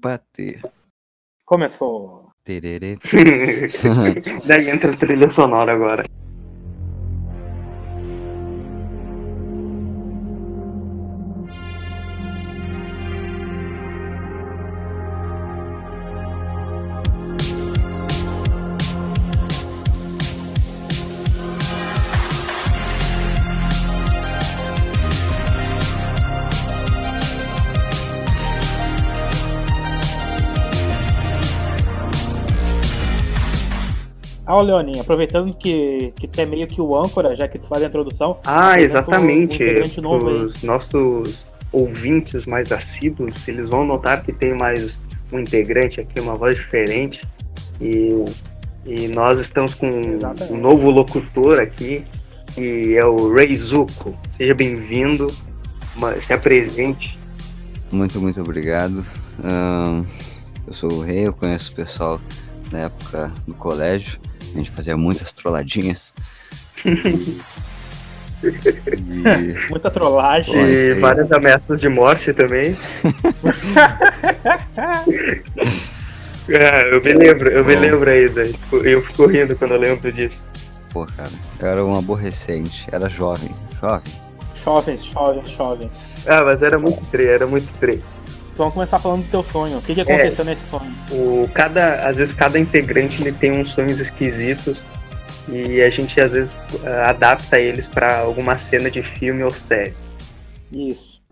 bater. 0.00 0.60
Começou. 1.44 2.30
Tererê. 2.44 2.98
Daí 4.46 4.70
entra 4.70 4.92
a 4.92 4.96
trilha 4.96 5.28
sonora 5.28 5.72
agora. 5.72 6.04
Ô 34.58 34.60
Leoninho, 34.60 35.02
aproveitando 35.02 35.54
que, 35.54 36.12
que 36.16 36.26
tu 36.26 36.40
é 36.40 36.44
meio 36.44 36.66
que 36.66 36.80
o 36.80 36.96
âncora, 36.96 37.36
já 37.36 37.46
que 37.46 37.60
tu 37.60 37.68
faz 37.68 37.80
a 37.80 37.86
introdução. 37.86 38.40
Ah, 38.44 38.80
exatamente. 38.80 39.62
um 39.62 40.26
aí. 40.26 40.44
Os 40.46 40.64
nossos 40.64 41.46
ouvintes 41.70 42.44
mais 42.44 42.72
assíduos, 42.72 43.46
eles 43.46 43.68
vão 43.68 43.86
notar 43.86 44.20
que 44.24 44.32
tem 44.32 44.56
mais 44.56 45.00
um 45.30 45.38
integrante 45.38 46.00
aqui, 46.00 46.18
uma 46.18 46.34
voz 46.34 46.56
diferente. 46.56 47.24
E, 47.80 48.24
e 48.84 49.06
nós 49.06 49.38
estamos 49.38 49.74
com 49.74 49.86
Exatamente. 50.16 50.52
um 50.52 50.60
novo 50.60 50.90
locutor 50.90 51.60
aqui, 51.60 52.02
que 52.52 52.96
é 52.96 53.04
o 53.04 53.32
Reizuko. 53.32 54.12
Seja 54.36 54.56
bem-vindo, 54.56 55.32
se 56.18 56.32
apresente. 56.32 57.16
Muito, 57.92 58.20
muito 58.20 58.40
obrigado. 58.40 59.04
Ahn, 59.40 60.02
eu 60.66 60.72
sou 60.72 60.94
o 60.94 61.00
Rei, 61.00 61.28
eu 61.28 61.32
conheço 61.32 61.70
o 61.70 61.76
pessoal 61.76 62.20
na 62.72 62.80
época 62.80 63.32
do 63.46 63.54
colégio. 63.54 64.18
A 64.54 64.58
gente 64.58 64.70
fazia 64.70 64.96
muitas 64.96 65.32
trolladinhas. 65.32 66.14
e... 66.84 67.38
Muita 69.68 69.90
trollagem. 69.90 70.54
Pô, 70.54 70.60
E 70.60 70.94
várias 70.94 71.32
ameaças 71.32 71.80
de 71.80 71.88
morte 71.88 72.32
também. 72.32 72.76
Ah, 74.76 75.04
eu 76.92 77.02
me 77.02 77.12
lembro, 77.12 77.50
eu 77.50 77.64
me 77.64 77.74
Bom. 77.74 77.80
lembro 77.80 78.10
ainda. 78.10 78.48
Eu 78.72 79.02
fico 79.02 79.26
rindo 79.26 79.56
quando 79.56 79.74
eu 79.74 79.80
lembro 79.80 80.12
disso. 80.12 80.42
Pô, 80.90 81.04
cara, 81.06 81.30
eu 81.60 81.66
era 81.66 81.84
um 81.84 81.98
aborrecente. 81.98 82.86
Era 82.92 83.08
jovem, 83.08 83.50
jovem. 83.80 84.12
Jovens, 84.54 85.04
jovens, 85.04 85.50
jovens. 85.50 85.92
Ah, 86.26 86.42
mas 86.44 86.62
era 86.62 86.78
muito 86.78 87.04
tre, 87.06 87.26
era 87.26 87.46
muito 87.46 87.68
tre. 87.78 88.02
Vamos 88.58 88.74
começar 88.74 88.98
falando 88.98 89.22
do 89.22 89.30
teu 89.30 89.42
sonho. 89.44 89.78
O 89.78 89.82
que, 89.82 89.94
que 89.94 90.00
aconteceu 90.00 90.44
nesse 90.44 90.68
sonho? 90.68 90.92
O, 91.12 91.48
cada, 91.54 92.06
às 92.06 92.16
vezes 92.16 92.34
cada 92.34 92.58
integrante 92.58 93.22
ele 93.22 93.32
tem 93.32 93.52
uns 93.52 93.70
sonhos 93.70 94.00
esquisitos 94.00 94.84
e 95.48 95.80
a 95.80 95.88
gente 95.88 96.20
às 96.20 96.32
vezes 96.32 96.58
ah, 96.84 97.10
adapta 97.10 97.58
eles 97.58 97.86
pra 97.86 98.18
alguma 98.18 98.58
cena 98.58 98.90
de 98.90 99.00
filme 99.00 99.44
ou 99.44 99.50
série. 99.50 99.94
Isso. 100.72 101.22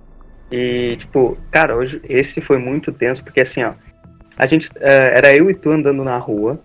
E 0.51 0.97
tipo, 0.99 1.37
cara, 1.51 1.77
hoje 1.77 2.01
esse 2.09 2.41
foi 2.41 2.59
muito 2.59 2.93
tenso 2.93 3.25
porque 3.25 3.41
assim, 3.41 3.65
ó, 3.65 3.73
a 4.37 4.47
gente 4.47 4.71
ah, 4.81 4.89
era 4.89 5.37
eu 5.37 5.51
e 5.51 5.55
tu 5.55 5.71
andando 5.71 6.05
na 6.05 6.17
rua 6.19 6.61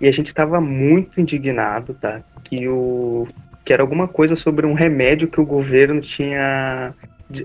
e 0.00 0.08
a 0.08 0.12
gente 0.12 0.32
tava 0.32 0.58
muito 0.58 1.20
indignado, 1.20 1.94
tá? 2.00 2.22
Que 2.42 2.66
o 2.66 3.28
que 3.64 3.72
era 3.72 3.82
alguma 3.82 4.08
coisa 4.08 4.34
sobre 4.34 4.66
um 4.66 4.72
remédio 4.72 5.28
que 5.28 5.40
o 5.40 5.46
governo 5.46 6.00
tinha 6.00 6.94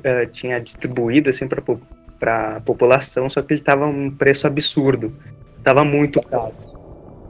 ah, 0.03 0.25
tinha 0.31 0.59
distribuído 0.59 1.30
assim 1.30 1.45
para 1.45 1.62
para 2.19 2.59
população, 2.61 3.29
só 3.29 3.41
que 3.41 3.53
ele 3.53 3.61
tava 3.61 3.85
um 3.85 4.09
preço 4.09 4.47
absurdo. 4.47 5.13
Tava 5.63 5.83
muito 5.83 6.21
caro. 6.21 6.53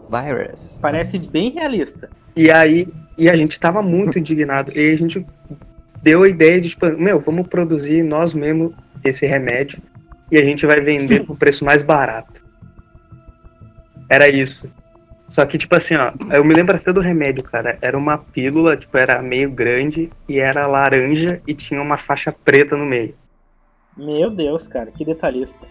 Virus. 0.09 0.79
Parece 0.81 1.27
bem 1.27 1.51
realista. 1.51 2.09
E 2.35 2.51
aí, 2.51 2.87
e 3.17 3.29
a 3.29 3.35
gente 3.35 3.59
tava 3.59 3.81
muito 3.81 4.17
indignado. 4.19 4.71
E 4.77 4.93
a 4.93 4.97
gente 4.97 5.25
deu 6.01 6.23
a 6.23 6.29
ideia 6.29 6.61
de, 6.61 6.69
tipo, 6.69 6.85
meu, 6.97 7.19
vamos 7.19 7.47
produzir 7.47 8.03
nós 8.03 8.33
mesmos 8.33 8.73
esse 9.03 9.25
remédio 9.25 9.81
e 10.31 10.37
a 10.37 10.43
gente 10.43 10.65
vai 10.65 10.81
vender 10.81 11.25
por 11.25 11.37
preço 11.37 11.65
mais 11.65 11.81
barato. 11.81 12.41
Era 14.09 14.29
isso. 14.29 14.71
Só 15.27 15.45
que, 15.45 15.57
tipo 15.57 15.75
assim, 15.75 15.95
ó, 15.95 16.13
eu 16.33 16.43
me 16.43 16.53
lembro 16.53 16.75
até 16.75 16.93
do 16.93 17.01
remédio, 17.01 17.43
cara. 17.43 17.77
Era 17.81 17.97
uma 17.97 18.17
pílula, 18.17 18.77
tipo, 18.77 18.97
era 18.97 19.21
meio 19.21 19.51
grande 19.51 20.09
e 20.27 20.39
era 20.39 20.65
laranja 20.65 21.41
e 21.45 21.53
tinha 21.53 21.81
uma 21.81 21.97
faixa 21.97 22.31
preta 22.31 22.77
no 22.77 22.85
meio. 22.85 23.13
Meu 23.97 24.29
Deus, 24.29 24.67
cara, 24.67 24.91
que 24.91 25.03
detalhista. 25.03 25.65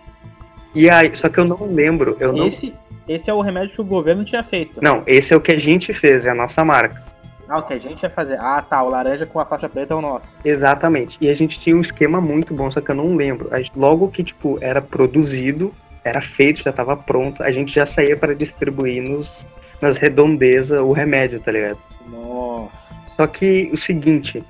E 0.75 0.91
aí, 0.91 1.15
só 1.15 1.29
que 1.29 1.39
eu 1.39 1.45
não 1.45 1.73
lembro, 1.73 2.17
eu 2.21 2.33
não. 2.33 2.47
Esse, 2.47 2.75
esse 3.09 3.31
é 3.31 3.35
o 3.35 3.41
remédio 3.41 3.75
que 3.75 3.81
o 3.81 3.85
governo 3.85 4.25
tinha 4.25 4.43
feito. 4.45 4.81
Não, 4.83 5.03
esse 5.07 5.33
é 5.33 5.37
o 5.37 5.41
que 5.41 5.53
a 5.53 5.59
gente 5.59 5.93
fez, 5.93 6.27
é 6.27 6.31
a 6.31 6.35
nossa 6.35 6.65
marca. 6.65 7.03
Ah, 7.49 7.59
o 7.59 7.63
que 7.63 7.75
a 7.75 7.79
gente 7.79 8.03
ia 8.03 8.11
fazer? 8.11 8.39
Ah, 8.41 8.61
tá, 8.61 8.83
o 8.83 8.89
laranja 8.89 9.25
com 9.25 9.39
a 9.39 9.47
faixa 9.47 9.69
preta 9.69 9.95
é 9.95 9.97
o 9.97 10.01
nosso. 10.01 10.39
Exatamente. 10.45 11.17
E 11.21 11.29
a 11.31 11.35
gente 11.35 11.61
tinha 11.61 11.77
um 11.77 11.81
esquema 11.81 12.21
muito 12.21 12.53
bom, 12.53 12.71
só 12.71 12.81
que 12.81 12.91
eu 12.91 12.95
não 12.95 13.15
lembro. 13.15 13.49
Gente- 13.57 13.73
logo 13.77 14.09
que, 14.09 14.25
tipo, 14.25 14.59
era 14.61 14.83
produzido, 14.83 15.73
era 16.03 16.21
feito, 16.21 16.63
já 16.63 16.73
tava 16.73 16.97
pronto, 16.97 17.43
a 17.43 17.53
gente 17.53 17.73
já 17.73 17.87
saía 17.87 18.17
para 18.17 18.35
distribuir 18.35 19.03
nos, 19.03 19.47
nas 19.81 19.97
redondezas 19.97 20.81
o 20.81 20.93
remédio, 20.93 21.41
tá 21.41 21.53
ligado? 21.53 21.79
Nossa. 22.09 22.95
Só 23.17 23.27
que 23.27 23.71
o 23.73 23.77
seguinte, 23.77 24.45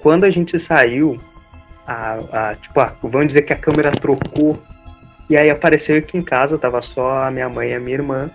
quando 0.00 0.24
a 0.24 0.30
gente 0.30 0.58
saiu, 0.58 1.20
a, 1.92 2.50
a- 2.50 2.54
tipo, 2.54 2.80
a- 2.80 2.94
vamos 3.02 3.28
dizer 3.28 3.42
que 3.42 3.52
a 3.52 3.56
câmera 3.56 3.90
trocou, 3.92 4.60
e 5.28 5.36
aí 5.36 5.50
apareceu 5.50 5.96
aqui 5.98 6.16
em 6.18 6.22
casa, 6.22 6.58
tava 6.58 6.80
só 6.82 7.24
a 7.24 7.30
minha 7.30 7.48
mãe 7.48 7.70
e 7.70 7.74
a 7.74 7.80
minha 7.80 7.96
irmã, 7.96 8.30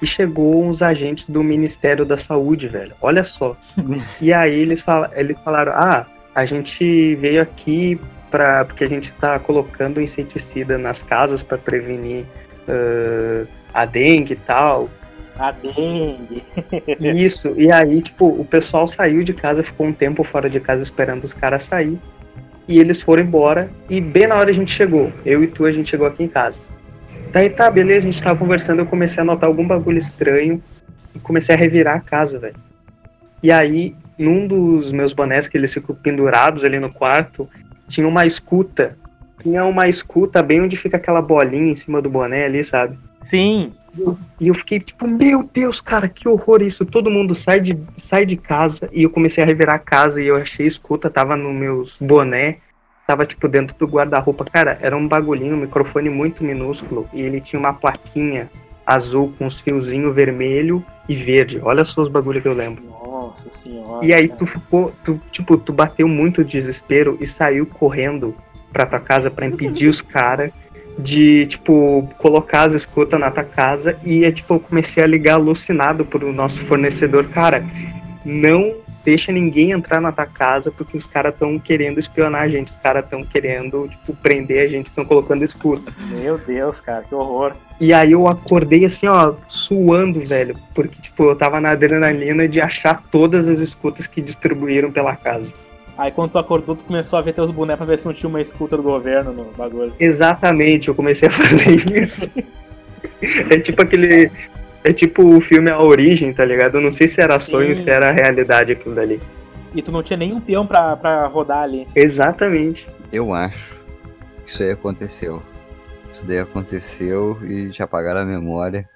e 0.00 0.06
chegou 0.06 0.64
uns 0.64 0.80
agentes 0.80 1.28
do 1.28 1.42
Ministério 1.42 2.04
da 2.04 2.16
Saúde, 2.16 2.68
velho. 2.68 2.94
Olha 3.00 3.24
só. 3.24 3.56
E 4.20 4.32
aí 4.32 4.60
eles, 4.60 4.80
fala, 4.80 5.10
eles 5.14 5.36
falaram, 5.44 5.72
ah, 5.72 6.06
a 6.34 6.44
gente 6.44 7.14
veio 7.16 7.42
aqui 7.42 8.00
pra, 8.30 8.64
porque 8.64 8.84
a 8.84 8.86
gente 8.86 9.12
tá 9.14 9.38
colocando 9.38 10.00
inseticida 10.00 10.78
nas 10.78 11.02
casas 11.02 11.42
para 11.42 11.58
prevenir 11.58 12.24
ah, 12.68 13.44
a 13.74 13.84
dengue 13.84 14.34
e 14.34 14.36
tal. 14.36 14.88
A 15.38 15.50
dengue. 15.52 16.44
Isso, 17.00 17.52
e 17.56 17.70
aí, 17.72 18.00
tipo, 18.02 18.26
o 18.28 18.44
pessoal 18.44 18.86
saiu 18.86 19.22
de 19.24 19.32
casa, 19.32 19.62
ficou 19.62 19.86
um 19.86 19.92
tempo 19.92 20.22
fora 20.24 20.48
de 20.48 20.60
casa 20.60 20.82
esperando 20.82 21.24
os 21.24 21.32
caras 21.32 21.62
sair. 21.64 21.98
E 22.68 22.78
eles 22.78 23.00
foram 23.00 23.22
embora, 23.22 23.70
e 23.88 23.98
bem 24.00 24.26
na 24.26 24.36
hora 24.36 24.50
a 24.50 24.52
gente 24.52 24.70
chegou. 24.70 25.10
Eu 25.24 25.42
e 25.42 25.46
tu, 25.46 25.64
a 25.64 25.72
gente 25.72 25.88
chegou 25.88 26.06
aqui 26.06 26.22
em 26.22 26.28
casa. 26.28 26.60
Daí 27.32 27.48
tá, 27.48 27.70
beleza, 27.70 28.06
a 28.06 28.10
gente 28.10 28.22
tava 28.22 28.38
conversando, 28.38 28.80
eu 28.80 28.86
comecei 28.86 29.22
a 29.22 29.24
notar 29.24 29.48
algum 29.48 29.66
bagulho 29.66 29.98
estranho 29.98 30.62
e 31.14 31.18
comecei 31.18 31.54
a 31.54 31.58
revirar 31.58 31.96
a 31.96 32.00
casa, 32.00 32.38
velho. 32.38 32.56
E 33.42 33.50
aí, 33.50 33.94
num 34.18 34.46
dos 34.46 34.92
meus 34.92 35.12
bonés 35.12 35.48
que 35.48 35.56
eles 35.56 35.72
ficam 35.72 35.94
pendurados 35.94 36.64
ali 36.64 36.78
no 36.78 36.92
quarto, 36.92 37.48
tinha 37.88 38.06
uma 38.06 38.26
escuta. 38.26 38.96
Tinha 39.42 39.64
uma 39.64 39.88
escuta 39.88 40.42
bem 40.42 40.60
onde 40.60 40.76
fica 40.76 40.96
aquela 40.96 41.22
bolinha 41.22 41.70
em 41.70 41.74
cima 41.74 42.02
do 42.02 42.10
boné 42.10 42.44
ali, 42.44 42.62
sabe? 42.64 42.98
Sim. 43.20 43.72
E 44.40 44.48
eu 44.48 44.54
fiquei 44.54 44.80
tipo, 44.80 45.06
meu 45.06 45.42
Deus, 45.42 45.80
cara, 45.80 46.08
que 46.08 46.28
horror 46.28 46.62
isso. 46.62 46.84
Todo 46.84 47.10
mundo 47.10 47.34
sai 47.34 47.60
de, 47.60 47.78
sai 47.96 48.24
de 48.24 48.36
casa 48.36 48.88
e 48.92 49.02
eu 49.02 49.10
comecei 49.10 49.42
a 49.42 49.46
revirar 49.46 49.76
a 49.76 49.80
casa 49.80 50.22
e 50.22 50.26
eu 50.26 50.36
achei 50.36 50.66
escuta, 50.66 51.10
tava 51.10 51.36
nos 51.36 51.54
meus 51.54 51.96
boné, 52.00 52.58
tava 53.06 53.26
tipo 53.26 53.48
dentro 53.48 53.76
do 53.76 53.86
guarda-roupa. 53.86 54.44
Cara, 54.44 54.78
era 54.80 54.96
um 54.96 55.08
bagulhinho, 55.08 55.56
um 55.56 55.60
microfone 55.60 56.08
muito 56.08 56.44
minúsculo 56.44 57.08
e 57.12 57.20
ele 57.20 57.40
tinha 57.40 57.58
uma 57.58 57.72
plaquinha 57.72 58.50
azul 58.86 59.34
com 59.36 59.46
uns 59.46 59.58
fiozinhos 59.58 60.14
vermelho 60.14 60.84
e 61.08 61.14
verde. 61.14 61.60
Olha 61.62 61.84
só 61.84 62.02
os 62.02 62.08
bagulhos 62.08 62.42
que 62.42 62.48
eu 62.48 62.54
lembro. 62.54 62.84
Nossa 62.84 63.50
senhora. 63.50 64.04
E 64.04 64.14
aí 64.14 64.28
cara. 64.28 64.38
tu 64.38 64.46
ficou, 64.46 64.94
tu, 65.04 65.20
tipo, 65.30 65.58
tu 65.58 65.72
bateu 65.72 66.08
muito 66.08 66.42
desespero 66.44 67.18
e 67.20 67.26
saiu 67.26 67.66
correndo 67.66 68.34
pra 68.72 68.86
tua 68.86 69.00
casa 69.00 69.30
pra 69.30 69.46
impedir 69.46 69.88
os 69.88 70.00
caras 70.00 70.52
de, 70.98 71.46
tipo, 71.46 72.08
colocar 72.18 72.62
as 72.62 72.72
escutas 72.72 73.20
na 73.20 73.30
tua 73.30 73.44
casa 73.44 73.96
e, 74.04 74.24
é, 74.24 74.32
tipo, 74.32 74.54
eu 74.54 74.60
comecei 74.60 75.02
a 75.02 75.06
ligar 75.06 75.34
alucinado 75.34 76.04
pro 76.04 76.32
nosso 76.32 76.64
fornecedor, 76.64 77.28
cara, 77.28 77.64
não 78.24 78.74
deixa 79.04 79.32
ninguém 79.32 79.70
entrar 79.70 80.00
na 80.00 80.12
tua 80.12 80.26
casa 80.26 80.70
porque 80.70 80.96
os 80.96 81.06
caras 81.06 81.32
estão 81.32 81.58
querendo 81.58 81.98
espionar 81.98 82.42
a 82.42 82.48
gente, 82.48 82.68
os 82.68 82.76
caras 82.76 83.04
estão 83.04 83.24
querendo, 83.24 83.88
tipo, 83.88 84.14
prender 84.16 84.66
a 84.66 84.68
gente, 84.68 84.86
estão 84.86 85.04
colocando 85.04 85.44
escuta. 85.44 85.92
Meu 86.10 86.36
Deus, 86.36 86.80
cara, 86.80 87.04
que 87.04 87.14
horror. 87.14 87.52
E 87.80 87.94
aí 87.94 88.12
eu 88.12 88.26
acordei 88.26 88.84
assim, 88.84 89.06
ó, 89.06 89.34
suando, 89.46 90.20
velho, 90.20 90.56
porque, 90.74 91.00
tipo, 91.00 91.24
eu 91.24 91.36
tava 91.36 91.60
na 91.60 91.70
adrenalina 91.70 92.48
de 92.48 92.60
achar 92.60 93.02
todas 93.10 93.48
as 93.48 93.60
escutas 93.60 94.06
que 94.06 94.20
distribuíram 94.20 94.90
pela 94.90 95.14
casa. 95.14 95.54
Aí 95.98 96.12
quando 96.12 96.30
tu 96.30 96.38
acordou, 96.38 96.76
tu 96.76 96.84
começou 96.84 97.18
a 97.18 97.22
ver 97.22 97.32
teus 97.32 97.50
bonecos 97.50 97.78
pra 97.84 97.86
ver 97.86 97.98
se 97.98 98.06
não 98.06 98.12
tinha 98.12 98.28
uma 98.28 98.40
escuta 98.40 98.76
do 98.76 98.82
governo 98.84 99.32
no 99.32 99.44
bagulho. 99.56 99.92
Exatamente, 99.98 100.86
eu 100.86 100.94
comecei 100.94 101.28
a 101.28 101.30
fazer 101.32 101.74
isso. 102.00 102.30
é 103.20 103.58
tipo 103.58 103.82
aquele. 103.82 104.30
É 104.84 104.92
tipo 104.92 105.24
o 105.36 105.40
filme 105.40 105.70
A 105.70 105.80
Origem, 105.82 106.32
tá 106.32 106.44
ligado? 106.44 106.76
Eu 106.76 106.80
não 106.80 106.92
sei 106.92 107.08
se 107.08 107.20
era 107.20 107.38
sonho, 107.40 107.74
Sim. 107.74 107.82
se 107.82 107.90
era 107.90 108.12
realidade 108.12 108.70
aquilo 108.70 108.94
dali. 108.94 109.20
E 109.74 109.82
tu 109.82 109.90
não 109.90 110.02
tinha 110.02 110.16
nenhum 110.16 110.40
peão 110.40 110.64
pra, 110.66 110.96
pra 110.96 111.26
rodar 111.26 111.64
ali. 111.64 111.86
Exatamente. 111.96 112.88
Eu 113.12 113.34
acho 113.34 113.74
que 114.44 114.50
isso 114.52 114.62
aí 114.62 114.70
aconteceu. 114.70 115.42
isso 116.10 116.24
daí 116.24 116.38
aconteceu 116.38 117.36
e 117.42 117.68
te 117.70 117.82
apagaram 117.82 118.20
a 118.20 118.24
memória 118.24 118.88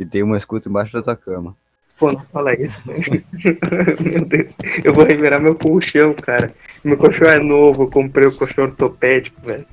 e 0.00 0.06
tem 0.06 0.22
uma 0.22 0.38
escuta 0.38 0.68
embaixo 0.68 0.94
da 0.94 1.02
tua 1.02 1.14
cama. 1.14 1.54
Pô, 2.02 2.10
não 2.10 2.18
fala 2.32 2.52
isso. 2.54 2.80
meu 2.84 4.24
Deus. 4.24 4.56
Eu 4.82 4.92
vou 4.92 5.04
revirar 5.04 5.40
meu 5.40 5.54
colchão, 5.54 6.12
cara. 6.14 6.52
Meu 6.82 6.96
colchão 6.96 7.28
é 7.28 7.38
novo, 7.38 7.84
eu 7.84 7.90
comprei 7.90 8.26
o 8.26 8.36
colchão 8.36 8.64
ortopédico, 8.64 9.40
velho. 9.40 9.64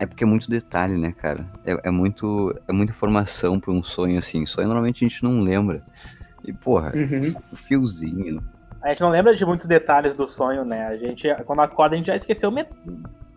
É 0.00 0.04
porque 0.04 0.24
é 0.24 0.26
muito 0.26 0.50
detalhe, 0.50 0.94
né, 0.98 1.12
cara? 1.16 1.46
É, 1.64 1.88
é 1.88 1.90
muito, 1.92 2.52
é 2.66 2.72
muita 2.72 2.90
informação 2.90 3.60
pra 3.60 3.70
um 3.72 3.84
sonho 3.84 4.18
assim. 4.18 4.44
Sonho 4.46 4.66
normalmente 4.66 5.04
a 5.04 5.08
gente 5.08 5.22
não 5.22 5.40
lembra. 5.42 5.80
E, 6.44 6.52
porra, 6.52 6.92
Uhum. 6.92 7.32
o 7.52 7.56
fiozinho. 7.56 8.42
A 8.82 8.88
gente 8.88 9.02
não 9.02 9.10
lembra 9.10 9.36
de 9.36 9.44
muitos 9.44 9.68
detalhes 9.68 10.16
do 10.16 10.26
sonho, 10.26 10.64
né? 10.64 10.88
A 10.88 10.96
gente, 10.96 11.28
quando 11.44 11.60
acorda, 11.60 11.94
a 11.94 11.98
gente 11.98 12.08
já 12.08 12.16
esqueceu 12.16 12.50
met... 12.50 12.68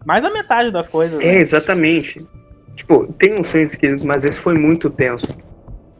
mais 0.03 0.23
da 0.23 0.31
metade 0.31 0.71
das 0.71 0.87
coisas. 0.87 1.19
É, 1.21 1.33
né? 1.33 1.37
exatamente. 1.37 2.27
Tipo, 2.75 3.13
tem 3.13 3.39
uns 3.39 3.47
sonhos 3.47 3.69
esquisitos, 3.69 4.03
mas 4.03 4.23
esse 4.23 4.39
foi 4.39 4.57
muito 4.57 4.89
tenso. 4.89 5.27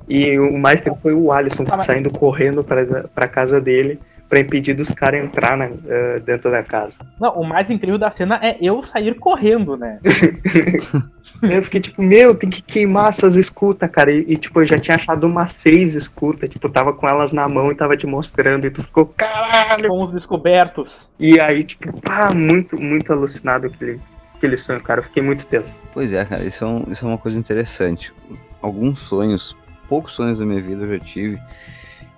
E 0.10 0.38
o 0.40 0.58
mais 0.58 0.82
tempo 0.82 0.98
foi 1.02 1.14
o 1.14 1.32
Alisson 1.32 1.64
Ah, 1.70 1.78
mas- 1.78 1.86
saindo 1.86 2.10
correndo 2.10 2.64
pra, 2.64 2.84
pra 3.14 3.28
casa 3.28 3.62
dele 3.62 4.00
pra 4.28 4.40
impedir 4.40 4.76
dos 4.76 4.90
caras 4.92 5.24
entrar 5.24 5.58
na- 5.58 5.70
eh, 5.88 6.20
dentro 6.24 6.52
da 6.52 6.62
casa. 6.62 6.96
Não, 7.20 7.34
o 7.40 7.44
mais 7.44 7.70
incrível 7.72 7.98
da 7.98 8.12
cena 8.12 8.40
é 8.44 8.58
eu 8.62 8.84
sair 8.84 9.16
correndo, 9.16 9.76
né? 9.78 10.00
Eu 11.42 11.64
fiquei 11.64 11.80
tipo, 11.80 12.02
meu, 12.02 12.36
tem 12.36 12.50
que 12.50 12.62
queimar 12.62 13.10
essas 13.10 13.38
escutas, 13.38 13.90
cara. 13.90 14.12
E, 14.12 14.26
e, 14.28 14.36
tipo, 14.36 14.60
eu 14.60 14.66
já 14.66 14.78
tinha 14.78 14.96
achado 14.98 15.26
umas 15.26 15.54
seis 15.54 15.96
escutas. 15.96 16.50
Tipo, 16.50 16.68
tava 16.68 16.92
com 16.92 17.08
elas 17.08 17.32
na 17.32 17.48
mão 17.48 17.72
e 17.72 17.76
tava 17.76 17.96
te 17.96 18.06
mostrando. 18.06 18.66
E 18.68 18.70
tu 18.70 18.84
ficou, 18.84 19.06
caralho! 19.06 19.88
Com 19.88 20.04
os 20.04 20.12
descobertos. 20.12 21.10
E 21.18 21.40
aí, 21.40 21.64
tipo, 21.64 21.94
pá, 22.02 22.34
muito, 22.36 22.82
muito 22.82 23.14
alucinado 23.14 23.68
aquele, 23.68 24.02
aquele 24.36 24.58
sonho, 24.58 24.82
cara. 24.82 25.00
Eu 25.00 25.04
fiquei 25.06 25.24
muito 25.24 25.48
tenso. 25.48 25.74
Pois 25.94 26.12
é, 26.12 26.26
cara, 26.26 26.44
isso 26.44 26.62
é, 26.64 26.68
um- 26.68 26.84
isso 26.92 27.06
é 27.06 27.08
uma 27.08 27.18
coisa 27.18 27.40
interessante. 27.40 28.12
Alguns 28.62 29.00
sonhos, 29.00 29.56
poucos 29.90 30.14
sonhos 30.14 30.40
da 30.40 30.46
minha 30.46 30.62
vida 30.62 30.84
eu 30.84 30.90
já 30.98 31.00
tive, 31.00 31.42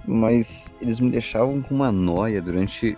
mas 0.06 0.76
eles 0.82 1.00
me 1.00 1.10
deixavam 1.10 1.62
com 1.62 1.74
uma 1.74 1.92
noia 1.92 2.42
durante 2.42 2.98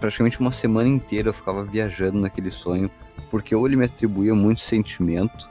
praticamente 0.00 0.40
uma 0.40 0.52
semana 0.52 0.88
inteira. 0.88 1.28
Eu 1.28 1.34
ficava 1.34 1.64
viajando 1.64 2.20
naquele 2.20 2.50
sonho, 2.50 2.90
porque 3.30 3.54
ou 3.54 3.66
ele 3.66 3.76
me 3.76 3.84
atribuía 3.84 4.34
muito 4.34 4.60
sentimento, 4.60 5.50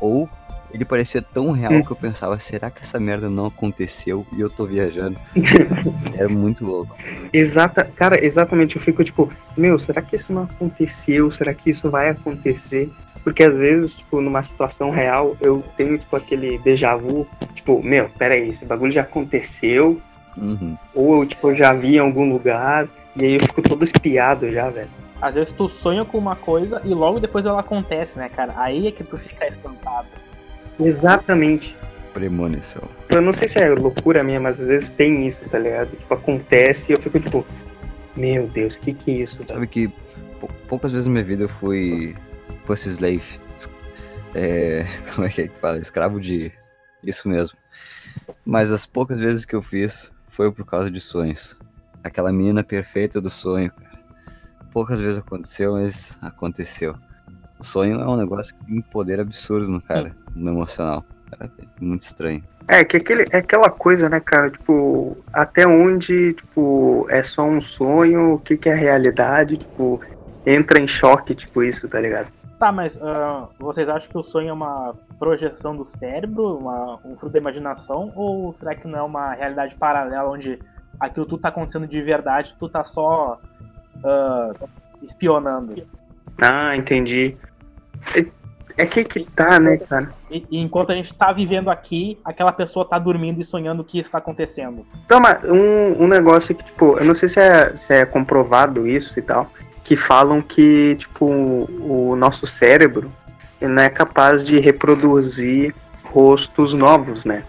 ou 0.00 0.28
ele 0.74 0.84
parecia 0.84 1.22
tão 1.22 1.52
real 1.52 1.84
que 1.84 1.92
eu 1.92 1.96
pensava, 1.96 2.36
será 2.40 2.68
que 2.68 2.82
essa 2.82 2.98
merda 2.98 3.30
não 3.30 3.46
aconteceu 3.46 4.26
e 4.32 4.40
eu 4.40 4.50
tô 4.50 4.66
viajando? 4.66 5.16
Era 6.18 6.28
muito 6.28 6.64
louco. 6.66 6.96
Exata, 7.32 7.84
cara, 7.84 8.22
exatamente. 8.24 8.74
Eu 8.74 8.82
fico 8.82 9.04
tipo, 9.04 9.32
meu, 9.56 9.78
será 9.78 10.02
que 10.02 10.16
isso 10.16 10.32
não 10.32 10.42
aconteceu? 10.42 11.30
Será 11.30 11.54
que 11.54 11.70
isso 11.70 11.88
vai 11.88 12.08
acontecer? 12.08 12.90
Porque 13.24 13.42
às 13.42 13.58
vezes, 13.58 13.94
tipo, 13.94 14.20
numa 14.20 14.42
situação 14.42 14.90
real, 14.90 15.34
eu 15.40 15.64
tenho, 15.76 15.96
tipo, 15.98 16.14
aquele 16.14 16.58
déjà 16.58 16.94
vu, 16.94 17.26
tipo, 17.54 17.82
meu, 17.82 18.08
peraí, 18.18 18.50
esse 18.50 18.64
bagulho 18.66 18.92
já 18.92 19.00
aconteceu, 19.00 19.98
Uhum. 20.36 20.76
ou 20.94 21.22
eu, 21.22 21.26
tipo, 21.26 21.54
já 21.54 21.72
vi 21.72 21.96
em 21.96 22.00
algum 22.00 22.26
lugar, 22.30 22.86
e 23.16 23.24
aí 23.24 23.34
eu 23.34 23.40
fico 23.40 23.62
todo 23.62 23.82
espiado 23.82 24.50
já, 24.52 24.68
velho. 24.68 24.90
Às 25.22 25.36
vezes 25.36 25.54
tu 25.54 25.68
sonha 25.68 26.04
com 26.04 26.18
uma 26.18 26.36
coisa 26.36 26.82
e 26.84 26.88
logo 26.92 27.18
depois 27.18 27.46
ela 27.46 27.60
acontece, 27.60 28.18
né, 28.18 28.28
cara? 28.28 28.52
Aí 28.56 28.86
é 28.88 28.90
que 28.92 29.02
tu 29.02 29.16
fica 29.16 29.46
espantado. 29.48 30.08
Exatamente. 30.78 31.74
Premonição. 32.12 32.82
Eu 33.08 33.22
não 33.22 33.32
sei 33.32 33.48
se 33.48 33.58
é 33.58 33.68
loucura 33.70 34.22
minha, 34.22 34.38
mas 34.38 34.60
às 34.60 34.68
vezes 34.68 34.90
tem 34.90 35.26
isso, 35.26 35.48
tá 35.48 35.58
ligado? 35.58 35.90
Tipo, 35.96 36.14
acontece 36.14 36.92
e 36.92 36.94
eu 36.94 37.00
fico 37.00 37.18
tipo, 37.18 37.46
meu 38.16 38.46
Deus, 38.48 38.76
que 38.76 38.92
que 38.92 39.10
é 39.10 39.14
isso? 39.22 39.36
velho? 39.38 39.48
Sabe 39.48 39.66
que 39.66 39.88
pou- 40.40 40.50
poucas 40.68 40.92
vezes 40.92 41.06
na 41.06 41.12
minha 41.12 41.24
vida 41.24 41.44
eu 41.44 41.48
fui 41.48 42.14
pussy 42.66 42.88
slave. 42.90 43.40
É, 44.34 44.84
como 45.14 45.26
é 45.26 45.30
que 45.30 45.42
é 45.42 45.48
que 45.48 45.58
fala? 45.58 45.78
Escravo 45.78 46.20
de. 46.20 46.52
Isso 47.02 47.28
mesmo. 47.28 47.58
Mas 48.44 48.72
as 48.72 48.86
poucas 48.86 49.20
vezes 49.20 49.44
que 49.44 49.54
eu 49.54 49.62
fiz 49.62 50.12
foi 50.28 50.50
por 50.50 50.64
causa 50.64 50.90
de 50.90 51.00
sonhos. 51.00 51.60
Aquela 52.02 52.32
menina 52.32 52.64
perfeita 52.64 53.20
do 53.20 53.30
sonho, 53.30 53.70
cara. 53.72 53.94
Poucas 54.72 55.00
vezes 55.00 55.18
aconteceu, 55.18 55.72
mas 55.74 56.18
aconteceu. 56.20 56.96
O 57.58 57.64
sonho 57.64 58.00
é 58.00 58.08
um 58.08 58.16
negócio 58.16 58.54
que 58.54 58.64
tem 58.66 58.78
um 58.78 58.82
poder 58.82 59.20
absurdo 59.20 59.68
no 59.68 59.80
cara, 59.80 60.14
no 60.34 60.50
emocional. 60.50 61.04
É 61.40 61.48
muito 61.80 62.02
estranho. 62.02 62.42
É, 62.66 62.82
que 62.82 62.96
aquele, 62.96 63.24
é 63.30 63.38
aquela 63.38 63.70
coisa, 63.70 64.08
né, 64.08 64.20
cara? 64.20 64.50
Tipo, 64.50 65.16
até 65.32 65.66
onde, 65.66 66.32
tipo, 66.32 67.06
é 67.10 67.22
só 67.22 67.44
um 67.44 67.60
sonho, 67.60 68.34
o 68.34 68.38
que 68.38 68.56
que 68.56 68.68
é 68.68 68.74
realidade, 68.74 69.58
tipo, 69.58 70.00
entra 70.46 70.80
em 70.80 70.88
choque, 70.88 71.34
tipo, 71.34 71.62
isso, 71.62 71.88
tá 71.88 72.00
ligado? 72.00 72.32
Tá, 72.58 72.70
mas 72.70 73.00
ah, 73.02 73.48
vocês 73.58 73.88
acham 73.88 74.08
que 74.08 74.18
o 74.18 74.22
sonho 74.22 74.48
é 74.48 74.52
uma 74.52 74.94
projeção 75.18 75.76
do 75.76 75.84
cérebro, 75.84 76.58
uma, 76.58 76.98
um 77.04 77.16
fruto 77.16 77.30
da 77.30 77.38
imaginação, 77.38 78.12
ou 78.14 78.52
será 78.52 78.74
que 78.74 78.86
não 78.86 78.98
é 78.98 79.02
uma 79.02 79.32
realidade 79.34 79.74
paralela 79.74 80.30
onde 80.30 80.58
aquilo 81.00 81.26
tudo 81.26 81.40
tá 81.40 81.48
acontecendo 81.48 81.86
de 81.86 82.00
verdade, 82.00 82.54
tu 82.58 82.68
tá 82.68 82.84
só 82.84 83.40
ah, 84.04 84.52
espionando? 85.02 85.86
Ah, 86.40 86.76
entendi. 86.76 87.36
É, 88.16 88.24
é 88.76 88.86
que 88.86 89.04
que 89.04 89.24
tá, 89.24 89.60
né, 89.60 89.76
cara? 89.76 90.12
E, 90.30 90.46
e 90.50 90.60
enquanto 90.60 90.90
a 90.90 90.94
gente 90.94 91.14
tá 91.14 91.32
vivendo 91.32 91.70
aqui, 91.70 92.18
aquela 92.24 92.52
pessoa 92.52 92.84
tá 92.84 92.98
dormindo 92.98 93.40
e 93.40 93.44
sonhando 93.44 93.80
o 93.80 93.84
que 93.84 93.98
está 93.98 94.18
acontecendo. 94.18 94.84
Então, 95.04 95.20
mas 95.20 95.44
um, 95.44 96.04
um 96.04 96.08
negócio 96.08 96.54
que, 96.54 96.64
tipo, 96.64 96.98
eu 96.98 97.04
não 97.04 97.14
sei 97.14 97.28
se 97.28 97.40
é, 97.40 97.76
se 97.76 97.94
é 97.94 98.04
comprovado 98.04 98.86
isso 98.86 99.18
e 99.18 99.22
tal, 99.22 99.48
que 99.84 99.94
falam 99.96 100.40
que, 100.40 100.96
tipo, 100.96 101.26
o, 101.26 102.16
nosso 102.16 102.46
cérebro 102.46 103.12
não 103.60 103.82
é 103.82 103.88
capaz 103.88 104.44
de 104.44 104.58
reproduzir 104.58 105.74
rostos 106.04 106.72
novos, 106.74 107.24
né? 107.24 107.44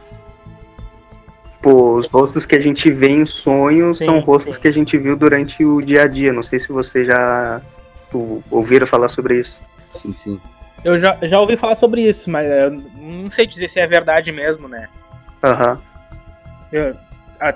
Tipo, 1.54 1.94
os 1.94 2.08
rostos 2.08 2.46
que 2.46 2.56
a 2.56 2.60
gente 2.60 2.92
vê 2.92 3.10
em 3.10 3.26
sonhos 3.26 3.98
Sim, 3.98 4.06
são 4.06 4.20
rostos 4.20 4.56
sim. 4.56 4.62
que 4.62 4.68
a 4.68 4.72
gente 4.72 4.98
viu 4.98 5.16
durante 5.16 5.64
o 5.66 5.82
dia 5.82 6.04
a 6.04 6.08
dia. 6.08 6.32
Não 6.34 6.44
sei 6.44 6.60
se 6.60 6.72
você 6.72 7.06
já 7.06 7.62
tipo, 8.06 8.44
ouviram 8.52 8.86
falar 8.86 9.08
sobre 9.08 9.40
isso. 9.40 9.60
Sim, 9.92 10.14
sim. 10.14 10.42
Eu 10.84 10.98
já, 10.98 11.18
já 11.24 11.40
ouvi 11.40 11.58
falar 11.58 11.76
sobre 11.76 12.02
isso, 12.02 12.30
mas 12.30 12.48
eu 12.50 12.72
não 12.72 13.32
sei 13.32 13.48
dizer 13.48 13.70
se 13.70 13.80
é 13.80 13.88
verdade 13.88 14.32
mesmo, 14.32 14.68
né? 14.68 14.88
Aham. 15.44 15.82
Eu- 16.72 16.90
a- 16.90 16.96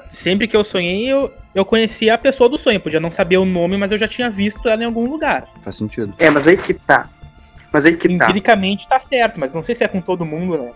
sempre 0.09 0.47
que 0.47 0.55
eu 0.55 0.63
sonhei, 0.63 1.07
eu, 1.07 1.31
eu 1.53 1.65
conhecia 1.65 2.13
a 2.13 2.17
pessoa 2.17 2.49
do 2.49 2.57
sonho. 2.57 2.79
Podia 2.79 2.99
não 2.99 3.11
saber 3.11 3.37
o 3.37 3.45
nome, 3.45 3.77
mas 3.77 3.91
eu 3.91 3.97
já 3.97 4.07
tinha 4.07 4.29
visto 4.29 4.67
ela 4.67 4.81
em 4.81 4.85
algum 4.85 5.09
lugar. 5.09 5.47
Faz 5.61 5.75
sentido. 5.75 6.13
É, 6.17 6.29
mas 6.29 6.47
aí 6.47 6.57
que 6.57 6.73
tá. 6.73 7.09
Mas 7.71 7.85
aí 7.85 7.95
que 7.95 8.07
tá. 8.17 8.25
Empiricamente 8.25 8.87
tá 8.87 8.99
certo, 8.99 9.39
mas 9.39 9.53
não 9.53 9.63
sei 9.63 9.75
se 9.75 9.83
é 9.83 9.87
com 9.87 10.01
todo 10.01 10.25
mundo, 10.25 10.57
né? 10.57 10.71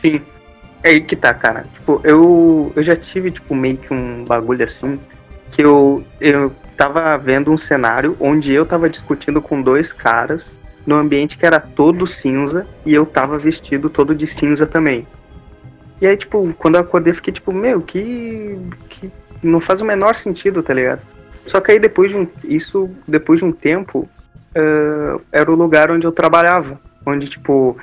Sim. 0.00 0.20
É 0.82 0.90
aí 0.90 1.00
que 1.00 1.16
tá, 1.16 1.32
cara. 1.32 1.66
Tipo, 1.72 2.00
eu, 2.04 2.72
eu 2.76 2.82
já 2.82 2.94
tive, 2.94 3.30
tipo, 3.30 3.54
meio 3.54 3.78
que 3.78 3.92
um 3.92 4.24
bagulho 4.24 4.62
assim, 4.62 5.00
que 5.50 5.62
eu, 5.62 6.04
eu 6.20 6.52
tava 6.76 7.16
vendo 7.16 7.50
um 7.50 7.56
cenário 7.56 8.16
onde 8.20 8.52
eu 8.52 8.66
tava 8.66 8.90
discutindo 8.90 9.40
com 9.40 9.62
dois 9.62 9.92
caras 9.92 10.52
num 10.86 10.96
ambiente 10.96 11.38
que 11.38 11.46
era 11.46 11.58
todo 11.58 12.06
cinza 12.06 12.66
e 12.84 12.92
eu 12.92 13.06
tava 13.06 13.38
vestido 13.38 13.88
todo 13.88 14.14
de 14.14 14.26
cinza 14.26 14.66
também. 14.66 15.06
E 16.04 16.06
aí, 16.06 16.18
tipo, 16.18 16.52
quando 16.58 16.74
eu 16.74 16.82
acordei, 16.82 17.14
fiquei 17.14 17.32
tipo, 17.32 17.50
meu, 17.50 17.80
que. 17.80 18.58
que 18.90 19.10
não 19.42 19.58
faz 19.58 19.80
o 19.80 19.86
menor 19.86 20.14
sentido, 20.14 20.62
tá 20.62 20.74
ligado? 20.74 21.00
Só 21.46 21.62
que 21.62 21.72
aí 21.72 21.78
depois 21.78 22.10
de 22.10 22.18
um. 22.18 22.28
Isso, 22.44 22.90
depois 23.08 23.38
de 23.38 23.46
um 23.46 23.52
tempo, 23.52 24.06
eh, 24.54 25.16
era 25.32 25.50
o 25.50 25.54
lugar 25.54 25.90
onde 25.90 26.06
eu 26.06 26.12
trabalhava. 26.12 26.78
Onde, 27.06 27.26
tipo, 27.26 27.78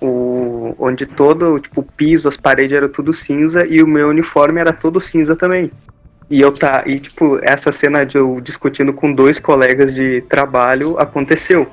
o, 0.00 0.76
onde 0.78 1.04
todo 1.04 1.58
tipo, 1.58 1.80
o 1.80 1.84
piso, 1.84 2.28
as 2.28 2.36
paredes 2.36 2.76
eram 2.76 2.88
tudo 2.88 3.12
cinza 3.12 3.66
e 3.66 3.82
o 3.82 3.88
meu 3.88 4.08
uniforme 4.08 4.60
era 4.60 4.72
todo 4.72 5.00
cinza 5.00 5.34
também. 5.34 5.68
E 6.30 6.40
eu 6.40 6.56
tá, 6.56 6.84
e 6.86 7.00
tipo, 7.00 7.40
essa 7.42 7.72
cena 7.72 8.06
de 8.06 8.18
eu 8.18 8.40
discutindo 8.40 8.92
com 8.92 9.12
dois 9.12 9.40
colegas 9.40 9.92
de 9.92 10.20
trabalho 10.28 10.96
aconteceu. 10.96 11.66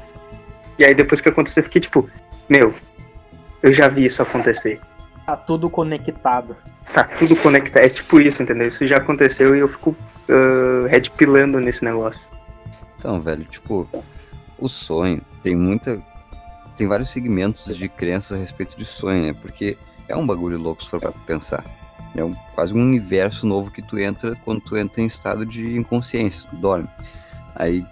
E 0.79 0.83
aí 0.83 0.95
depois 0.95 1.21
que 1.21 1.29
aconteceu, 1.29 1.61
eu 1.61 1.65
fiquei 1.65 1.81
tipo, 1.81 2.09
meu, 2.49 2.73
eu 3.61 3.71
já 3.71 3.87
vi 3.87 4.05
isso 4.05 4.23
acontecer. 4.23 4.81
Tá 5.25 5.35
tudo 5.37 5.69
conectado. 5.69 6.55
Tá 6.93 7.03
tudo 7.03 7.35
conectado. 7.35 7.83
É 7.83 7.89
tipo 7.89 8.19
isso, 8.19 8.41
entendeu? 8.41 8.67
Isso 8.67 8.85
já 8.85 8.97
aconteceu 8.97 9.55
e 9.55 9.59
eu 9.59 9.67
fico 9.67 9.91
uh, 9.91 10.87
redpilando 10.87 11.59
nesse 11.59 11.83
negócio. 11.83 12.25
Então, 12.97 13.21
velho, 13.21 13.43
tipo, 13.43 13.87
o 14.57 14.67
sonho 14.67 15.21
tem 15.41 15.55
muita. 15.55 16.01
Tem 16.75 16.87
vários 16.87 17.09
segmentos 17.09 17.75
de 17.75 17.89
crenças 17.89 18.37
a 18.37 18.41
respeito 18.41 18.77
de 18.77 18.85
sonho, 18.85 19.23
né? 19.23 19.33
Porque 19.33 19.77
é 20.07 20.15
um 20.15 20.25
bagulho 20.25 20.57
louco 20.57 20.83
se 20.83 20.89
for 20.89 20.99
pra 20.99 21.11
pensar. 21.11 21.63
É 22.15 22.23
um, 22.23 22.35
quase 22.55 22.73
um 22.73 22.81
universo 22.81 23.45
novo 23.45 23.71
que 23.71 23.81
tu 23.81 23.97
entra 23.97 24.35
quando 24.43 24.61
tu 24.61 24.75
entra 24.75 25.01
em 25.01 25.05
estado 25.05 25.45
de 25.45 25.77
inconsciência, 25.77 26.49
tu 26.49 26.57
dorme. 26.57 26.89
Aí 27.55 27.85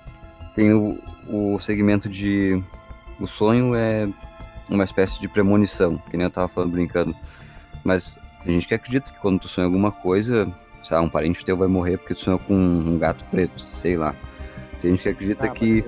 tem 0.54 0.74
o, 0.74 0.98
o 1.28 1.60
segmento 1.60 2.10
de. 2.10 2.62
O 3.20 3.28
sonho 3.28 3.76
é 3.76 4.08
uma 4.70 4.84
espécie 4.84 5.20
de 5.20 5.28
premonição, 5.28 5.98
que 6.10 6.18
nem 6.18 6.26
eu 6.26 6.32
tava 6.32 6.48
falando 6.48 6.72
brincando. 6.72 7.16
Mas 7.84 8.20
tem 8.44 8.54
gente 8.54 8.68
que 8.68 8.74
acredita 8.74 9.12
que 9.12 9.20
quando 9.20 9.40
tu 9.40 9.48
sonha 9.48 9.66
alguma 9.66 9.92
coisa, 9.92 10.52
sei 10.84 10.98
lá, 10.98 11.04
um 11.04 11.10
parente 11.10 11.44
teu 11.44 11.58
vai 11.58 11.68
morrer 11.68 11.98
porque 11.98 12.14
tu 12.14 12.22
sonhou 12.22 12.40
com 12.40 12.56
um 12.56 12.98
gato 12.98 13.26
preto, 13.26 13.66
sei 13.74 13.98
lá. 13.98 14.16
Tem 14.82 14.92
gente 14.92 15.04
que 15.04 15.10
acredita 15.10 15.46
Ah, 15.46 15.50
que 15.50 15.84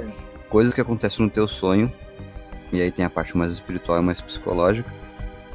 coisas 0.49 0.73
que 0.73 0.81
acontecem 0.81 1.25
no 1.25 1.31
teu 1.31 1.47
sonho 1.47 1.91
e 2.71 2.81
aí 2.81 2.91
tem 2.91 3.03
a 3.03 3.09
parte 3.09 3.37
mais 3.37 3.53
espiritual 3.53 3.99
e 3.99 4.01
mais 4.01 4.21
psicológica, 4.21 4.91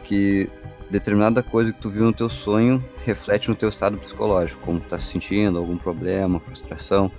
que 0.04 0.50
determinada 0.90 1.42
coisa 1.42 1.72
que 1.72 1.80
tu 1.80 1.88
viu 1.88 2.04
no 2.04 2.12
teu 2.12 2.28
sonho 2.28 2.82
reflete 3.04 3.48
no 3.48 3.56
teu 3.56 3.68
estado 3.68 3.96
psicológico, 3.96 4.62
como 4.62 4.80
tu 4.80 4.88
tá 4.88 4.98
se 4.98 5.12
sentindo, 5.12 5.58
algum 5.58 5.76
problema, 5.76 6.38
frustração. 6.38 7.10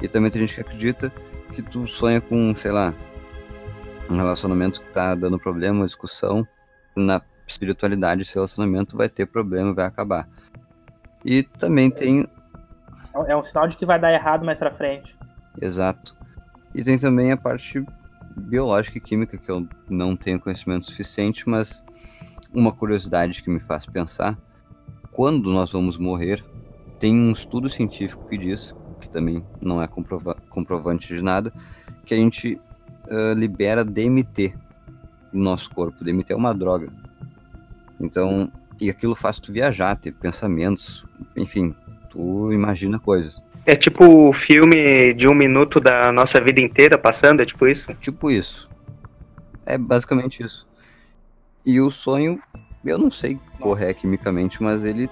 E 0.00 0.08
também 0.08 0.30
tem 0.30 0.40
gente 0.40 0.54
que 0.54 0.60
acredita 0.62 1.12
que 1.54 1.62
tu 1.62 1.86
sonha 1.86 2.20
com, 2.20 2.54
sei 2.56 2.72
lá, 2.72 2.94
um 4.08 4.16
relacionamento 4.16 4.80
que 4.80 4.92
tá 4.92 5.14
dando 5.14 5.38
problema, 5.38 5.86
discussão, 5.86 6.46
na 6.96 7.20
espiritualidade 7.46 8.22
esse 8.22 8.34
relacionamento 8.34 8.96
vai 8.96 9.08
ter 9.08 9.26
problema, 9.26 9.74
vai 9.74 9.86
acabar. 9.86 10.28
E 11.24 11.42
também 11.42 11.90
tem 11.90 12.26
é 13.26 13.36
um 13.36 13.42
sinal 13.42 13.68
de 13.68 13.76
que 13.76 13.84
vai 13.84 13.98
dar 13.98 14.12
errado 14.12 14.44
mais 14.44 14.58
para 14.58 14.70
frente. 14.70 15.16
Exato. 15.60 16.16
E 16.74 16.82
tem 16.82 16.98
também 16.98 17.30
a 17.30 17.36
parte 17.36 17.84
biológica 18.36 18.96
e 18.96 19.00
química 19.00 19.36
que 19.36 19.50
eu 19.50 19.68
não 19.88 20.16
tenho 20.16 20.40
conhecimento 20.40 20.86
suficiente, 20.86 21.48
mas 21.48 21.84
uma 22.52 22.72
curiosidade 22.72 23.42
que 23.42 23.50
me 23.50 23.60
faz 23.60 23.84
pensar, 23.84 24.38
quando 25.10 25.50
nós 25.50 25.72
vamos 25.72 25.98
morrer, 25.98 26.42
tem 26.98 27.14
um 27.14 27.32
estudo 27.32 27.68
científico 27.68 28.26
que 28.28 28.38
diz, 28.38 28.74
que 29.00 29.10
também 29.10 29.44
não 29.60 29.82
é 29.82 29.86
comprova 29.86 30.34
comprovante 30.48 31.14
de 31.14 31.22
nada, 31.22 31.52
que 32.06 32.14
a 32.14 32.16
gente 32.16 32.58
uh, 33.06 33.34
libera 33.34 33.84
DMT 33.84 34.54
no 35.32 35.42
nosso 35.42 35.70
corpo. 35.70 36.04
DMT 36.04 36.32
é 36.32 36.36
uma 36.36 36.54
droga. 36.54 36.88
Então, 38.00 38.50
e 38.80 38.90
aquilo 38.90 39.14
faz 39.14 39.38
tu 39.38 39.52
viajar, 39.52 39.96
ter 39.96 40.12
pensamentos, 40.12 41.06
enfim, 41.36 41.74
tu 42.10 42.52
imagina 42.52 42.98
coisas. 42.98 43.42
É 43.64 43.76
tipo 43.76 44.04
o 44.04 44.32
filme 44.32 45.14
de 45.14 45.28
um 45.28 45.34
minuto 45.34 45.78
da 45.78 46.10
nossa 46.10 46.40
vida 46.40 46.60
inteira 46.60 46.98
passando, 46.98 47.42
é 47.42 47.46
tipo 47.46 47.66
isso? 47.66 47.94
Tipo 48.00 48.30
isso. 48.30 48.68
É 49.64 49.78
basicamente 49.78 50.42
isso. 50.42 50.66
E 51.64 51.80
o 51.80 51.88
sonho, 51.88 52.42
eu 52.84 52.98
não 52.98 53.10
sei 53.10 53.38
correr 53.60 53.94
quimicamente, 53.94 54.60
mas 54.60 54.82
ele 54.82 55.08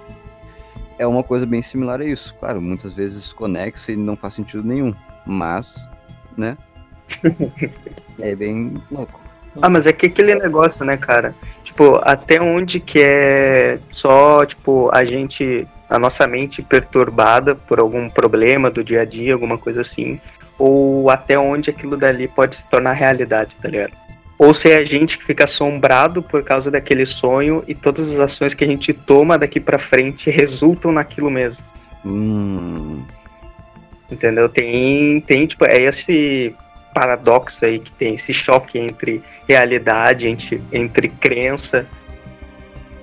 é 0.99 1.07
uma 1.07 1.23
coisa 1.23 1.47
bem 1.47 1.63
similar 1.63 2.01
a 2.01 2.05
isso. 2.05 2.35
Claro, 2.41 2.61
muitas 2.61 2.93
vezes 2.93 3.33
conexa 3.33 3.93
e 3.93 3.97
não 3.97 4.17
faz 4.17 4.35
sentido 4.35 4.65
nenhum. 4.65 4.93
Mas, 5.25 5.89
né? 6.37 6.59
é 8.21 8.35
bem 8.35 8.81
louco. 8.90 9.21
Ah, 9.61 9.69
mas 9.69 9.87
é 9.87 9.93
que 9.93 10.07
aquele 10.07 10.35
negócio, 10.37 10.85
né, 10.85 10.97
cara? 10.97 11.35
Tipo, 11.64 12.00
até 12.02 12.40
onde 12.40 12.79
que 12.79 13.00
é 13.05 13.79
só, 13.90 14.45
tipo, 14.47 14.88
a 14.93 15.05
gente 15.05 15.67
a 15.88 15.99
nossa 15.99 16.25
mente 16.25 16.62
perturbada 16.62 17.57
por 17.57 17.81
algum 17.81 18.09
problema 18.09 18.71
do 18.71 18.85
dia 18.85 19.00
a 19.00 19.05
dia, 19.05 19.35
alguma 19.35 19.59
coisa 19.59 19.81
assim, 19.81 20.21
ou 20.57 21.11
até 21.11 21.37
onde 21.37 21.69
aquilo 21.69 21.97
dali 21.97 22.29
pode 22.29 22.57
se 22.57 22.67
tornar 22.69 22.93
realidade, 22.93 23.57
tá 23.61 23.69
ligado? 23.69 23.93
Ou 24.38 24.55
se 24.55 24.71
é 24.71 24.76
a 24.76 24.85
gente 24.85 25.19
que 25.19 25.25
fica 25.25 25.45
assombrado 25.45 26.23
por 26.23 26.45
causa 26.45 26.71
daquele 26.71 27.05
sonho 27.05 27.64
e 27.67 27.75
todas 27.75 28.11
as 28.12 28.19
ações 28.21 28.55
que 28.55 28.64
a 28.64 28.67
gente 28.67 28.93
toma 28.93 29.37
daqui 29.37 29.59
para 29.59 29.79
frente 29.79 30.31
resultam 30.31 30.93
naquilo 30.93 31.29
mesmo. 31.29 31.62
Hum. 32.07 33.02
Entendeu? 34.11 34.49
Tem, 34.49 35.21
tem, 35.23 35.47
tipo, 35.47 35.67
é 35.67 35.83
esse 35.83 36.55
paradoxo 36.95 37.65
aí 37.65 37.79
que 37.79 37.91
tem, 37.93 38.15
esse 38.15 38.33
choque 38.33 38.79
entre 38.79 39.23
realidade, 39.49 40.27
entre, 40.29 40.61
entre 40.73 41.09
crença, 41.09 41.87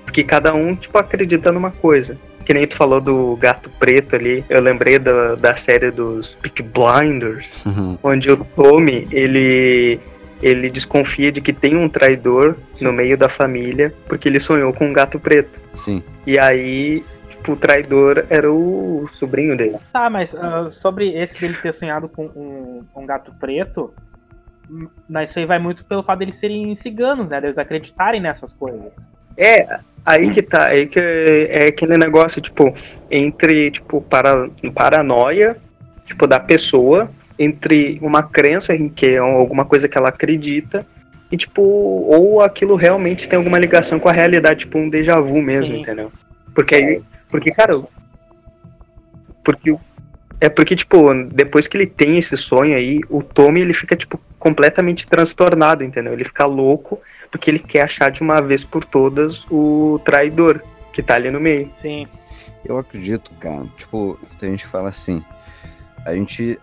porque 0.04 0.24
cada 0.24 0.54
um, 0.54 0.74
tipo, 0.74 0.96
acredita 0.98 1.52
numa 1.52 1.70
coisa 1.70 2.18
que 2.48 2.54
nem 2.54 2.66
tu 2.66 2.76
falou 2.76 2.98
do 2.98 3.36
gato 3.36 3.68
preto 3.78 4.16
ali, 4.16 4.42
eu 4.48 4.62
lembrei 4.62 4.98
da, 4.98 5.34
da 5.34 5.54
série 5.54 5.90
dos 5.90 6.34
Peak 6.40 6.62
Blinders, 6.62 7.62
Uhum. 7.66 7.98
onde 8.02 8.30
o 8.30 8.42
Tommy, 8.42 9.06
ele 9.12 10.00
ele 10.40 10.70
desconfia 10.70 11.30
de 11.32 11.40
que 11.40 11.52
tem 11.52 11.76
um 11.76 11.88
traidor 11.88 12.56
no 12.80 12.92
meio 12.92 13.18
da 13.18 13.28
família, 13.28 13.92
porque 14.06 14.28
ele 14.28 14.40
sonhou 14.40 14.72
com 14.72 14.86
um 14.86 14.92
gato 14.92 15.18
preto. 15.18 15.58
Sim. 15.74 16.02
E 16.24 16.38
aí, 16.38 17.02
o 17.52 17.56
traidor 17.56 18.24
era 18.28 18.50
o 18.50 19.08
sobrinho 19.14 19.56
dele. 19.56 19.78
Tá, 19.92 20.08
mas 20.08 20.34
ah, 20.34 20.70
sobre 20.70 21.12
esse 21.14 21.40
dele 21.40 21.56
ter 21.60 21.72
sonhado 21.72 22.08
com 22.08 22.26
um, 22.26 22.84
um 22.94 23.06
gato 23.06 23.32
preto, 23.38 23.92
hum, 24.70 24.88
mas 25.08 25.30
isso 25.30 25.38
aí 25.38 25.46
vai 25.46 25.58
muito 25.58 25.84
pelo 25.84 26.02
fato 26.02 26.20
deles 26.20 26.36
serem 26.36 26.74
ciganos, 26.74 27.28
né? 27.28 27.40
Deles 27.40 27.58
acreditarem 27.58 28.20
nessas 28.20 28.52
coisas. 28.52 29.08
É, 29.36 29.78
aí 30.04 30.30
que 30.32 30.42
tá, 30.42 30.66
aí 30.66 30.86
que 30.86 30.98
é 30.98 31.68
aquele 31.68 31.96
negócio, 31.96 32.42
tipo, 32.42 32.74
entre, 33.08 33.70
tipo, 33.70 34.00
para, 34.02 34.50
paranoia, 34.74 35.56
tipo, 36.04 36.26
da 36.26 36.40
pessoa, 36.40 37.08
entre 37.38 38.00
uma 38.02 38.20
crença 38.20 38.74
em 38.74 38.88
que 38.88 39.06
é 39.06 39.18
alguma 39.18 39.64
coisa 39.64 39.88
que 39.88 39.96
ela 39.96 40.08
acredita, 40.08 40.84
e, 41.30 41.36
tipo, 41.36 41.62
ou 41.62 42.42
aquilo 42.42 42.74
realmente 42.74 43.28
tem 43.28 43.36
alguma 43.36 43.58
ligação 43.58 44.00
com 44.00 44.08
a 44.08 44.12
realidade, 44.12 44.60
tipo, 44.60 44.76
um 44.76 44.88
déjà 44.88 45.20
vu 45.20 45.40
mesmo, 45.40 45.74
Sim. 45.74 45.82
entendeu? 45.82 46.10
Porque 46.52 46.74
aí, 46.74 47.02
porque, 47.30 47.50
cara, 47.50 47.80
porque 49.44 49.76
é 50.40 50.48
porque, 50.48 50.76
tipo, 50.76 51.12
depois 51.32 51.66
que 51.66 51.76
ele 51.76 51.86
tem 51.86 52.16
esse 52.18 52.36
sonho 52.36 52.76
aí, 52.76 53.00
o 53.08 53.22
Tommy, 53.22 53.60
ele 53.60 53.74
fica, 53.74 53.96
tipo, 53.96 54.20
completamente 54.38 55.06
transtornado, 55.06 55.82
entendeu? 55.82 56.12
Ele 56.12 56.24
fica 56.24 56.44
louco, 56.44 57.00
porque 57.30 57.50
ele 57.50 57.58
quer 57.58 57.82
achar 57.82 58.10
de 58.10 58.20
uma 58.22 58.40
vez 58.40 58.62
por 58.62 58.84
todas 58.84 59.44
o 59.50 60.00
traidor 60.04 60.62
que 60.92 61.02
tá 61.02 61.14
ali 61.14 61.30
no 61.30 61.40
meio. 61.40 61.70
Sim. 61.76 62.06
Eu 62.64 62.78
acredito, 62.78 63.30
cara. 63.40 63.64
Tipo, 63.76 64.18
a 64.40 64.44
gente 64.44 64.66
fala 64.66 64.88
assim. 64.90 65.24
A 66.04 66.14
gente 66.14 66.58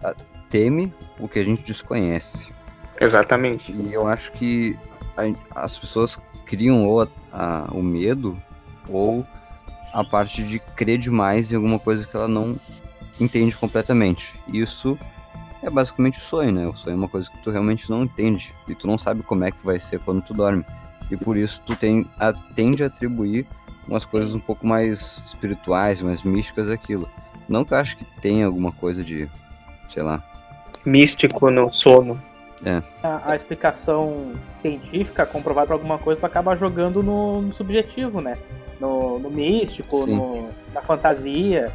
teme 0.49 0.93
o 1.19 1.27
que 1.27 1.39
a 1.39 1.43
gente 1.43 1.63
desconhece. 1.63 2.53
Exatamente. 2.99 3.71
E 3.71 3.93
eu 3.93 4.07
acho 4.07 4.31
que 4.31 4.77
a- 5.17 5.63
as 5.63 5.77
pessoas 5.77 6.19
criam 6.45 6.85
ou 6.85 7.01
a- 7.01 7.07
a- 7.33 7.67
o 7.71 7.81
medo 7.81 8.41
ou 8.87 9.25
a 9.93 10.03
parte 10.03 10.43
de 10.43 10.59
crer 10.59 10.97
demais 10.97 11.51
em 11.51 11.55
alguma 11.55 11.79
coisa 11.79 12.07
que 12.07 12.15
ela 12.15 12.27
não 12.27 12.57
entende 13.19 13.57
completamente. 13.57 14.39
Isso 14.47 14.97
é 15.61 15.69
basicamente 15.69 16.19
o 16.19 16.21
sonho, 16.21 16.51
né? 16.51 16.67
O 16.67 16.75
sonho 16.75 16.93
é 16.93 16.97
uma 16.97 17.07
coisa 17.07 17.29
que 17.29 17.37
tu 17.39 17.51
realmente 17.51 17.89
não 17.89 18.03
entende 18.03 18.53
e 18.67 18.75
tu 18.75 18.87
não 18.87 18.97
sabe 18.97 19.23
como 19.23 19.43
é 19.43 19.51
que 19.51 19.65
vai 19.65 19.79
ser 19.79 19.99
quando 19.99 20.21
tu 20.21 20.33
dorme. 20.33 20.65
E 21.09 21.15
por 21.15 21.37
isso 21.37 21.61
tu 21.65 21.75
tem, 21.75 22.05
a, 22.19 22.33
tende 22.33 22.83
a 22.83 22.87
atribuir 22.87 23.45
umas 23.87 24.05
coisas 24.05 24.33
um 24.33 24.39
pouco 24.39 24.65
mais 24.65 25.21
espirituais, 25.25 26.01
mais 26.01 26.23
místicas 26.23 26.69
àquilo. 26.69 27.07
Não 27.47 27.63
que 27.63 27.73
eu 27.73 27.77
acho 27.77 27.97
que 27.97 28.05
tenha 28.21 28.45
alguma 28.45 28.71
coisa 28.71 29.03
de, 29.03 29.29
sei 29.87 30.01
lá, 30.01 30.23
Místico 30.85 31.49
no 31.49 31.73
sono. 31.73 32.21
A, 33.03 33.31
a 33.31 33.35
explicação 33.35 34.33
científica 34.49 35.25
comprovada 35.25 35.67
pra 35.67 35.75
alguma 35.75 35.97
coisa, 35.97 36.19
tu 36.19 36.25
acaba 36.25 36.55
jogando 36.55 37.01
no, 37.01 37.41
no 37.41 37.53
subjetivo, 37.53 38.21
né? 38.21 38.37
No, 38.79 39.19
no 39.19 39.29
místico, 39.29 40.05
no- 40.05 40.49
na 40.73 40.81
fantasia. 40.81 41.71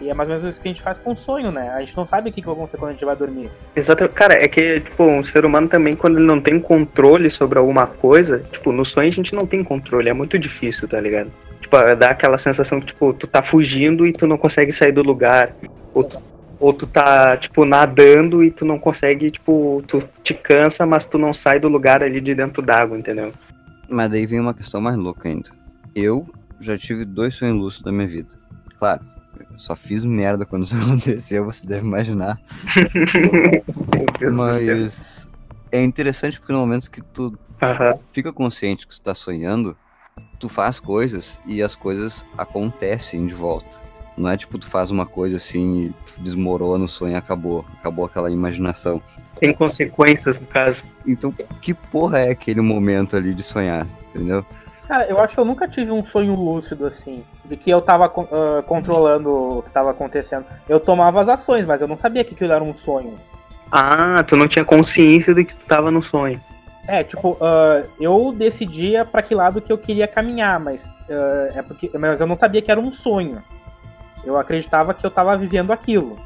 E 0.00 0.10
é 0.10 0.14
mais 0.14 0.28
ou 0.28 0.34
menos 0.34 0.50
isso 0.50 0.60
que 0.60 0.66
a 0.66 0.70
gente 0.70 0.82
faz 0.82 0.98
com 0.98 1.12
o 1.12 1.16
sonho, 1.16 1.52
né? 1.52 1.70
A 1.70 1.78
gente 1.78 1.96
não 1.96 2.04
sabe 2.04 2.28
o 2.28 2.32
que 2.32 2.40
que 2.40 2.46
vai 2.46 2.56
acontecer 2.56 2.76
quando 2.76 2.88
a 2.90 2.92
gente 2.92 3.04
vai 3.04 3.14
dormir. 3.14 3.50
Exato. 3.76 4.08
Cara, 4.08 4.34
é 4.34 4.48
que, 4.48 4.80
tipo, 4.80 5.04
um 5.04 5.22
ser 5.22 5.44
humano 5.44 5.68
também, 5.68 5.92
quando 5.94 6.18
ele 6.18 6.26
não 6.26 6.40
tem 6.40 6.58
controle 6.58 7.30
sobre 7.30 7.58
alguma 7.58 7.86
coisa, 7.86 8.40
tipo, 8.50 8.72
no 8.72 8.84
sonho 8.84 9.08
a 9.08 9.12
gente 9.12 9.32
não 9.32 9.46
tem 9.46 9.62
controle, 9.62 10.08
é 10.08 10.12
muito 10.12 10.36
difícil, 10.38 10.88
tá 10.88 11.00
ligado? 11.00 11.30
Tipo, 11.60 11.76
dá 11.96 12.08
aquela 12.08 12.36
sensação 12.36 12.80
que, 12.80 12.86
tipo, 12.86 13.12
tu 13.14 13.28
tá 13.28 13.42
fugindo 13.42 14.04
e 14.04 14.12
tu 14.12 14.26
não 14.26 14.36
consegue 14.36 14.72
sair 14.72 14.90
do 14.92 15.02
lugar. 15.02 15.54
Ou 15.94 16.02
tu, 16.02 16.20
ou 16.58 16.72
tu 16.72 16.84
tá, 16.86 17.36
tipo, 17.36 17.64
nadando 17.64 18.42
e 18.42 18.50
tu 18.50 18.64
não 18.64 18.80
consegue, 18.80 19.30
tipo, 19.30 19.84
tu 19.86 20.02
te 20.24 20.34
cansa, 20.34 20.84
mas 20.84 21.04
tu 21.06 21.16
não 21.16 21.32
sai 21.32 21.60
do 21.60 21.68
lugar 21.68 22.02
ali 22.02 22.20
de 22.20 22.34
dentro 22.34 22.60
d'água, 22.60 22.98
entendeu? 22.98 23.32
Mas 23.88 24.10
daí 24.10 24.26
vem 24.26 24.40
uma 24.40 24.52
questão 24.54 24.80
mais 24.80 24.96
louca 24.96 25.28
ainda. 25.28 25.50
Eu 25.94 26.26
já 26.62 26.78
tive 26.78 27.04
dois 27.04 27.34
sonhos 27.34 27.56
lúcidos 27.56 27.84
da 27.84 27.92
minha 27.92 28.08
vida. 28.08 28.34
Claro, 28.78 29.04
eu 29.50 29.58
só 29.58 29.74
fiz 29.74 30.04
merda 30.04 30.44
quando 30.44 30.64
isso 30.64 30.76
aconteceu, 30.80 31.44
você 31.44 31.66
deve 31.66 31.86
imaginar. 31.86 32.40
Mas 34.32 35.28
é 35.70 35.82
interessante 35.82 36.38
porque 36.38 36.52
no 36.52 36.60
momento 36.60 36.90
que 36.90 37.02
tu 37.02 37.36
fica 38.12 38.32
consciente 38.32 38.86
que 38.86 38.94
tu 38.94 39.02
tá 39.02 39.14
sonhando, 39.14 39.76
tu 40.38 40.48
faz 40.48 40.80
coisas 40.80 41.40
e 41.46 41.62
as 41.62 41.76
coisas 41.76 42.26
acontecem 42.36 43.26
de 43.26 43.34
volta. 43.34 43.80
Não 44.16 44.28
é 44.28 44.36
tipo 44.36 44.58
tu 44.58 44.66
faz 44.66 44.90
uma 44.90 45.06
coisa 45.06 45.36
assim 45.36 45.94
e 46.18 46.20
desmorona 46.20 46.84
o 46.84 46.88
sonho 46.88 47.12
e 47.12 47.16
acabou. 47.16 47.64
Acabou 47.78 48.04
aquela 48.04 48.30
imaginação. 48.30 49.00
Tem 49.40 49.54
consequências, 49.54 50.38
no 50.38 50.46
caso. 50.46 50.84
Então, 51.06 51.32
que 51.60 51.72
porra 51.72 52.18
é 52.18 52.30
aquele 52.30 52.60
momento 52.60 53.16
ali 53.16 53.32
de 53.32 53.42
sonhar, 53.42 53.86
entendeu? 54.14 54.44
Cara, 54.92 55.06
eu 55.06 55.18
acho 55.20 55.32
que 55.32 55.40
eu 55.40 55.44
nunca 55.46 55.66
tive 55.66 55.90
um 55.90 56.04
sonho 56.04 56.34
lúcido 56.34 56.86
assim, 56.86 57.24
de 57.46 57.56
que 57.56 57.70
eu 57.70 57.80
tava 57.80 58.04
ah, 58.04 58.62
controlando 58.66 59.30
o 59.30 59.62
que 59.62 59.70
tava 59.70 59.90
acontecendo. 59.90 60.44
Eu 60.68 60.78
tomava 60.78 61.18
as 61.18 61.30
ações, 61.30 61.64
mas 61.64 61.80
eu 61.80 61.88
não 61.88 61.96
sabia 61.96 62.22
que 62.22 62.34
aquilo 62.34 62.52
era 62.52 62.62
um 62.62 62.76
sonho. 62.76 63.18
Ah, 63.70 64.22
tu 64.22 64.36
não 64.36 64.46
tinha 64.46 64.66
consciência 64.66 65.32
de 65.32 65.46
que 65.46 65.54
tu 65.54 65.64
tava 65.64 65.90
no 65.90 66.02
sonho. 66.02 66.38
É, 66.86 67.02
tipo, 67.02 67.38
ah, 67.40 67.84
eu 67.98 68.34
decidia 68.36 69.02
pra 69.02 69.22
que 69.22 69.34
lado 69.34 69.62
que 69.62 69.72
eu 69.72 69.78
queria 69.78 70.06
caminhar, 70.06 70.60
mas 70.60 70.92
ah, 71.08 71.52
é 71.54 71.62
porque, 71.62 71.90
mas 71.98 72.20
eu 72.20 72.26
não 72.26 72.36
sabia 72.36 72.60
que 72.60 72.70
era 72.70 72.78
um 72.78 72.92
sonho. 72.92 73.42
Eu 74.22 74.36
acreditava 74.36 74.92
que 74.92 75.06
eu 75.06 75.10
tava 75.10 75.34
vivendo 75.38 75.72
aquilo, 75.72 76.18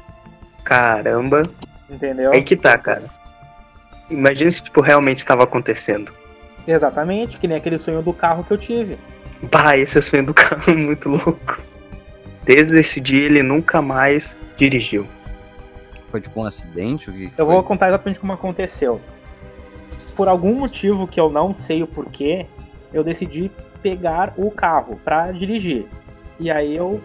Caramba. 0.65 1.43
entendeu? 1.89 2.33
Aí 2.33 2.43
que 2.43 2.57
tá, 2.57 2.77
cara. 2.77 3.05
Imagina 4.09 4.51
se, 4.51 4.61
tipo, 4.61 4.81
realmente 4.81 5.19
estava 5.19 5.45
acontecendo. 5.45 6.11
Exatamente, 6.67 7.37
que 7.39 7.47
nem 7.47 7.57
aquele 7.57 7.79
sonho 7.79 8.01
do 8.01 8.13
carro 8.13 8.43
que 8.43 8.51
eu 8.51 8.57
tive. 8.57 8.97
Bah, 9.51 9.77
esse 9.77 10.01
sonho 10.01 10.25
do 10.25 10.33
carro 10.33 10.63
é 10.71 10.73
muito 10.75 11.07
louco. 11.09 11.61
Desde 12.43 12.79
esse 12.79 12.99
dia 12.99 13.25
ele 13.25 13.41
nunca 13.43 13.81
mais 13.81 14.35
dirigiu. 14.57 15.07
Foi 16.07 16.21
tipo 16.21 16.41
um 16.41 16.45
acidente? 16.45 17.09
O 17.09 17.13
que 17.13 17.25
Eu 17.37 17.45
foi? 17.45 17.45
vou 17.45 17.63
contar 17.63 17.87
exatamente 17.89 18.19
como 18.19 18.33
aconteceu. 18.33 18.99
Por 20.15 20.27
algum 20.27 20.55
motivo 20.55 21.07
que 21.07 21.19
eu 21.19 21.29
não 21.29 21.55
sei 21.55 21.83
o 21.83 21.87
porquê, 21.87 22.45
eu 22.93 23.03
decidi 23.03 23.51
pegar 23.81 24.33
o 24.37 24.49
carro 24.49 24.99
pra 25.03 25.31
dirigir. 25.31 25.85
E 26.39 26.49
aí 26.49 26.75
eu 26.75 27.01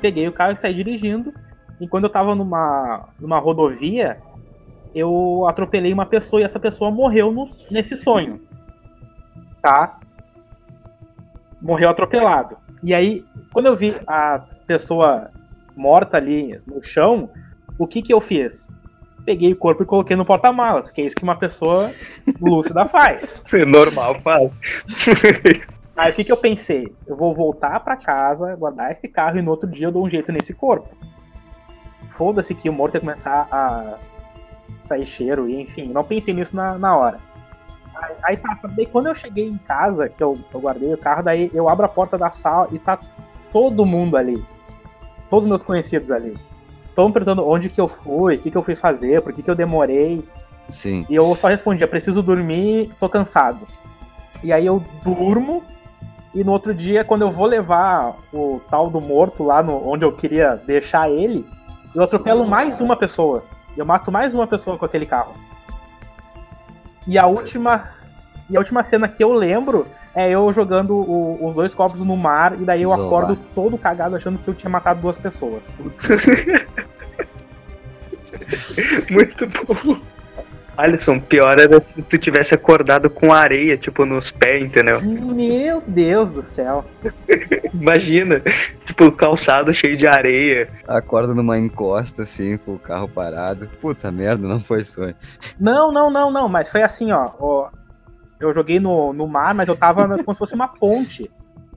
peguei 0.00 0.26
o 0.28 0.32
carro 0.32 0.52
e 0.52 0.56
saí 0.56 0.74
dirigindo. 0.74 1.32
E 1.80 1.88
quando 1.88 2.04
eu 2.04 2.10
tava 2.10 2.34
numa, 2.34 3.08
numa 3.18 3.38
rodovia, 3.38 4.18
eu 4.94 5.46
atropelei 5.48 5.92
uma 5.92 6.06
pessoa 6.06 6.40
e 6.42 6.44
essa 6.44 6.60
pessoa 6.60 6.90
morreu 6.90 7.32
no- 7.32 7.48
nesse 7.70 7.96
sonho. 7.96 8.40
Tá? 9.64 9.98
Morreu 11.58 11.88
atropelado. 11.88 12.58
E 12.82 12.92
aí, 12.92 13.24
quando 13.50 13.64
eu 13.64 13.74
vi 13.74 13.96
a 14.06 14.44
pessoa 14.66 15.30
morta 15.74 16.18
ali 16.18 16.60
no 16.66 16.82
chão, 16.82 17.30
o 17.78 17.86
que 17.86 18.02
que 18.02 18.12
eu 18.12 18.20
fiz? 18.20 18.68
Peguei 19.24 19.54
o 19.54 19.56
corpo 19.56 19.82
e 19.82 19.86
coloquei 19.86 20.16
no 20.16 20.26
porta-malas, 20.26 20.90
que 20.90 21.00
é 21.00 21.06
isso 21.06 21.16
que 21.16 21.22
uma 21.22 21.38
pessoa 21.38 21.90
lúcida 22.42 22.86
faz. 22.86 23.42
Normal, 23.66 24.20
faz. 24.20 24.60
Aí 25.96 26.12
o 26.12 26.14
que, 26.14 26.24
que 26.24 26.32
eu 26.32 26.36
pensei? 26.36 26.94
Eu 27.06 27.16
vou 27.16 27.32
voltar 27.32 27.80
pra 27.80 27.96
casa, 27.96 28.54
guardar 28.56 28.92
esse 28.92 29.08
carro 29.08 29.38
e 29.38 29.42
no 29.42 29.50
outro 29.50 29.66
dia 29.66 29.86
eu 29.86 29.92
dou 29.92 30.04
um 30.04 30.10
jeito 30.10 30.30
nesse 30.30 30.52
corpo. 30.52 30.94
Foda-se 32.10 32.54
que 32.54 32.68
o 32.68 32.72
morto 32.72 32.96
ia 32.96 33.00
começar 33.00 33.48
a 33.50 33.96
sair 34.82 35.06
cheiro 35.06 35.48
e 35.48 35.58
enfim, 35.58 35.88
não 35.88 36.04
pensei 36.04 36.34
nisso 36.34 36.54
na, 36.54 36.76
na 36.76 36.94
hora. 36.94 37.18
Aí, 37.96 38.14
aí 38.22 38.36
tá, 38.36 38.58
daí 38.76 38.86
quando 38.86 39.06
eu 39.06 39.14
cheguei 39.14 39.48
em 39.48 39.58
casa, 39.58 40.08
que 40.08 40.22
eu, 40.22 40.38
eu 40.52 40.60
guardei 40.60 40.92
o 40.92 40.98
carro, 40.98 41.22
daí 41.22 41.50
eu 41.54 41.68
abro 41.68 41.86
a 41.86 41.88
porta 41.88 42.18
da 42.18 42.32
sala 42.32 42.68
e 42.72 42.78
tá 42.78 42.98
todo 43.52 43.86
mundo 43.86 44.16
ali. 44.16 44.44
Todos 45.30 45.44
os 45.44 45.48
meus 45.48 45.62
conhecidos 45.62 46.10
ali. 46.10 46.36
Estão 46.88 47.10
perguntando 47.10 47.46
onde 47.48 47.68
que 47.68 47.80
eu 47.80 47.88
fui, 47.88 48.36
o 48.36 48.38
que, 48.38 48.50
que 48.50 48.56
eu 48.56 48.62
fui 48.62 48.76
fazer, 48.76 49.22
por 49.22 49.32
que, 49.32 49.42
que 49.42 49.50
eu 49.50 49.54
demorei. 49.54 50.26
Sim. 50.70 51.06
E 51.08 51.14
eu 51.14 51.34
só 51.34 51.48
respondia, 51.48 51.86
preciso 51.86 52.22
dormir, 52.22 52.90
tô 52.98 53.08
cansado. 53.08 53.66
E 54.42 54.52
aí 54.52 54.66
eu 54.66 54.82
durmo, 55.02 55.62
e 56.34 56.42
no 56.42 56.52
outro 56.52 56.74
dia, 56.74 57.04
quando 57.04 57.22
eu 57.22 57.30
vou 57.30 57.46
levar 57.46 58.16
o 58.32 58.60
tal 58.68 58.90
do 58.90 59.00
morto 59.00 59.44
lá 59.44 59.62
no, 59.62 59.88
onde 59.88 60.04
eu 60.04 60.12
queria 60.12 60.56
deixar 60.66 61.10
ele, 61.10 61.46
eu 61.94 62.02
atropelo 62.02 62.46
mais 62.46 62.80
uma 62.80 62.96
pessoa. 62.96 63.44
Eu 63.76 63.86
mato 63.86 64.10
mais 64.10 64.34
uma 64.34 64.46
pessoa 64.46 64.76
com 64.76 64.84
aquele 64.84 65.06
carro. 65.06 65.34
E 67.06 67.18
a 67.18 67.26
última. 67.26 67.90
E 68.48 68.56
a 68.56 68.60
última 68.60 68.82
cena 68.82 69.08
que 69.08 69.22
eu 69.24 69.32
lembro 69.32 69.86
é 70.14 70.30
eu 70.30 70.52
jogando 70.52 70.94
o- 70.94 71.38
os 71.48 71.56
dois 71.56 71.74
copos 71.74 72.00
no 72.00 72.16
mar, 72.16 72.60
e 72.60 72.64
daí 72.64 72.82
eu 72.82 72.90
Isolar. 72.90 73.06
acordo 73.06 73.36
todo 73.54 73.78
cagado 73.78 74.14
achando 74.16 74.38
que 74.38 74.48
eu 74.48 74.54
tinha 74.54 74.70
matado 74.70 75.00
duas 75.00 75.18
pessoas. 75.18 75.64
Muito 79.10 79.46
bom. 79.46 80.00
Alisson, 80.76 81.20
pior 81.20 81.58
era 81.58 81.80
se 81.80 82.02
tu 82.02 82.18
tivesse 82.18 82.54
acordado 82.54 83.08
com 83.08 83.32
areia, 83.32 83.76
tipo, 83.76 84.04
nos 84.04 84.30
pés, 84.30 84.64
entendeu? 84.64 85.00
Meu 85.02 85.80
Deus 85.86 86.30
do 86.30 86.42
céu. 86.42 86.84
Imagina, 87.72 88.40
tipo, 88.84 89.10
calçado 89.12 89.72
cheio 89.72 89.96
de 89.96 90.06
areia. 90.06 90.68
Acorda 90.86 91.34
numa 91.34 91.58
encosta, 91.58 92.22
assim, 92.22 92.56
com 92.58 92.74
o 92.74 92.78
carro 92.78 93.08
parado. 93.08 93.68
Puta 93.80 94.10
merda, 94.10 94.46
não 94.46 94.60
foi 94.60 94.82
sonho. 94.84 95.14
Não, 95.58 95.92
não, 95.92 96.10
não, 96.10 96.30
não, 96.30 96.48
mas 96.48 96.68
foi 96.68 96.82
assim, 96.82 97.12
ó. 97.12 97.28
ó, 97.38 97.68
eu 98.40 98.52
joguei 98.52 98.80
no, 98.80 99.12
no 99.12 99.26
mar, 99.26 99.54
mas 99.54 99.68
eu 99.68 99.76
tava 99.76 100.06
na- 100.06 100.22
como 100.22 100.34
se 100.34 100.38
fosse 100.38 100.54
uma 100.54 100.68
ponte. 100.68 101.30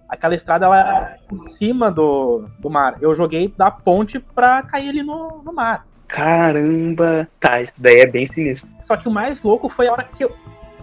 Aquela 0.10 0.36
estrada 0.36 0.66
ela 0.66 0.80
era 0.80 1.18
por 1.28 1.42
cima 1.42 1.92
do, 1.92 2.46
do 2.60 2.70
mar. 2.70 2.96
Eu 3.02 3.14
joguei 3.14 3.54
da 3.58 3.70
ponte 3.70 4.20
pra 4.20 4.64
cair 4.64 4.90
ali 4.90 5.04
no, 5.04 5.42
no 5.44 5.54
mar. 5.54 5.86
Caramba. 6.08 7.28
Tá, 7.40 7.62
isso 7.62 7.82
daí 7.82 8.00
é 8.00 8.06
bem 8.06 8.26
sinistro. 8.26 8.70
Só 8.82 8.96
que 8.96 9.08
o 9.08 9.12
mais 9.12 9.42
louco 9.42 9.68
foi 9.70 9.88
a 9.88 9.92
hora 9.92 10.04
que 10.04 10.24
eu, 10.24 10.36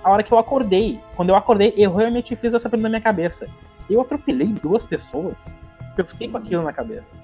a 0.02 0.10
hora 0.10 0.22
que 0.22 0.32
eu 0.32 0.38
acordei. 0.38 1.00
Quando 1.16 1.30
eu 1.30 1.37
acordei, 1.37 1.72
eu 1.76 1.94
realmente 1.94 2.37
fiz 2.37 2.54
essa 2.54 2.68
pergunta 2.68 2.88
na 2.88 2.98
minha 2.98 3.00
cabeça. 3.00 3.48
Eu 3.88 4.00
atropelei 4.00 4.48
duas 4.48 4.87
pessoas? 4.87 5.37
Eu 5.96 6.04
fiquei 6.04 6.28
com 6.28 6.37
aquilo 6.37 6.62
na 6.62 6.72
cabeça. 6.72 7.22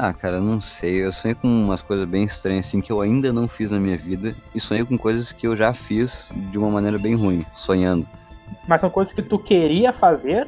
Ah, 0.00 0.12
cara, 0.12 0.36
eu 0.36 0.42
não 0.42 0.60
sei. 0.60 1.04
Eu 1.04 1.12
sonhei 1.12 1.34
com 1.34 1.48
umas 1.48 1.82
coisas 1.82 2.06
bem 2.06 2.22
estranhas, 2.22 2.68
assim, 2.68 2.80
que 2.80 2.92
eu 2.92 3.00
ainda 3.00 3.32
não 3.32 3.48
fiz 3.48 3.70
na 3.70 3.80
minha 3.80 3.98
vida. 3.98 4.36
E 4.54 4.60
sonhei 4.60 4.84
com 4.84 4.96
coisas 4.96 5.32
que 5.32 5.46
eu 5.46 5.56
já 5.56 5.74
fiz 5.74 6.32
de 6.52 6.58
uma 6.58 6.70
maneira 6.70 6.98
bem 6.98 7.16
ruim, 7.16 7.44
sonhando. 7.56 8.08
Mas 8.68 8.80
são 8.82 8.90
coisas 8.90 9.12
que 9.14 9.22
tu 9.22 9.38
queria 9.38 9.92
fazer 9.92 10.46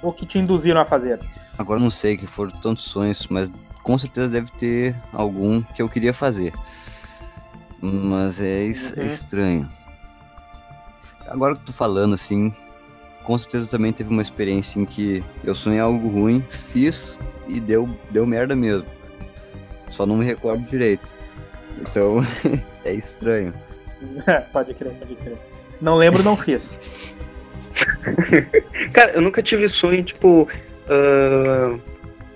ou 0.00 0.12
que 0.12 0.24
te 0.24 0.38
induziram 0.38 0.80
a 0.80 0.84
fazer? 0.86 1.18
Agora 1.58 1.78
não 1.80 1.90
sei 1.90 2.16
que 2.16 2.26
foram 2.26 2.52
tantos 2.60 2.84
sonhos, 2.84 3.26
mas 3.28 3.52
com 3.82 3.98
certeza 3.98 4.28
deve 4.28 4.50
ter 4.52 4.94
algum 5.12 5.60
que 5.60 5.82
eu 5.82 5.88
queria 5.88 6.14
fazer. 6.14 6.54
Mas 7.82 8.40
é, 8.40 8.62
es- 8.64 8.94
é 8.96 9.00
Uhum. 9.02 9.06
estranho. 9.06 9.70
Agora 11.26 11.56
que 11.56 11.64
tu 11.64 11.72
falando 11.72 12.14
assim, 12.14 12.54
com 13.24 13.36
certeza 13.36 13.70
também 13.70 13.92
teve 13.92 14.08
uma 14.08 14.22
experiência 14.22 14.80
em 14.80 14.84
que 14.84 15.22
eu 15.44 15.54
sonhei 15.54 15.80
algo 15.80 16.08
ruim, 16.08 16.44
fiz 16.48 17.18
e 17.48 17.60
deu, 17.60 17.88
deu 18.10 18.24
merda 18.26 18.54
mesmo. 18.54 18.86
Só 19.90 20.06
não 20.06 20.16
me 20.16 20.24
recordo 20.24 20.64
direito. 20.64 21.16
Então 21.80 22.16
é 22.84 22.94
estranho. 22.94 23.52
pode 24.52 24.74
crer, 24.74 24.92
pode 24.94 25.16
crer. 25.16 25.36
Não 25.80 25.96
lembro, 25.96 26.22
não 26.22 26.36
fiz. 26.36 27.16
Cara, 28.92 29.12
eu 29.12 29.20
nunca 29.20 29.42
tive 29.42 29.68
sonho, 29.68 30.02
tipo, 30.02 30.48
ah, 30.88 31.78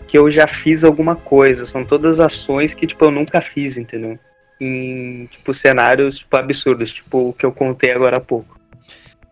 que 0.06 0.18
eu 0.18 0.30
já 0.30 0.46
fiz 0.46 0.84
alguma 0.84 1.16
coisa. 1.16 1.64
São 1.64 1.84
todas 1.84 2.20
ações 2.20 2.74
que, 2.74 2.86
tipo, 2.86 3.04
eu 3.04 3.10
nunca 3.10 3.40
fiz, 3.40 3.76
entendeu? 3.76 4.18
Em, 4.60 5.26
tipo, 5.26 5.54
cenários, 5.54 6.18
tipo, 6.18 6.36
absurdos, 6.36 6.92
tipo, 6.92 7.30
o 7.30 7.32
que 7.32 7.46
eu 7.46 7.52
contei 7.52 7.92
agora 7.92 8.18
há 8.18 8.20
pouco. 8.20 8.60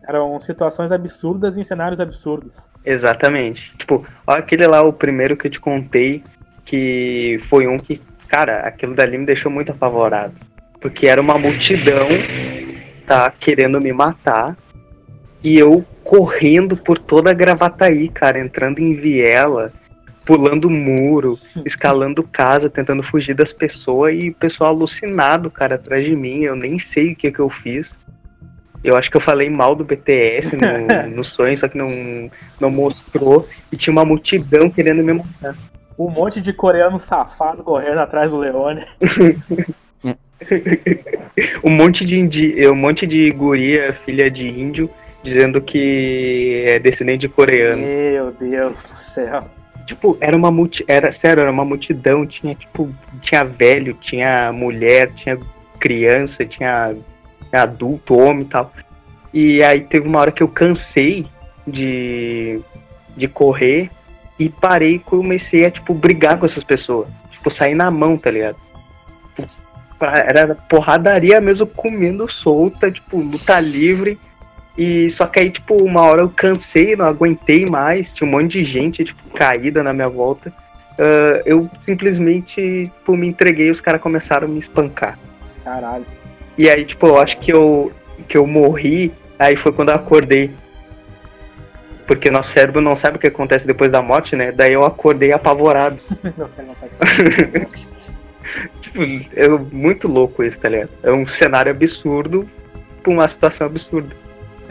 Eram 0.07 0.41
situações 0.41 0.91
absurdas 0.91 1.57
em 1.57 1.63
cenários 1.63 1.99
absurdos. 1.99 2.51
Exatamente. 2.83 3.77
Tipo, 3.77 4.05
ó, 4.25 4.33
aquele 4.33 4.65
lá, 4.65 4.81
o 4.81 4.91
primeiro 4.91 5.37
que 5.37 5.45
eu 5.45 5.51
te 5.51 5.59
contei, 5.59 6.23
que 6.65 7.39
foi 7.47 7.67
um 7.67 7.77
que, 7.77 8.01
cara, 8.27 8.61
aquilo 8.61 8.95
dali 8.95 9.17
me 9.19 9.25
deixou 9.25 9.51
muito 9.51 9.71
apavorado. 9.71 10.33
Porque 10.79 11.07
era 11.07 11.21
uma 11.21 11.37
multidão, 11.37 12.07
tá, 13.05 13.31
querendo 13.39 13.79
me 13.79 13.93
matar. 13.93 14.57
E 15.43 15.57
eu 15.57 15.85
correndo 16.03 16.75
por 16.75 16.97
toda 16.97 17.31
a 17.31 17.33
Gravataí, 17.33 18.09
cara, 18.09 18.39
entrando 18.39 18.79
em 18.79 18.93
viela, 18.93 19.71
pulando 20.25 20.69
muro, 20.69 21.39
escalando 21.65 22.23
casa, 22.23 22.69
tentando 22.69 23.01
fugir 23.01 23.33
das 23.33 23.51
pessoas 23.51 24.13
e 24.15 24.29
o 24.29 24.35
pessoal 24.35 24.71
alucinado, 24.71 25.49
cara, 25.49 25.75
atrás 25.75 26.05
de 26.05 26.15
mim. 26.15 26.41
Eu 26.41 26.55
nem 26.55 26.77
sei 26.77 27.13
o 27.13 27.15
que 27.15 27.31
que 27.31 27.39
eu 27.39 27.49
fiz. 27.49 27.97
Eu 28.83 28.97
acho 28.97 29.11
que 29.11 29.17
eu 29.17 29.21
falei 29.21 29.49
mal 29.49 29.75
do 29.75 29.83
BTS 29.83 30.55
no, 30.55 31.09
no 31.17 31.23
sonho, 31.23 31.57
só 31.57 31.67
que 31.67 31.77
não, 31.77 32.31
não 32.59 32.71
mostrou. 32.71 33.47
E 33.71 33.77
tinha 33.77 33.91
uma 33.91 34.05
multidão 34.05 34.69
querendo 34.69 35.03
me 35.03 35.13
matar. 35.13 35.55
Um 35.97 36.09
monte 36.09 36.41
de 36.41 36.51
coreano 36.51 36.99
safado 36.99 37.63
correndo 37.63 37.99
atrás 37.99 38.31
do 38.31 38.37
Leone. 38.37 38.85
um 41.63 41.69
monte 41.69 42.03
de 42.03 42.19
indi, 42.19 42.67
um 42.67 42.75
monte 42.75 43.05
de 43.05 43.29
guria, 43.29 43.93
filha 43.93 44.31
de 44.31 44.47
índio, 44.47 44.89
dizendo 45.23 45.61
que 45.61 46.63
é 46.67 46.79
descendente 46.79 47.19
de 47.21 47.29
coreano. 47.29 47.81
Meu 47.81 48.31
Deus 48.31 48.83
do 48.83 48.95
céu. 48.95 49.45
Tipo, 49.85 50.17
era 50.21 50.35
uma 50.37 50.51
multi, 50.51 50.85
era 50.87 51.11
sério, 51.11 51.41
era 51.41 51.51
uma 51.51 51.65
multidão, 51.65 52.25
tinha 52.25 52.55
tipo, 52.55 52.93
tinha 53.21 53.43
velho, 53.43 53.93
tinha 53.95 54.51
mulher, 54.53 55.11
tinha 55.13 55.37
criança, 55.79 56.45
tinha, 56.45 56.95
tinha 57.49 57.61
adulto, 57.63 58.17
homem 58.17 58.43
e 58.43 58.45
tal. 58.45 58.71
E 59.33 59.63
aí 59.63 59.81
teve 59.81 60.07
uma 60.07 60.19
hora 60.19 60.31
que 60.31 60.43
eu 60.43 60.47
cansei 60.47 61.25
de 61.67 62.59
de 63.15 63.27
correr 63.27 63.89
e 64.39 64.47
parei 64.49 64.95
e 64.95 64.99
comecei 64.99 65.65
a 65.65 65.71
tipo 65.71 65.93
brigar 65.93 66.37
com 66.39 66.45
essas 66.45 66.63
pessoas, 66.63 67.07
tipo 67.29 67.49
sair 67.49 67.75
na 67.75 67.91
mão, 67.91 68.17
tá 68.17 68.31
ligado? 68.31 68.55
Pra- 69.99 70.19
Era 70.19 70.55
porradaria 70.55 71.39
mesmo 71.41 71.67
comendo 71.67 72.29
solta, 72.31 72.89
tipo, 72.89 73.17
luta 73.17 73.59
livre. 73.59 74.17
E 74.83 75.11
só 75.11 75.27
que 75.27 75.39
aí, 75.39 75.51
tipo, 75.51 75.77
uma 75.83 76.01
hora 76.01 76.23
eu 76.23 76.29
cansei, 76.29 76.95
não 76.95 77.05
aguentei 77.05 77.67
mais, 77.67 78.11
tinha 78.11 78.27
um 78.27 78.31
monte 78.31 78.53
de 78.53 78.63
gente, 78.63 79.03
tipo, 79.03 79.29
caída 79.29 79.83
na 79.83 79.93
minha 79.93 80.09
volta. 80.09 80.51
Ah, 80.97 81.39
eu 81.45 81.69
simplesmente, 81.77 82.89
tipo, 82.91 83.15
me 83.15 83.27
entreguei 83.27 83.67
e 83.67 83.69
os 83.69 83.79
caras 83.79 84.01
começaram 84.01 84.47
a 84.47 84.49
me 84.49 84.57
espancar. 84.57 85.19
Caralho. 85.63 86.03
E 86.57 86.67
aí, 86.67 86.83
tipo, 86.83 87.05
eu 87.05 87.19
acho 87.19 87.37
que 87.37 87.53
eu, 87.53 87.91
que 88.27 88.35
eu 88.35 88.47
morri, 88.47 89.13
aí 89.37 89.55
foi 89.55 89.71
quando 89.71 89.89
eu 89.89 89.95
acordei. 89.95 90.49
Porque 92.07 92.31
nosso 92.31 92.49
cérebro 92.49 92.81
não 92.81 92.95
sabe 92.95 93.17
o 93.17 93.19
que 93.19 93.27
acontece 93.27 93.67
depois 93.67 93.91
da 93.91 94.01
morte, 94.01 94.35
né? 94.35 94.51
Daí 94.51 94.73
eu 94.73 94.83
acordei 94.83 95.31
apavorado. 95.31 95.99
Você 96.37 96.63
não 96.63 96.75
sabe. 96.75 96.91
tipo, 98.81 99.03
é 99.35 99.47
muito 99.71 100.07
louco 100.07 100.43
isso, 100.43 100.59
tá 100.59 100.69
ligado? 100.69 100.89
É 101.03 101.11
um 101.11 101.27
cenário 101.27 101.71
absurdo 101.71 102.49
pra 103.03 103.13
uma 103.13 103.27
situação 103.27 103.67
absurda. 103.67 104.15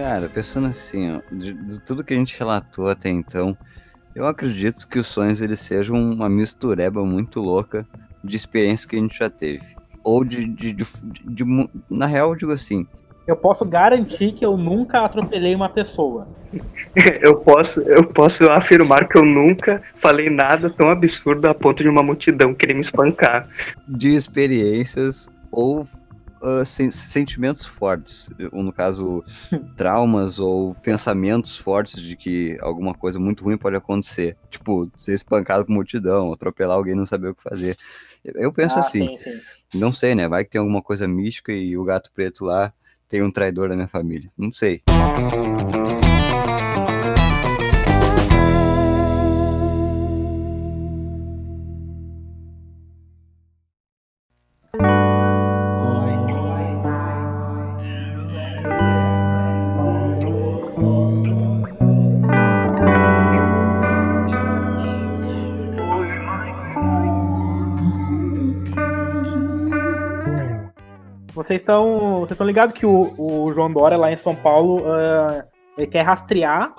Cara, 0.01 0.31
pensando 0.31 0.67
assim, 0.67 1.15
ó, 1.15 1.21
de, 1.31 1.53
de 1.53 1.79
tudo 1.83 2.03
que 2.03 2.15
a 2.15 2.17
gente 2.17 2.39
relatou 2.39 2.89
até 2.89 3.11
então, 3.11 3.55
eu 4.15 4.27
acredito 4.27 4.89
que 4.89 4.99
os 4.99 5.07
sonhos 5.07 5.43
eles 5.43 5.61
sejam 5.61 5.95
uma 5.95 6.27
mistureba 6.27 7.05
muito 7.05 7.39
louca 7.39 7.87
de 8.25 8.35
experiência 8.35 8.89
que 8.89 8.97
a 8.97 8.99
gente 8.99 9.19
já 9.19 9.29
teve. 9.29 9.61
Ou 10.03 10.25
de, 10.25 10.47
de, 10.47 10.73
de, 10.73 10.85
de- 11.05 11.45
de- 11.45 11.71
Na 11.91 12.07
real, 12.07 12.31
eu 12.31 12.37
digo 12.37 12.51
assim, 12.51 12.87
Eu 13.27 13.37
posso 13.37 13.63
garantir 13.69 14.33
que 14.33 14.45
eu 14.45 14.57
nunca 14.57 15.05
atropelei 15.05 15.55
uma 15.55 15.69
pessoa. 15.69 16.27
Eu 17.23 17.37
posso, 17.45 17.81
eu 17.83 18.05
posso 18.05 18.51
afirmar 18.51 19.07
que 19.07 19.17
eu 19.17 19.25
nunca 19.25 19.81
falei 20.01 20.29
nada 20.29 20.69
tão 20.69 20.91
absurdo 20.91 21.47
a 21.47 21.55
ponto 21.55 21.81
de 21.83 21.89
uma 21.89 22.03
multidão 22.03 22.53
querer 22.53 22.75
me 22.75 22.81
espancar. 22.81 23.49
de 23.87 24.15
experiências 24.17 25.29
ou 25.53 25.87
ah, 26.43 26.65
sen- 26.65 26.91
sentimentos 26.91 27.65
fortes. 27.65 28.31
Ou, 28.53 28.63
no 28.63 28.73
caso, 28.73 29.25
traumas 29.77 30.39
ou 30.39 30.75
pensamentos 30.77 31.57
fortes 31.57 32.01
de 32.01 32.17
que 32.17 32.57
alguma 32.61 32.95
coisa 32.95 33.19
muito 33.19 33.45
ruim 33.45 33.59
pode 33.59 33.77
acontecer. 33.77 34.37
Tipo, 34.51 34.91
ser 34.97 35.15
espancado 35.15 35.65
por 35.65 35.73
multidão, 35.73 36.33
atropelar 36.33 36.77
alguém 36.77 36.95
e 36.95 36.97
não 36.97 37.07
saber 37.07 37.29
o 37.29 37.35
que 37.35 37.43
fazer. 37.43 37.77
Eu 38.25 38.53
penso 38.53 38.77
ah, 38.77 38.81
assim, 38.81 39.07
sim, 39.07 39.17
sim. 39.17 39.79
não 39.79 39.93
sei, 39.93 40.15
né? 40.15 40.29
Vai 40.29 40.45
que 40.45 40.51
tem 40.51 40.59
alguma 40.59 40.83
coisa 40.83 41.09
mística 41.09 41.53
e 41.53 41.77
o 41.77 41.85
gato 41.85 42.11
preto 42.13 42.45
lá 42.45 42.73
tem 43.09 43.23
um 43.23 43.31
traidor 43.31 43.69
da 43.69 43.75
minha 43.75 43.89
família. 43.89 44.31
Não 44.37 44.53
sei. 44.53 44.83
Vocês 71.41 71.63
estão. 71.63 72.19
Vocês 72.21 72.33
estão 72.33 72.47
ligados 72.47 72.75
que 72.79 72.85
o, 72.85 73.15
o 73.17 73.51
João 73.53 73.73
Dória 73.73 73.97
lá 73.97 74.13
em 74.13 74.17
São 74.17 74.37
Paulo 74.37 74.85
ah, 74.87 75.43
ele 75.79 75.87
quer 75.87 76.03
rastrear 76.03 76.75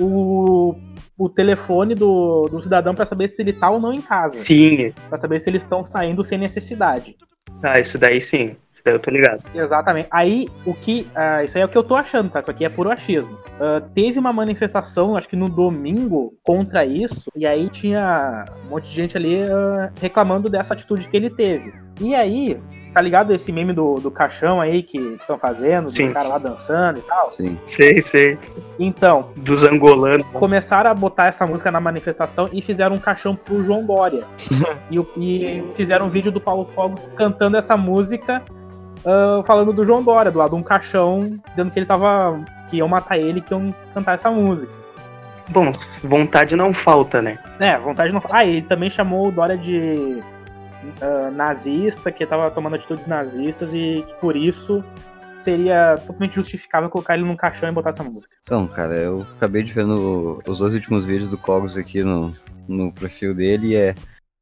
o, 0.00 0.74
o 1.18 1.28
telefone 1.28 1.94
do, 1.94 2.48
do 2.48 2.62
cidadão 2.62 2.94
pra 2.94 3.04
saber 3.04 3.28
se 3.28 3.42
ele 3.42 3.52
tá 3.52 3.68
ou 3.68 3.78
não 3.78 3.92
em 3.92 4.00
casa. 4.00 4.36
Sim, 4.36 4.94
Pra 5.10 5.18
saber 5.18 5.40
se 5.40 5.50
eles 5.50 5.62
estão 5.62 5.84
saindo 5.84 6.24
sem 6.24 6.38
necessidade. 6.38 7.16
ah, 7.62 7.78
isso 7.78 7.98
daí 7.98 8.18
sim. 8.18 8.56
Isso 8.72 8.82
daí 8.82 8.94
eu 8.94 8.98
tô 8.98 9.10
ligado. 9.10 9.40
Exatamente. 9.54 10.08
Aí, 10.10 10.48
o 10.64 10.72
que. 10.72 11.06
ah, 11.14 11.44
isso 11.44 11.58
aí 11.58 11.62
é 11.62 11.66
o 11.66 11.68
que 11.68 11.76
eu 11.76 11.82
tô 11.82 11.94
achando, 11.94 12.30
tá? 12.30 12.40
Isso 12.40 12.50
aqui 12.50 12.64
é 12.64 12.68
puro 12.70 12.90
achismo. 12.90 13.36
Ah, 13.60 13.82
teve 13.94 14.18
uma 14.18 14.32
manifestação, 14.32 15.16
acho 15.16 15.28
que 15.28 15.36
no 15.36 15.50
domingo, 15.50 16.32
contra 16.42 16.86
isso, 16.86 17.30
e 17.36 17.46
aí 17.46 17.68
tinha 17.68 18.46
um 18.64 18.70
monte 18.70 18.88
de 18.88 18.94
gente 18.94 19.16
ali 19.18 19.42
ah, 19.42 19.92
reclamando 20.00 20.48
dessa 20.48 20.72
atitude 20.72 21.08
que 21.08 21.16
ele 21.16 21.28
teve. 21.28 21.74
E 22.00 22.14
aí, 22.14 22.58
tá 22.98 23.02
ligado 23.02 23.32
esse 23.32 23.52
meme 23.52 23.72
do, 23.72 24.00
do 24.00 24.10
caixão 24.10 24.60
aí 24.60 24.82
que 24.82 24.98
estão 25.20 25.38
fazendo, 25.38 25.88
Sim. 25.88 26.06
dos 26.06 26.14
caras 26.14 26.30
lá 26.30 26.38
dançando 26.38 26.98
e 26.98 27.02
tal? 27.02 27.24
Sim. 27.26 27.56
Sei, 27.64 28.00
sei. 28.00 28.36
Então, 28.76 29.28
Dos 29.36 29.62
angolanos. 29.62 30.26
começaram 30.32 30.90
a 30.90 30.94
botar 30.94 31.26
essa 31.26 31.46
música 31.46 31.70
na 31.70 31.80
manifestação 31.80 32.48
e 32.52 32.60
fizeram 32.60 32.96
um 32.96 32.98
caixão 32.98 33.36
pro 33.36 33.62
João 33.62 33.84
Dória. 33.86 34.24
e, 34.90 34.98
o- 34.98 35.08
e 35.16 35.62
fizeram 35.74 36.06
um 36.06 36.10
vídeo 36.10 36.32
do 36.32 36.40
Paulo 36.40 36.68
Fogos 36.74 37.08
cantando 37.14 37.56
essa 37.56 37.76
música, 37.76 38.42
ah, 39.06 39.42
falando 39.46 39.72
do 39.72 39.84
João 39.84 40.02
Dória, 40.02 40.32
do 40.32 40.38
lado 40.40 40.56
de 40.56 40.56
um 40.56 40.62
caixão, 40.64 41.38
dizendo 41.50 41.70
que 41.70 41.78
ele 41.78 41.86
tava. 41.86 42.40
que 42.68 42.78
iam 42.78 42.88
matar 42.88 43.16
ele, 43.16 43.40
que 43.40 43.54
iam 43.54 43.72
cantar 43.94 44.14
essa 44.16 44.28
música. 44.28 44.72
Bom, 45.50 45.70
vontade 46.02 46.56
não 46.56 46.72
falta, 46.74 47.22
né? 47.22 47.38
É, 47.60 47.78
vontade 47.78 48.12
não. 48.12 48.20
Ah, 48.28 48.44
ele 48.44 48.60
também 48.62 48.90
chamou 48.90 49.28
o 49.28 49.32
Dória 49.32 49.56
de 49.56 50.20
ah, 51.00 51.30
nazista, 51.30 52.10
que 52.12 52.26
tava 52.26 52.50
tomando 52.50 52.76
atitudes 52.76 53.06
nazistas 53.06 53.72
e 53.72 54.04
que 54.06 54.14
por 54.20 54.36
isso 54.36 54.82
seria 55.36 55.96
totalmente 55.98 56.34
justificável 56.34 56.88
colocar 56.90 57.14
ele 57.14 57.24
num 57.24 57.36
caixão 57.36 57.68
e 57.68 57.72
botar 57.72 57.90
essa 57.90 58.02
música. 58.02 58.34
Então, 58.42 58.66
cara, 58.66 58.94
eu 58.96 59.24
acabei 59.36 59.62
de 59.62 59.72
ver 59.72 59.86
no- 59.86 60.40
os 60.46 60.58
dois 60.58 60.74
últimos 60.74 61.04
vídeos 61.04 61.30
do 61.30 61.38
Cogos 61.38 61.76
aqui 61.76 62.02
no, 62.02 62.32
no 62.66 62.92
perfil 62.92 63.34
dele 63.34 63.68
e 63.68 63.76
é 63.76 63.94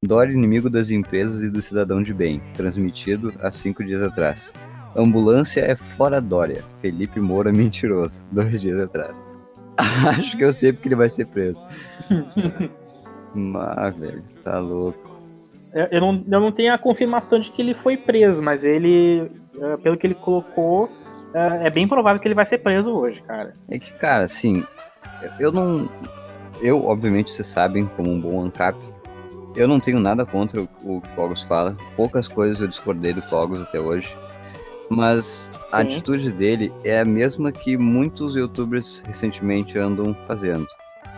Dória 0.05 0.33
inimigo 0.33 0.69
das 0.71 0.91
empresas 0.91 1.43
e 1.43 1.51
do 1.51 1.61
cidadão 1.61 2.03
de 2.03 2.13
bem, 2.13 2.41
transmitido 2.55 3.33
há 3.41 3.51
cinco 3.51 3.83
dias 3.83 4.03
atrás. 4.03 4.53
Ambulância 4.95 5.61
é 5.63 5.75
fora 5.75 6.21
Dória, 6.21 6.63
Felipe 6.81 7.19
Moura 7.19 7.51
mentiroso, 7.53 8.25
dois 8.31 8.61
dias 8.61 8.79
atrás. 8.79 9.23
Acho 10.09 10.37
que 10.37 10.45
eu 10.45 10.53
sei 10.53 10.73
porque 10.73 10.89
ele 10.89 10.97
vai 10.97 11.11
ser 11.11 11.27
preso. 11.27 11.61
Mas, 13.35 13.99
velho, 13.99 14.23
tá 14.43 14.59
louco. 14.59 15.16
Eu, 15.77 15.89
eu 15.91 16.01
não, 16.01 16.25
eu 16.27 16.41
não 16.41 16.51
tenho 16.51 16.73
a 16.73 16.79
confirmação 16.79 17.39
de 17.39 17.51
que 17.51 17.61
ele 17.61 17.75
foi 17.75 17.99
preso, 17.99 18.43
mas 18.43 18.65
ele, 18.65 19.31
eh, 19.61 19.77
pelo 19.83 19.95
que 19.99 20.07
ele 20.07 20.15
colocou, 20.15 20.89
eh, 21.35 21.67
é 21.67 21.71
bem 21.71 21.87
provável 21.87 22.19
que 22.19 22.27
ele 22.27 22.35
vai 22.35 22.47
ser 22.47 22.59
preso 22.59 22.91
hoje, 22.91 23.21
cara. 23.21 23.55
É 23.71 23.79
que, 23.79 23.93
cara, 23.93 24.25
assim, 24.25 24.65
eu- 25.39 25.53
não. 25.53 25.87
Eu, 26.63 26.87
obviamente, 26.87 27.31
vocês 27.31 27.47
sabem, 27.47 27.85
como 27.95 28.11
um 28.11 28.19
bom 28.19 28.43
ANCAP, 28.43 28.79
eu 29.55 29.69
não 29.69 29.79
tenho 29.79 30.01
nada 30.01 30.25
contra 30.25 30.63
o, 30.63 30.69
o 30.83 31.01
que 31.03 31.09
o 31.13 31.15
Cogos 31.15 31.43
fala. 31.43 31.77
Poucas 31.95 32.27
coisas 32.27 32.63
eu 32.63 32.69
discordei 32.69 33.13
do 33.13 33.21
Cogos 33.21 33.61
até 33.61 33.79
hoje. 33.79 34.17
Mas 34.89 35.51
a 35.73 35.81
Sim. 35.81 35.83
atitude 35.83 36.33
dele 36.33 36.73
é 36.85 37.01
a 37.01 37.05
mesma 37.05 37.53
que 37.53 37.77
muitos 37.77 38.35
youtubers 38.35 39.03
recentemente 39.07 39.77
andam 39.79 40.15
fazendo. 40.15 40.67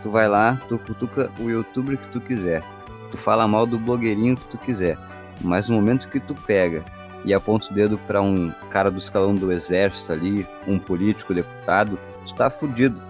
Tu 0.03 0.11
vai 0.11 0.27
lá, 0.27 0.61
tu 0.69 0.79
cutuca 0.81 1.31
o 1.39 1.49
youtuber 1.49 1.97
que 1.97 2.09
tu 2.09 2.21
quiser. 2.21 2.65
Tu 3.11 3.17
fala 3.17 3.49
mal 3.49 3.67
do 3.67 3.79
blogueirinho 3.79 4.37
que 4.37 4.47
tu 4.47 4.59
quiser. 4.59 4.99
Mas 5.41 5.69
no 5.69 5.77
momento 5.77 6.09
que 6.09 6.21
tu 6.21 6.35
pega 6.35 6.85
e 7.25 7.35
aponta 7.35 7.71
o 7.71 7.75
dedo 7.75 7.99
pra 7.99 8.21
um 8.21 8.53
cara 8.71 8.91
do 8.91 8.99
escalão 8.99 9.35
do 9.35 9.53
exército 9.53 10.13
ali, 10.13 10.47
um 10.67 10.79
político, 10.79 11.35
deputado, 11.35 11.99
tu 12.27 12.35
tá 12.35 12.51
fudido. 12.51 13.03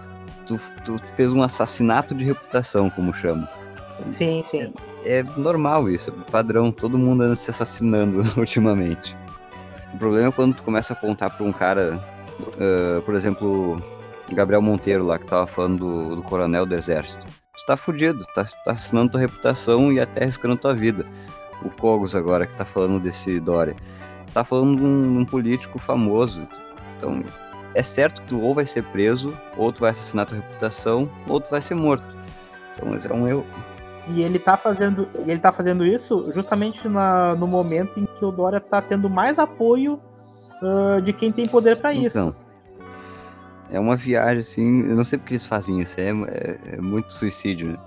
Tu, 0.45 0.55
tu 0.83 0.97
fez 1.15 1.31
um 1.31 1.43
assassinato 1.43 2.15
de 2.15 2.25
reputação, 2.25 2.89
como 2.89 3.13
chama. 3.13 3.47
Sim, 4.07 4.41
sim. 4.43 4.73
É 5.05 5.23
normal 5.23 5.89
isso, 5.89 6.11
é 6.11 6.31
padrão, 6.31 6.71
todo 6.71 6.97
mundo 6.97 7.23
anda 7.23 7.35
se 7.35 7.49
assassinando 7.49 8.23
ultimamente. 8.37 9.15
O 9.93 9.97
problema 9.97 10.29
é 10.29 10.31
quando 10.31 10.55
tu 10.55 10.63
começa 10.63 10.93
a 10.93 10.97
apontar 10.97 11.35
pra 11.35 11.45
um 11.45 11.51
cara, 11.51 12.03
ah, 12.59 13.01
por 13.05 13.15
exemplo, 13.15 13.81
Gabriel 14.31 14.61
Monteiro 14.61 15.05
lá, 15.05 15.17
que 15.17 15.25
tava 15.25 15.47
falando 15.47 15.79
do, 15.79 16.15
do 16.17 16.23
coronel 16.23 16.65
do 16.65 16.75
exército. 16.75 17.27
Tu 17.59 17.65
tá 17.65 17.75
fudido, 17.75 18.25
tá, 18.33 18.43
tá 18.63 18.71
assassinando 18.71 19.11
tua 19.11 19.19
reputação 19.19 19.91
e 19.91 19.99
até 19.99 20.23
arriscando 20.23 20.55
tua 20.55 20.73
vida. 20.73 21.05
O 21.61 21.69
Cogos 21.69 22.15
agora, 22.15 22.47
que 22.47 22.55
tá 22.55 22.63
falando 22.63 22.99
desse 23.01 23.37
Dória, 23.39 23.75
tá 24.33 24.43
falando 24.45 24.77
de 24.77 24.83
um, 24.83 25.19
um 25.19 25.25
político 25.25 25.77
famoso. 25.77 26.47
Então, 26.97 27.21
é 27.75 27.83
certo 27.83 28.21
que 28.21 28.29
tu 28.29 28.41
ou 28.41 28.55
vai 28.55 28.65
ser 28.65 28.83
preso, 28.85 29.37
ou 29.57 29.71
tu 29.73 29.81
vai 29.81 29.91
assassinar 29.91 30.25
tua 30.25 30.37
reputação, 30.37 31.11
ou 31.27 31.39
tu 31.41 31.49
vai 31.49 31.61
ser 31.61 31.75
morto. 31.75 32.17
Então, 32.73 32.93
é 32.93 33.13
um 33.13 33.27
erro. 33.27 33.45
E 34.07 34.21
ele 34.21 34.39
tá 34.39 34.55
fazendo, 34.55 35.07
ele 35.27 35.37
tá 35.39 35.51
fazendo 35.51 35.85
isso 35.85 36.31
justamente 36.33 36.87
na- 36.87 37.35
no 37.35 37.45
momento 37.45 37.99
em 37.99 38.05
que 38.05 38.23
o 38.25 38.31
Dória 38.31 38.59
tá 38.61 38.81
tendo 38.81 39.09
mais 39.09 39.37
apoio 39.37 39.99
ah, 40.63 40.99
de 41.01 41.11
quem 41.11 41.31
tem 41.31 41.47
poder 41.47 41.75
pra 41.77 41.93
isso. 41.93 42.33
É 43.71 43.79
uma 43.79 43.95
viagem 43.95 44.39
assim, 44.39 44.89
eu 44.89 44.95
não 44.95 45.03
sei 45.03 45.19
porque 45.19 45.33
eles 45.33 45.45
fazem 45.45 45.79
isso, 45.81 45.99
é, 45.99 46.09
é- 46.09 46.75
é 46.75 46.81
muito 46.81 47.13
suicídio, 47.13 47.69
né? 47.71 47.77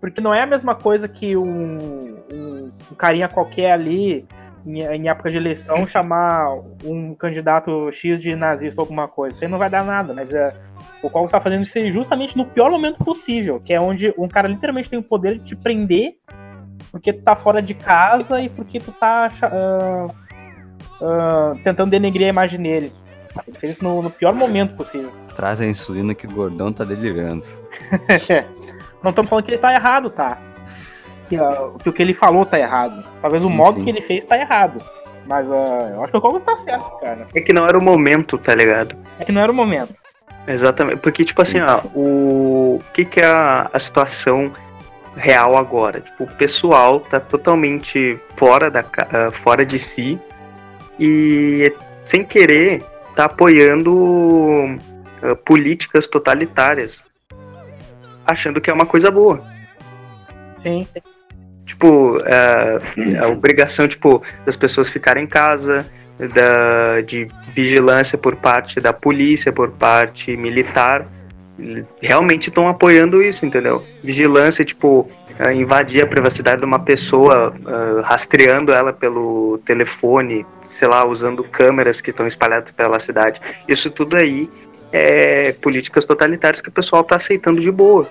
Porque 0.00 0.20
não 0.20 0.34
é 0.34 0.42
a 0.42 0.46
mesma 0.46 0.74
coisa 0.74 1.08
que 1.08 1.36
um, 1.36 2.16
um, 2.32 2.72
um 2.90 2.94
carinha 2.96 3.28
qualquer 3.28 3.72
ali, 3.72 4.26
em, 4.66 4.80
em 4.80 5.08
época 5.08 5.30
de 5.30 5.36
eleição, 5.36 5.86
chamar 5.86 6.54
um 6.84 7.14
candidato 7.14 7.90
X 7.92 8.20
de 8.20 8.34
nazista 8.34 8.80
ou 8.80 8.84
alguma 8.84 9.08
coisa. 9.08 9.36
Isso 9.36 9.44
aí 9.44 9.50
não 9.50 9.58
vai 9.58 9.70
dar 9.70 9.84
nada, 9.84 10.12
mas 10.12 10.34
é, 10.34 10.54
o 11.02 11.08
qual 11.08 11.24
está 11.24 11.40
fazendo 11.40 11.62
isso 11.62 11.78
aí 11.78 11.90
justamente 11.90 12.36
no 12.36 12.44
pior 12.44 12.70
momento 12.70 13.04
possível, 13.04 13.60
que 13.60 13.72
é 13.72 13.80
onde 13.80 14.12
um 14.18 14.28
cara 14.28 14.48
literalmente 14.48 14.90
tem 14.90 14.98
o 14.98 15.02
poder 15.02 15.38
de 15.38 15.44
te 15.44 15.56
prender 15.56 16.16
porque 16.94 17.12
tu 17.12 17.22
tá 17.22 17.34
fora 17.34 17.60
de 17.60 17.74
casa 17.74 18.40
e 18.40 18.48
porque 18.48 18.78
tu 18.78 18.92
tá 18.92 19.28
ah, 19.42 20.06
ah, 21.02 21.54
tentando 21.64 21.90
denegrir 21.90 22.26
a 22.26 22.30
imagem 22.30 22.62
dele. 22.62 22.92
Ele 23.46 23.58
fez 23.58 23.72
isso 23.72 23.84
no, 23.84 24.02
no 24.02 24.10
pior 24.10 24.34
momento 24.34 24.76
possível. 24.76 25.12
Traz 25.34 25.60
a 25.60 25.66
insulina 25.66 26.14
que 26.14 26.26
o 26.26 26.30
gordão 26.30 26.72
tá 26.72 26.84
delirando. 26.84 27.46
Não 29.02 29.10
estamos 29.10 29.28
falando 29.28 29.44
que 29.44 29.50
ele 29.50 29.58
tá 29.58 29.72
errado, 29.72 30.10
tá? 30.10 30.38
Que, 31.28 31.36
ah, 31.36 31.72
que 31.82 31.88
o 31.88 31.92
que 31.92 32.02
ele 32.02 32.14
falou 32.14 32.46
tá 32.46 32.58
errado. 32.58 33.04
Talvez 33.20 33.42
o 33.44 33.48
Sim, 33.48 33.54
modo 33.54 33.78
sim. 33.78 33.84
que 33.84 33.90
ele 33.90 34.00
fez 34.00 34.24
tá 34.24 34.38
errado. 34.38 34.82
Mas 35.26 35.50
ah, 35.50 35.90
eu 35.92 36.02
acho 36.02 36.12
que 36.12 36.18
o 36.18 36.20
Cogos 36.20 36.42
tá 36.42 36.56
certo, 36.56 36.98
cara. 37.00 37.26
É 37.34 37.40
que 37.40 37.52
não 37.52 37.66
era 37.66 37.78
o 37.78 37.82
momento, 37.82 38.38
tá 38.38 38.54
ligado? 38.54 38.96
É 39.18 39.24
que 39.24 39.32
não 39.32 39.40
era 39.40 39.50
o 39.50 39.54
momento. 39.54 39.94
Exatamente, 40.46 41.00
porque 41.00 41.24
tipo 41.24 41.42
Sim. 41.44 41.60
assim, 41.60 41.70
ó, 41.70 41.88
o, 41.94 42.76
o 42.76 42.82
que 42.92 43.04
que 43.04 43.20
é 43.20 43.26
a, 43.26 43.70
a 43.72 43.78
situação 43.78 44.52
real 45.16 45.56
agora? 45.56 46.00
Tipo, 46.00 46.24
o 46.24 46.36
pessoal 46.36 47.00
tá 47.00 47.18
totalmente 47.18 48.18
fora, 48.36 48.70
da, 48.70 48.80
uh, 48.80 49.32
fora 49.32 49.64
de 49.64 49.78
si 49.78 50.20
e 51.00 51.72
sem 52.04 52.24
querer 52.24 52.84
tá 53.14 53.24
apoiando 53.24 53.92
uh, 53.94 55.36
políticas 55.44 56.06
totalitárias, 56.06 57.04
achando 58.26 58.60
que 58.60 58.70
é 58.70 58.72
uma 58.72 58.86
coisa 58.86 59.10
boa. 59.10 59.42
Sim. 60.58 60.86
Tipo, 61.66 62.18
uh, 62.18 63.22
a 63.22 63.28
obrigação 63.28 63.86
tipo, 63.88 64.22
das 64.44 64.56
pessoas 64.56 64.88
ficarem 64.88 65.24
em 65.24 65.26
casa, 65.26 65.86
da, 66.18 67.00
de 67.00 67.26
vigilância 67.52 68.16
por 68.16 68.36
parte 68.36 68.80
da 68.80 68.92
polícia, 68.92 69.52
por 69.52 69.70
parte 69.70 70.36
militar, 70.36 71.06
realmente 72.00 72.48
estão 72.48 72.68
apoiando 72.68 73.22
isso, 73.22 73.46
entendeu? 73.46 73.84
Vigilância, 74.02 74.64
tipo, 74.64 75.08
uh, 75.40 75.50
invadir 75.50 76.02
a 76.02 76.06
privacidade 76.06 76.60
de 76.60 76.66
uma 76.66 76.78
pessoa, 76.78 77.52
uh, 77.52 78.02
rastreando 78.02 78.72
ela 78.72 78.92
pelo 78.92 79.58
telefone, 79.64 80.44
sei 80.74 80.88
lá, 80.88 81.06
usando 81.06 81.44
câmeras 81.44 82.00
que 82.00 82.10
estão 82.10 82.26
espalhadas 82.26 82.72
pela 82.72 82.98
cidade. 82.98 83.40
Isso 83.68 83.90
tudo 83.90 84.16
aí 84.16 84.50
é 84.92 85.52
políticas 85.52 86.04
totalitárias 86.04 86.60
que 86.60 86.68
o 86.68 86.72
pessoal 86.72 87.02
está 87.02 87.16
aceitando 87.16 87.60
de 87.60 87.70
boa. 87.70 88.10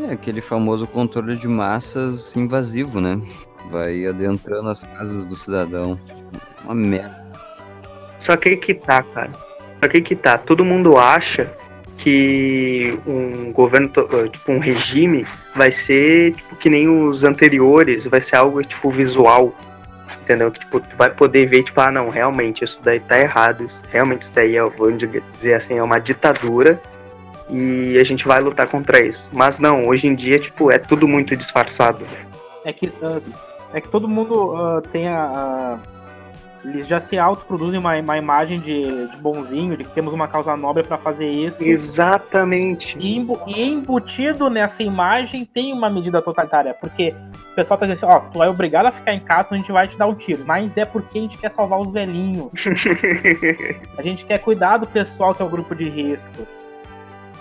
É 0.00 0.12
aquele 0.12 0.40
famoso 0.40 0.86
controle 0.86 1.36
de 1.36 1.48
massas 1.48 2.34
invasivo, 2.34 3.00
né? 3.00 3.20
Vai 3.70 4.06
adentrando 4.06 4.68
as 4.70 4.80
casas 4.80 5.26
do 5.26 5.36
cidadão. 5.36 6.00
Uma 6.64 6.74
merda. 6.74 7.26
Só 8.18 8.36
que 8.36 8.50
aí 8.50 8.56
que 8.56 8.74
tá, 8.74 9.02
cara. 9.02 9.32
Só 9.82 9.88
que 9.88 9.98
aí 9.98 10.02
que 10.02 10.16
tá. 10.16 10.38
Todo 10.38 10.64
mundo 10.64 10.96
acha 10.96 11.52
que 11.98 12.98
um 13.06 13.52
governo, 13.52 13.90
eh, 13.96 14.28
tipo, 14.28 14.52
um 14.52 14.60
regime 14.60 15.26
vai 15.54 15.72
ser 15.72 16.32
tipo, 16.34 16.56
que 16.56 16.70
nem 16.70 16.88
os 16.88 17.24
anteriores, 17.24 18.06
vai 18.06 18.20
ser 18.20 18.36
algo 18.36 18.62
tipo 18.62 18.88
visual, 18.90 19.52
entendeu? 20.22 20.50
Que 20.50 20.60
tipo, 20.60 20.80
tu 20.80 20.96
vai 20.96 21.10
poder 21.10 21.46
ver, 21.46 21.62
tipo, 21.62 21.80
ah 21.80 21.90
não, 21.90 22.08
realmente 22.08 22.64
isso 22.64 22.80
daí 22.82 23.00
tá 23.00 23.18
errado, 23.18 23.66
realmente 23.90 24.22
isso 24.22 24.32
daí 24.34 24.56
é, 24.56 24.62
vamos 24.62 24.98
dizer 25.34 25.54
assim, 25.54 25.74
é 25.78 25.82
uma 25.82 25.98
ditadura 25.98 26.80
e 27.48 27.98
a 27.98 28.04
gente 28.04 28.26
vai 28.26 28.40
lutar 28.40 28.68
contra 28.68 29.04
isso. 29.04 29.28
Mas 29.32 29.58
não, 29.58 29.86
hoje 29.86 30.06
em 30.06 30.14
dia, 30.14 30.38
tipo, 30.38 30.70
é 30.70 30.78
tudo 30.78 31.08
muito 31.08 31.36
disfarçado. 31.36 32.04
É 32.64 32.72
que, 32.72 32.86
uh, 32.86 33.22
é 33.72 33.80
que 33.80 33.88
todo 33.88 34.08
mundo 34.08 34.54
uh, 34.54 34.82
tem 34.82 35.08
a, 35.08 35.24
a 35.24 35.78
eles 36.64 36.88
já 36.88 37.00
se 37.00 37.18
autoproduzem 37.18 37.78
uma, 37.78 37.96
uma 37.96 38.18
imagem 38.18 38.60
de, 38.60 39.06
de 39.08 39.16
bonzinho, 39.18 39.76
de 39.76 39.84
que 39.84 39.90
temos 39.90 40.12
uma 40.12 40.26
causa 40.26 40.56
nobre 40.56 40.82
para 40.82 40.98
fazer 40.98 41.28
isso. 41.28 41.62
Exatamente. 41.62 42.98
E, 42.98 43.18
e, 43.46 43.68
embutido 43.68 44.50
nessa 44.50 44.82
imagem 44.82 45.44
tem 45.44 45.72
uma 45.72 45.88
medida 45.88 46.20
totalitária, 46.20 46.74
porque 46.74 47.14
o 47.52 47.54
pessoal 47.54 47.78
tá 47.78 47.86
dizendo 47.86 48.06
assim, 48.06 48.16
ó, 48.16 48.20
tu 48.30 48.42
é 48.42 48.48
obrigado 48.48 48.86
a 48.86 48.92
ficar 48.92 49.14
em 49.14 49.20
casa, 49.20 49.54
a 49.54 49.56
gente 49.56 49.70
vai 49.70 49.86
te 49.86 49.96
dar 49.96 50.06
um 50.06 50.14
tiro. 50.14 50.44
Mas 50.46 50.76
é 50.76 50.84
porque 50.84 51.18
a 51.18 51.22
gente 51.22 51.38
quer 51.38 51.50
salvar 51.50 51.80
os 51.80 51.92
velhinhos. 51.92 52.52
a 53.96 54.02
gente 54.02 54.24
quer 54.24 54.38
cuidar 54.38 54.78
do 54.78 54.86
pessoal 54.86 55.34
que 55.34 55.42
é 55.42 55.44
o 55.44 55.48
grupo 55.48 55.74
de 55.74 55.88
risco. 55.88 56.46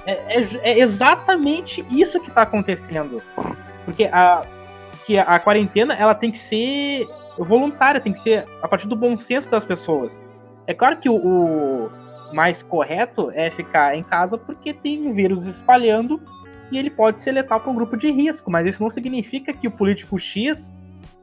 É, 0.06 0.40
é, 0.40 0.48
é 0.64 0.80
exatamente 0.80 1.86
isso 1.90 2.20
que 2.20 2.32
tá 2.32 2.44
acontecendo. 2.44 3.22
Porque 3.84 4.06
a, 4.06 4.44
que 5.06 5.18
a 5.18 5.40
quarentena 5.40 5.94
ela 5.94 6.14
tem 6.14 6.32
que 6.32 6.38
ser 6.38 7.08
voluntária, 7.46 8.02
tem 8.02 8.14
que 8.14 8.20
ser 8.20 8.46
a 8.62 8.68
partir 8.68 8.88
do 8.88 8.96
bom 8.96 9.18
senso 9.18 9.50
das 9.50 9.66
pessoas. 9.66 10.20
É 10.66 10.74
claro 10.74 10.98
que 10.98 11.10
o, 11.10 11.16
o 11.16 11.90
mais 12.34 12.62
correto 12.62 13.32
é 13.34 13.50
ficar 13.50 13.96
em 13.96 14.04
casa 14.04 14.38
porque 14.38 14.74
tem 14.74 15.08
um 15.08 15.14
vírus 15.14 15.46
espalhando 15.46 16.22
e 16.72 16.78
ele 16.78 16.90
pode 16.90 17.20
ser 17.20 17.32
letal 17.32 17.60
para 17.60 17.72
um 17.72 17.76
grupo 17.76 17.96
de 17.96 18.12
risco, 18.12 18.52
mas 18.52 18.68
isso 18.68 18.84
não 18.84 18.90
significa 18.90 19.54
que 19.54 19.68
o 19.68 19.72
político 19.72 20.20
X 20.20 20.74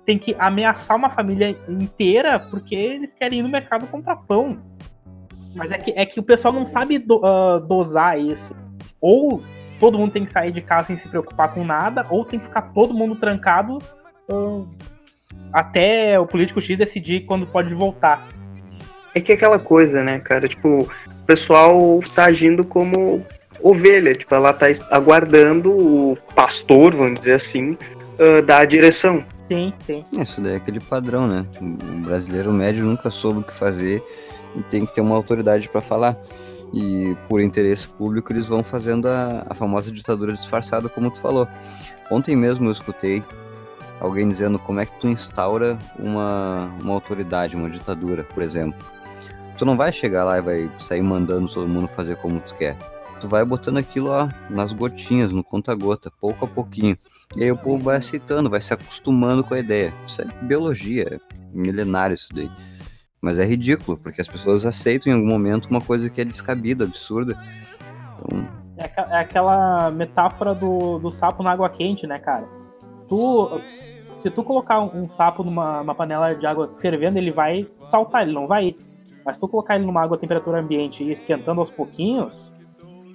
tem 0.07 0.19
que 0.19 0.35
ameaçar 0.39 0.97
uma 0.97 1.11
família 1.11 1.59
inteira 1.69 2.39
porque 2.39 2.75
eles 2.75 3.15
querem 3.15 3.41
ir 3.41 3.43
no 3.43 3.49
mercado 3.49 3.87
comprar 3.87 4.17
pão. 4.17 4.59
Mas 5.55 5.71
é 5.71 5.79
que, 5.79 5.93
é 5.93 6.05
que 6.05 6.19
o 6.19 6.23
pessoal 6.23 6.53
não 6.53 6.67
sabe 6.67 6.99
do, 6.99 7.19
uh, 7.19 7.61
dosar 7.61 8.19
isso. 8.19 8.55
Ou 9.01 9.43
todo 9.79 9.99
mundo 9.99 10.13
tem 10.13 10.25
que 10.25 10.31
sair 10.31 10.51
de 10.51 10.61
casa 10.61 10.89
sem 10.89 10.97
se 10.97 11.09
preocupar 11.09 11.53
com 11.55 11.65
nada, 11.65 12.07
ou 12.11 12.25
tem 12.25 12.39
que 12.39 12.47
ficar 12.47 12.63
todo 12.73 12.95
mundo 12.95 13.17
trancado 13.17 13.79
uh, 14.29 14.69
até 15.53 16.19
o 16.19 16.27
político 16.27 16.61
X 16.61 16.77
decidir 16.77 17.21
quando 17.21 17.47
pode 17.47 17.73
voltar. 17.75 18.27
É 19.15 19.21
que 19.21 19.31
é 19.31 19.35
aquela 19.37 19.59
coisa, 19.61 20.03
né, 20.03 20.19
cara? 20.19 20.49
Tipo, 20.49 20.83
o 20.83 21.27
pessoal 21.27 22.01
tá 22.15 22.25
agindo 22.25 22.65
como 22.65 23.25
ovelha, 23.63 24.13
tipo, 24.13 24.35
ela 24.35 24.53
tá 24.53 24.67
aguardando 24.91 25.71
o 25.71 26.19
pastor, 26.35 26.95
vamos 26.95 27.21
dizer 27.21 27.35
assim, 27.35 27.79
uh, 28.19 28.43
dar 28.45 28.59
a 28.59 28.65
direção. 28.65 29.25
Sim, 29.41 29.73
sim. 29.81 30.05
Isso 30.13 30.41
daí 30.41 30.55
é 30.55 30.57
aquele 30.57 30.81
padrão, 30.81 31.29
né? 31.29 31.47
O 31.61 32.05
brasileiro 32.05 32.53
médio 32.53 32.85
nunca 32.85 33.11
soube 33.11 33.41
o 33.41 33.43
que 33.43 33.55
fazer 33.55 34.03
e 34.57 34.63
tem 34.65 34.85
que 34.85 34.95
ter 34.95 35.01
uma 35.01 35.15
autoridade 35.15 35.69
para 35.69 35.81
falar. 35.81 36.19
E 36.73 37.17
por 37.29 37.41
interesse 37.41 37.87
público 37.87 38.33
eles 38.33 38.47
vão 38.47 38.65
fazendo 38.65 39.07
a, 39.07 39.47
a 39.49 39.55
famosa 39.55 39.93
ditadura 39.93 40.33
disfarçada, 40.33 40.89
como 40.89 41.11
tu 41.11 41.21
falou. 41.21 41.47
Ontem 42.11 42.35
mesmo 42.35 42.67
eu 42.67 42.73
escutei 42.73 43.23
alguém 44.01 44.29
dizendo 44.29 44.59
como 44.59 44.81
é 44.81 44.87
que 44.87 44.99
tu 45.01 45.09
instaura 45.09 45.79
uma, 45.99 46.71
uma 46.81 46.95
autoridade, 46.95 47.57
uma 47.57 47.71
ditadura, 47.71 48.25
por 48.25 48.43
exemplo. 48.43 48.85
Tu 49.57 49.65
não 49.65 49.77
vai 49.77 49.93
chegar 49.93 50.25
lá 50.25 50.39
e 50.39 50.43
vai 50.43 50.71
sair 50.79 51.03
mandando 51.03 51.49
todo 51.49 51.69
mundo 51.69 51.89
fazer 51.89 52.17
como 52.17 52.41
tu 52.41 52.55
quer. 52.55 52.77
Tu 53.21 53.29
vai 53.29 53.45
botando 53.45 53.79
aquilo 53.79 54.11
ó, 54.11 54.29
nas 54.51 54.73
gotinhas, 54.73 55.33
no 55.33 55.45
conta-gota, 55.45 56.11
pouco 56.21 56.45
a 56.45 56.49
pouquinho. 56.49 56.99
E 57.37 57.45
aí 57.45 57.51
o 57.51 57.57
povo 57.57 57.85
vai 57.85 57.97
aceitando, 57.97 58.51
vai 58.51 58.61
se 58.61 58.75
acostumando 58.75 59.45
com 59.45 59.55
a 59.55 59.59
ideia. 59.59 59.95
Isso 60.07 60.23
é 60.23 60.27
biologia, 60.43 61.07
é 61.09 61.19
milenário 61.53 62.15
isso 62.15 62.35
daí. 62.35 62.51
Mas 63.23 63.39
é 63.39 63.45
ridículo, 63.45 63.97
porque 63.97 64.21
as 64.21 64.29
pessoas 64.29 64.67
aceitam 64.67 65.13
em 65.13 65.17
algum 65.17 65.29
momento 65.29 65.71
uma 65.71 65.81
coisa 65.81 66.11
que 66.11 66.21
é 66.21 66.25
descabida, 66.25 66.85
absurda. 66.85 67.37
Então... 68.19 68.47
É, 68.77 68.91
é 68.97 69.19
aquela 69.21 69.91
metáfora 69.93 70.53
do, 70.53 70.99
do 70.99 71.13
sapo 71.13 71.43
na 71.43 71.53
água 71.53 71.71
quente, 71.71 72.07
né, 72.07 72.19
cara? 72.19 72.64
Tu, 73.09 73.61
se 74.17 74.31
tu 74.31 74.43
colocar 74.43 74.81
um, 74.81 75.09
sapo 75.09 75.43
numa 75.43 75.95
panela 75.95 76.35
de 76.35 76.47
água 76.47 76.75
fervendo, 76.81 77.19
ele 77.19 77.31
vai 77.31 77.67
saltar, 77.83 78.23
ele 78.23 78.33
não 78.33 78.47
vai 78.47 78.69
ir. 78.69 78.79
Mas 79.25 79.37
se 79.37 79.41
tu 79.41 79.49
colocar 79.49 79.77
ele 79.77 79.87
numa 79.87 80.03
água 80.03 80.17
a 80.17 80.21
temperatura 80.21 80.61
ambiente 80.61 81.03
e 81.03 81.11
esquentando 81.11 81.61
aos 81.61 81.71
pouquinhos, 81.71 82.53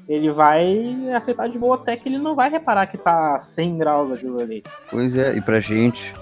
ele 0.07 0.31
vai 0.31 1.11
aceitar 1.15 1.47
de 1.47 1.59
boa 1.59 1.75
até 1.75 1.95
que 1.95 2.09
ele 2.09 2.17
não 2.17 2.35
vai 2.35 2.49
reparar 2.49 2.87
que 2.87 2.97
tá 2.97 3.37
100 3.37 3.77
graus 3.77 4.11
aquilo 4.11 4.41
ali. 4.41 4.63
Pois 4.89 5.15
é, 5.15 5.35
e 5.35 5.41
pra 5.41 5.59
gente, 5.59 6.15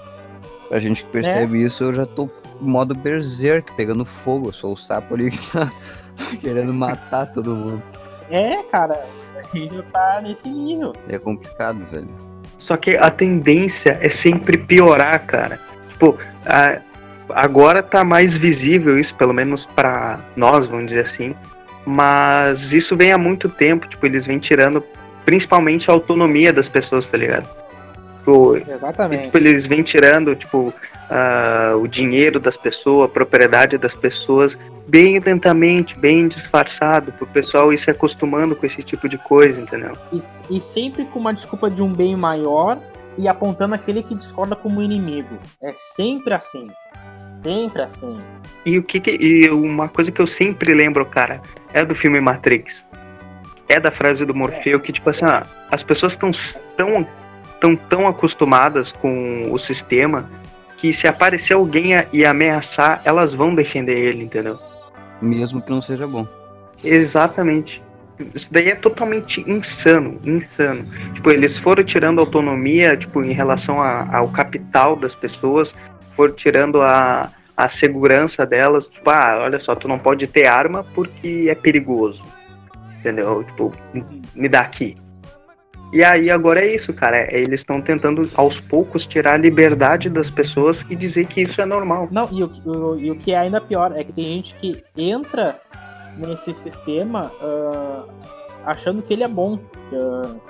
pra 0.68 0.78
gente 0.78 1.04
que 1.04 1.10
percebe 1.10 1.62
é. 1.62 1.66
isso, 1.66 1.84
eu 1.84 1.92
já 1.94 2.04
tô 2.04 2.28
em 2.60 2.68
modo 2.68 2.94
berserk, 2.94 3.74
pegando 3.74 4.04
fogo. 4.04 4.48
Eu 4.48 4.52
sou 4.52 4.74
o 4.74 4.76
sapo 4.76 5.14
ali 5.14 5.30
que 5.30 5.52
tá 5.52 5.72
querendo 6.40 6.74
matar 6.74 7.32
todo 7.32 7.54
mundo. 7.54 7.82
É, 8.28 8.62
cara, 8.64 9.06
a 9.36 9.56
gente 9.56 9.82
tá 9.90 10.20
nesse 10.20 10.46
nível. 10.46 10.92
É 11.08 11.18
complicado, 11.18 11.78
velho. 11.86 12.27
Só 12.68 12.76
que 12.76 12.98
a 12.98 13.10
tendência 13.10 13.98
é 13.98 14.10
sempre 14.10 14.58
piorar, 14.58 15.24
cara. 15.24 15.58
Tipo, 15.88 16.18
a, 16.44 16.78
agora 17.30 17.82
tá 17.82 18.04
mais 18.04 18.36
visível 18.36 18.98
isso, 18.98 19.14
pelo 19.14 19.32
menos 19.32 19.64
para 19.64 20.20
nós, 20.36 20.66
vamos 20.66 20.88
dizer 20.88 21.00
assim. 21.00 21.34
Mas 21.86 22.74
isso 22.74 22.94
vem 22.94 23.10
há 23.10 23.16
muito 23.16 23.48
tempo, 23.48 23.88
tipo, 23.88 24.04
eles 24.04 24.26
vêm 24.26 24.38
tirando 24.38 24.84
principalmente 25.24 25.90
a 25.90 25.94
autonomia 25.94 26.52
das 26.52 26.68
pessoas, 26.68 27.10
tá 27.10 27.16
ligado? 27.16 27.48
Tipo, 28.18 28.58
Exatamente. 28.58 29.24
Tipo, 29.24 29.38
eles 29.38 29.66
vêm 29.66 29.82
tirando, 29.82 30.36
tipo, 30.36 30.70
uh, 31.08 31.76
o 31.76 31.86
dinheiro 31.88 32.38
das 32.38 32.56
pessoas, 32.56 33.10
a 33.10 33.12
propriedade 33.12 33.76
das 33.78 33.94
pessoas, 33.94 34.58
bem 34.86 35.18
lentamente, 35.18 35.98
bem 35.98 36.28
disfarçado, 36.28 37.12
para 37.12 37.24
o 37.24 37.26
pessoal 37.26 37.72
ir 37.72 37.78
se 37.78 37.90
acostumando 37.90 38.54
com 38.54 38.64
esse 38.64 38.82
tipo 38.82 39.08
de 39.08 39.18
coisa, 39.18 39.60
entendeu? 39.60 39.96
E, 40.12 40.22
e 40.56 40.60
sempre 40.60 41.04
com 41.06 41.18
uma 41.18 41.32
desculpa 41.32 41.70
de 41.70 41.82
um 41.82 41.92
bem 41.92 42.16
maior 42.16 42.78
e 43.16 43.26
apontando 43.26 43.74
aquele 43.74 44.02
que 44.02 44.14
discorda 44.14 44.54
como 44.54 44.80
inimigo. 44.80 45.38
É 45.62 45.72
sempre 45.74 46.34
assim. 46.34 46.68
Sempre 47.34 47.82
assim. 47.82 48.18
E 48.64 48.78
o 48.78 48.82
que, 48.82 49.00
que, 49.00 49.10
e 49.10 49.50
uma 49.50 49.88
coisa 49.88 50.10
que 50.10 50.20
eu 50.20 50.26
sempre 50.26 50.72
lembro, 50.74 51.04
cara, 51.04 51.40
é 51.72 51.84
do 51.84 51.94
filme 51.94 52.20
Matrix. 52.20 52.86
É 53.68 53.78
da 53.78 53.90
frase 53.90 54.24
do 54.24 54.34
Morfeu 54.34 54.80
que 54.80 54.92
tipo 54.92 55.10
assim, 55.10 55.26
ah, 55.26 55.46
as 55.70 55.82
pessoas 55.82 56.12
estão 56.12 56.30
tão 56.76 57.06
tão 57.60 57.76
tão 57.76 58.06
acostumadas 58.06 58.92
com 58.92 59.52
o 59.52 59.58
sistema 59.58 60.30
que 60.78 60.92
se 60.92 61.06
aparecer 61.06 61.54
alguém 61.54 61.90
e 62.12 62.24
ameaçar, 62.24 63.02
elas 63.04 63.34
vão 63.34 63.54
defender 63.54 63.98
ele, 63.98 64.24
entendeu? 64.24 64.58
Mesmo 65.20 65.60
que 65.60 65.70
não 65.70 65.82
seja 65.82 66.06
bom. 66.06 66.26
Exatamente. 66.82 67.82
Isso 68.34 68.52
daí 68.52 68.70
é 68.70 68.74
totalmente 68.74 69.48
insano, 69.48 70.20
insano. 70.24 70.84
Tipo, 71.14 71.30
eles 71.30 71.56
foram 71.56 71.84
tirando 71.84 72.20
autonomia, 72.20 72.96
tipo, 72.96 73.22
em 73.22 73.32
relação 73.32 73.80
a, 73.80 74.16
ao 74.16 74.28
capital 74.28 74.96
das 74.96 75.14
pessoas, 75.14 75.74
foram 76.16 76.34
tirando 76.34 76.80
a, 76.80 77.30
a 77.56 77.68
segurança 77.68 78.46
delas, 78.46 78.88
tipo, 78.88 79.10
ah, 79.10 79.40
olha 79.42 79.58
só, 79.58 79.74
tu 79.74 79.86
não 79.88 79.98
pode 79.98 80.26
ter 80.26 80.46
arma 80.46 80.84
porque 80.94 81.46
é 81.48 81.54
perigoso. 81.54 82.24
entendeu? 83.00 83.44
Tipo, 83.44 83.72
me 84.34 84.48
dá 84.48 84.60
aqui. 84.60 84.96
E 85.92 86.04
aí 86.04 86.30
agora 86.30 86.60
é 86.60 86.74
isso, 86.74 86.92
cara. 86.92 87.18
É, 87.18 87.40
eles 87.40 87.60
estão 87.60 87.80
tentando 87.80 88.28
aos 88.34 88.60
poucos 88.60 89.06
tirar 89.06 89.34
a 89.34 89.36
liberdade 89.38 90.10
das 90.10 90.30
pessoas 90.30 90.84
e 90.88 90.94
dizer 90.94 91.26
que 91.26 91.42
isso 91.42 91.60
é 91.60 91.66
normal. 91.66 92.08
Não, 92.10 92.28
e 92.30 92.42
o, 92.42 92.50
o, 92.64 92.98
e 92.98 93.10
o 93.10 93.18
que 93.18 93.32
é 93.32 93.38
ainda 93.38 93.60
pior 93.60 93.92
é 93.96 94.04
que 94.04 94.12
tem 94.12 94.24
gente 94.24 94.54
que 94.54 94.82
entra 94.96 95.58
nesse 96.18 96.52
sistema 96.52 97.32
uh, 97.40 98.08
achando 98.66 99.02
que 99.02 99.14
ele 99.14 99.24
é 99.24 99.28
bom. 99.28 99.54
Uh, 99.54 100.40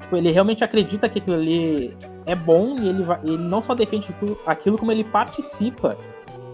tipo, 0.00 0.16
ele 0.16 0.30
realmente 0.30 0.62
acredita 0.62 1.08
que 1.08 1.18
aquilo 1.18 1.36
ali 1.36 1.96
é 2.26 2.34
bom 2.34 2.76
e 2.78 2.88
ele, 2.88 3.02
vai, 3.02 3.18
ele 3.24 3.38
não 3.38 3.62
só 3.62 3.74
defende 3.74 4.14
aquilo, 4.46 4.76
como 4.76 4.92
ele 4.92 5.04
participa 5.04 5.96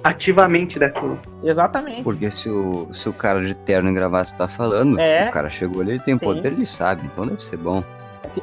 ativamente 0.05 0.79
daquilo. 0.79 1.19
Exatamente. 1.43 2.03
Porque 2.03 2.31
se 2.31 2.49
o, 2.49 2.89
se 2.93 3.09
o 3.09 3.13
cara 3.13 3.41
de 3.41 3.55
terno 3.57 3.91
e 3.91 3.95
gravata 3.95 4.33
tá 4.37 4.47
falando, 4.47 4.99
é. 5.01 5.29
o 5.29 5.33
cara 5.33 5.51
chegou 5.51 5.83
ali, 5.83 5.93
ele 5.93 6.01
tem 6.01 6.15
Sim. 6.17 6.25
poder, 6.25 6.53
ele 6.53 6.65
sabe, 6.65 7.07
então 7.07 7.27
deve 7.27 7.43
ser 7.43 7.57
bom. 7.57 7.83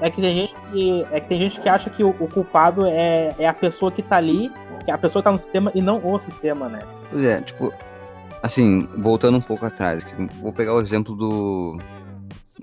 É 0.02 0.10
que, 0.10 0.22
tem 0.22 0.36
gente 0.36 0.56
que 0.72 1.06
é 1.12 1.20
que 1.20 1.28
tem 1.28 1.40
gente 1.40 1.60
que 1.60 1.70
acha 1.70 1.90
que 1.90 2.04
o, 2.04 2.10
o, 2.10 2.28
culpado 2.28 2.86
é, 2.86 3.36
é 3.38 3.48
a 3.48 3.54
pessoa 3.54 3.92
que 3.92 4.02
tá 4.02 4.18
ali, 4.18 4.52
que 4.84 4.92
a 4.92 4.98
pessoa 4.98 5.22
que 5.22 5.26
tá 5.26 5.32
no 5.32 5.40
sistema 5.40 5.72
e 5.76 5.82
não 5.82 6.06
o 6.06 6.20
sistema, 6.20 6.70
né? 6.70 6.82
Pois 7.10 7.24
é, 7.24 7.42
tipo, 7.42 7.74
assim, 8.42 8.88
voltando 8.98 9.38
um 9.38 9.42
pouco 9.42 9.66
atrás, 9.66 10.06
vou 10.42 10.54
pegar 10.54 10.74
o 10.74 10.82
exemplo 10.82 11.16
do 11.16 11.78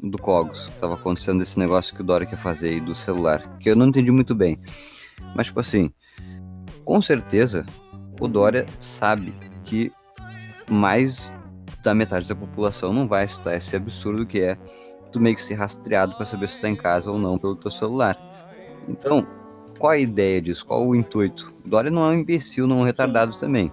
do 0.02 0.18
Cogos, 0.18 0.68
que 0.68 0.80
tava 0.80 0.94
acontecendo 0.94 1.42
esse 1.42 1.58
negócio 1.58 1.94
que 1.94 2.00
o 2.00 2.04
Dora 2.04 2.26
quer 2.26 2.38
fazer 2.38 2.70
aí 2.70 2.80
do 2.80 2.94
celular, 2.94 3.58
que 3.58 3.70
eu 3.70 3.76
não 3.76 3.86
entendi 3.86 4.10
muito 4.10 4.34
bem. 4.34 4.58
Mas 5.34 5.46
tipo 5.46 5.60
assim, 5.60 5.90
com 6.84 7.00
certeza 7.00 7.64
o 8.20 8.26
Dória 8.26 8.66
sabe 8.80 9.34
que 9.64 9.92
mais 10.68 11.34
da 11.82 11.94
metade 11.94 12.28
da 12.28 12.34
população 12.34 12.92
não 12.92 13.06
vai 13.06 13.24
estar 13.24 13.56
esse 13.56 13.74
absurdo 13.76 14.26
que 14.26 14.40
é 14.40 14.56
tu 15.12 15.20
meio 15.20 15.36
que 15.36 15.42
ser 15.42 15.54
rastreado 15.54 16.14
para 16.14 16.26
saber 16.26 16.48
se 16.48 16.58
tu 16.58 16.62
tá 16.62 16.68
em 16.68 16.76
casa 16.76 17.10
ou 17.10 17.18
não 17.18 17.38
pelo 17.38 17.56
teu 17.56 17.70
celular. 17.70 18.18
Então, 18.88 19.26
qual 19.78 19.92
a 19.92 19.98
ideia 19.98 20.40
disso? 20.40 20.66
Qual 20.66 20.86
o 20.86 20.94
intuito? 20.94 21.52
O 21.64 21.68
Dória 21.68 21.90
não 21.90 22.02
é 22.02 22.14
um 22.14 22.20
imbecil, 22.20 22.66
não 22.66 22.78
é 22.78 22.80
um 22.82 22.84
retardado 22.84 23.36
também. 23.38 23.72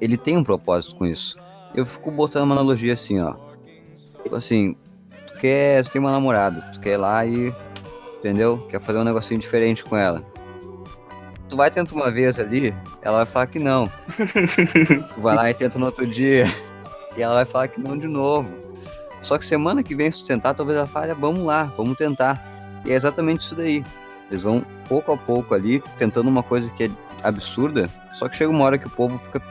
Ele 0.00 0.16
tem 0.16 0.36
um 0.36 0.44
propósito 0.44 0.96
com 0.96 1.06
isso. 1.06 1.36
Eu 1.74 1.84
fico 1.84 2.10
botando 2.10 2.44
uma 2.44 2.54
analogia 2.54 2.94
assim, 2.94 3.20
ó. 3.20 3.36
Tipo 4.22 4.36
assim, 4.36 4.76
tu 5.26 5.38
quer, 5.38 5.84
tu 5.84 5.90
tem 5.90 6.00
uma 6.00 6.10
namorada, 6.10 6.62
tu 6.72 6.80
quer 6.80 6.94
ir 6.94 6.96
lá 6.96 7.24
e, 7.26 7.54
entendeu? 8.18 8.58
Quer 8.70 8.80
fazer 8.80 8.98
um 8.98 9.04
negocinho 9.04 9.40
diferente 9.40 9.84
com 9.84 9.96
ela 9.96 10.24
tu 11.50 11.56
vai 11.56 11.70
tentar 11.70 11.94
uma 11.94 12.10
vez 12.10 12.38
ali, 12.38 12.74
ela 13.02 13.18
vai 13.18 13.26
falar 13.26 13.46
que 13.48 13.58
não. 13.58 13.90
tu 15.14 15.20
vai 15.20 15.34
lá 15.34 15.50
e 15.50 15.54
tenta 15.54 15.78
no 15.78 15.86
outro 15.86 16.06
dia, 16.06 16.46
e 17.16 17.22
ela 17.22 17.34
vai 17.34 17.44
falar 17.44 17.68
que 17.68 17.80
não 17.80 17.98
de 17.98 18.06
novo. 18.06 18.48
Só 19.22 19.38
que 19.38 19.44
semana 19.44 19.82
que 19.82 19.94
vem, 19.94 20.10
se 20.10 20.24
tentar, 20.24 20.54
talvez 20.54 20.78
ela 20.78 20.86
fale, 20.86 21.14
vamos 21.14 21.42
lá, 21.42 21.64
vamos 21.76 21.96
tentar. 21.96 22.42
E 22.84 22.90
é 22.90 22.94
exatamente 22.94 23.42
isso 23.42 23.54
daí. 23.54 23.84
Eles 24.30 24.42
vão 24.42 24.64
pouco 24.88 25.12
a 25.12 25.16
pouco 25.16 25.54
ali, 25.54 25.82
tentando 25.98 26.28
uma 26.28 26.42
coisa 26.42 26.70
que 26.72 26.84
é 26.84 26.90
absurda, 27.22 27.90
só 28.12 28.28
que 28.28 28.36
chega 28.36 28.50
uma 28.50 28.64
hora 28.64 28.78
que 28.78 28.86
o 28.86 28.90
povo 28.90 29.18
fica 29.18 29.42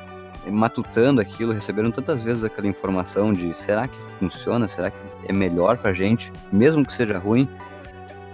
matutando 0.47 1.21
aquilo, 1.21 1.53
recebendo 1.53 1.91
tantas 1.91 2.23
vezes 2.23 2.43
aquela 2.43 2.67
informação 2.67 3.33
de 3.33 3.55
será 3.55 3.87
que 3.87 4.01
funciona, 4.13 4.67
será 4.67 4.89
que 4.89 4.97
é 5.27 5.33
melhor 5.33 5.77
pra 5.77 5.93
gente, 5.93 6.31
mesmo 6.51 6.85
que 6.85 6.93
seja 6.93 7.17
ruim, 7.17 7.47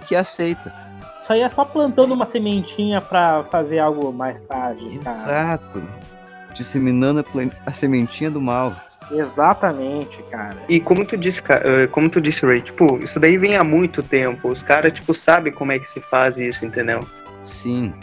que 0.06 0.14
aceita. 0.14 0.72
Isso 1.18 1.32
aí 1.32 1.40
é 1.40 1.48
só 1.48 1.64
plantando 1.64 2.12
uma 2.12 2.26
sementinha 2.26 3.00
para 3.00 3.44
fazer 3.44 3.78
algo 3.78 4.12
mais 4.12 4.40
tarde. 4.40 4.86
Exato. 4.96 5.80
Cara. 5.80 6.15
Disseminando 6.56 7.20
a, 7.20 7.68
a 7.68 7.72
sementinha 7.72 8.30
do 8.30 8.40
mal. 8.40 8.74
Exatamente, 9.10 10.22
cara. 10.30 10.56
E 10.68 10.80
como 10.80 11.04
tu 11.04 11.16
disse, 11.16 11.42
eh, 11.48 11.86
como 11.88 12.08
tu 12.08 12.20
disse, 12.20 12.44
Ray, 12.44 12.62
tipo, 12.62 12.98
isso 12.98 13.20
daí 13.20 13.36
vem 13.36 13.56
há 13.56 13.62
muito 13.62 14.02
tempo. 14.02 14.48
Os 14.48 14.62
caras, 14.62 14.92
tipo, 14.92 15.14
sabem 15.14 15.52
como 15.52 15.72
é 15.72 15.78
que 15.78 15.88
se 15.88 16.00
faz 16.00 16.36
isso, 16.38 16.64
entendeu? 16.64 17.06
Sim, 17.44 17.94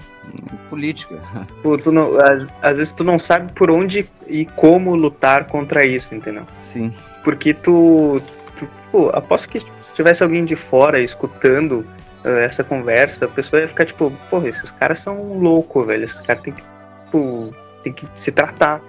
política. 0.70 1.20
Pô, 1.62 1.78
tu 1.78 1.92
não, 1.92 2.18
às, 2.18 2.48
às, 2.62 2.78
vezes 2.78 2.94
tu 2.94 3.04
não 3.04 3.20
sabe 3.20 3.52
por 3.54 3.70
onde 3.70 4.08
e 4.28 4.46
como 4.46 4.96
lutar 4.96 5.46
contra 5.48 5.86
isso, 5.86 6.16
entendeu? 6.16 6.46
Sim. 6.62 6.94
Porque 7.24 7.54
tu, 7.54 8.22
tu 8.56 8.68
pô, 8.92 9.10
aposto 9.10 9.50
que 9.50 9.60
se 9.60 9.94
tivesse 9.94 10.24
alguém 10.24 10.46
de 10.46 10.56
fora 10.56 11.02
escutando 11.02 11.86
eh, 12.24 12.46
essa 12.46 12.64
conversa, 12.64 13.26
a 13.26 13.28
pessoa 13.28 13.62
ia 13.62 13.68
ficar 13.68 13.86
tipo, 13.86 14.12
porra, 14.30 14.48
esses 14.48 14.72
caras 14.72 15.00
são 15.00 15.38
loucos, 15.38 15.86
velho. 15.86 16.06
Esses 16.06 16.20
caras 16.22 16.44
tem 16.44 16.54
que, 16.54 16.64
tipo, 17.06 17.54
tem 17.84 17.94
que 17.94 18.08
se 18.16 18.32
tratar. 18.32 18.82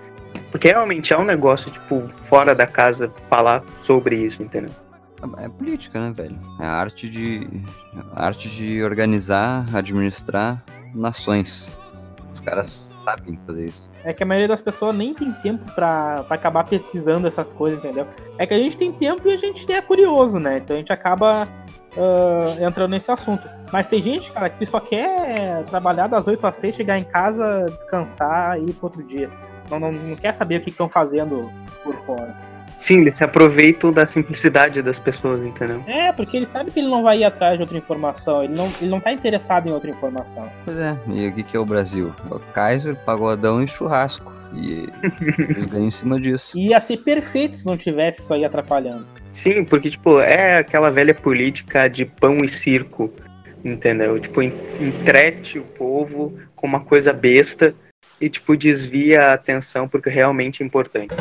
Porque 0.51 0.69
realmente 0.69 1.13
é 1.13 1.19
um 1.19 1.25
negócio, 1.25 1.71
tipo, 1.71 2.09
fora 2.25 2.55
da 2.55 2.67
casa 2.67 3.13
falar 3.29 3.63
sobre 3.83 4.17
isso, 4.17 4.43
entendeu? 4.43 4.71
É 5.39 5.49
política, 5.49 5.99
né, 5.99 6.13
velho? 6.15 6.39
É 6.61 6.65
a 6.65 6.73
arte 6.73 7.09
de. 7.09 7.49
A 8.15 8.27
arte 8.27 8.49
de 8.49 8.83
organizar, 8.83 9.67
administrar 9.75 10.63
nações. 10.95 11.77
Os 12.33 12.41
caras 12.41 12.91
sabem 13.05 13.39
fazer 13.47 13.69
isso. 13.69 13.91
É 14.03 14.13
que 14.13 14.23
a 14.23 14.27
maioria 14.27 14.49
das 14.49 14.61
pessoas 14.61 14.95
nem 14.95 15.15
tem 15.15 15.33
tempo 15.35 15.71
para 15.73 16.27
acabar 16.29 16.65
pesquisando 16.65 17.27
essas 17.27 17.53
coisas, 17.53 17.79
entendeu? 17.79 18.07
É 18.39 18.47
que 18.47 18.55
a 18.55 18.59
gente 18.59 18.77
tem 18.77 18.93
tempo 18.93 19.29
e 19.29 19.33
a 19.33 19.37
gente 19.37 19.71
é 19.73 19.81
curioso, 19.81 20.39
né? 20.39 20.59
Então 20.59 20.75
a 20.75 20.79
gente 20.79 20.93
acaba 20.93 21.49
uh, 21.97 22.65
entrando 22.65 22.91
nesse 22.91 23.11
assunto. 23.11 23.49
Mas 23.73 23.87
tem 23.87 24.01
gente, 24.01 24.31
cara, 24.33 24.49
que 24.49 24.65
só 24.67 24.81
quer 24.81 25.65
trabalhar 25.65 26.07
das 26.07 26.27
8 26.27 26.47
às 26.47 26.57
6, 26.57 26.75
chegar 26.75 26.99
em 26.99 27.05
casa, 27.05 27.67
descansar 27.71 28.59
e 28.59 28.71
ir 28.71 28.73
pro 28.75 28.87
outro 28.87 29.03
dia. 29.03 29.31
Não, 29.71 29.81
não, 29.81 29.91
não 29.91 30.17
quer 30.17 30.33
saber 30.33 30.57
o 30.57 30.61
que 30.61 30.71
estão 30.71 30.89
fazendo 30.89 31.51
por 31.83 31.95
fora. 32.05 32.54
Sim, 32.79 33.01
eles 33.01 33.15
se 33.15 33.25
aproveitam 33.25 33.93
da 33.93 34.07
simplicidade 34.07 34.83
das 34.83 34.99
pessoas, 34.99 35.45
entendeu? 35.45 35.83
É, 35.87 36.13
porque 36.13 36.37
ele 36.37 36.47
sabe 36.47 36.71
que 36.71 36.81
ele 36.81 36.89
não 36.89 37.03
vai 37.03 37.21
ir 37.21 37.25
atrás 37.25 37.57
de 37.57 37.63
outra 37.63 37.79
informação, 37.79 38.43
ele 38.45 38.55
não, 38.55 38.71
ele 38.81 38.91
não 38.91 39.01
tá 39.01 39.13
interessado 39.13 39.69
em 39.69 39.73
outra 39.73 39.91
informação. 39.91 40.51
Pois 40.65 40.77
é, 40.77 40.97
e 41.09 41.29
o 41.29 41.35
que 41.35 41.57
é 41.57 41.61
o 41.61 41.65
Brasil? 41.65 42.13
O 42.31 42.39
Kaiser, 42.39 42.97
pagodão 42.97 43.63
e 43.63 43.69
churrasco. 43.69 44.33
E 44.53 44.89
eles 45.51 45.67
ganham 45.67 45.89
em 45.89 45.91
cima 45.91 46.21
disso. 46.21 46.57
Ia 46.57 46.81
ser 46.81 46.99
perfeito 46.99 47.57
se 47.57 47.67
não 47.67 47.77
tivesse 47.77 48.21
isso 48.21 48.33
aí 48.33 48.45
atrapalhando. 48.45 49.07
Sim, 49.33 49.65
porque, 49.65 49.91
tipo, 49.91 50.21
é 50.21 50.59
aquela 50.59 50.91
velha 50.91 51.15
política 51.15 51.89
de 51.89 52.05
pão 52.05 52.39
e 52.43 52.49
circo, 52.49 53.13
entendeu? 53.65 54.19
Tipo, 54.21 54.43
entrete 54.43 55.59
o 55.59 55.65
povo 55.65 56.39
com 56.55 56.67
uma 56.67 56.81
coisa 56.81 57.13
besta 57.13 57.75
e, 58.21 58.29
tipo, 58.29 58.57
desvia 58.57 59.23
a 59.23 59.35
atenção 59.35 59.89
porque 59.89 60.09
realmente 60.09 60.63
é 60.63 60.67
importante. 60.67 61.15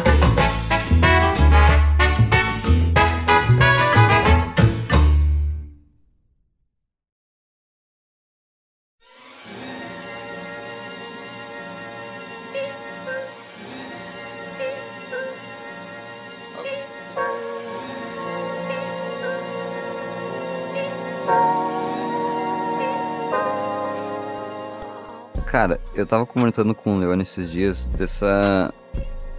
Eu 25.95 26.05
tava 26.05 26.25
comentando 26.25 26.73
com 26.73 26.95
o 26.95 26.99
Leon 26.99 27.21
esses 27.21 27.51
dias 27.51 27.85
dessa 27.85 28.73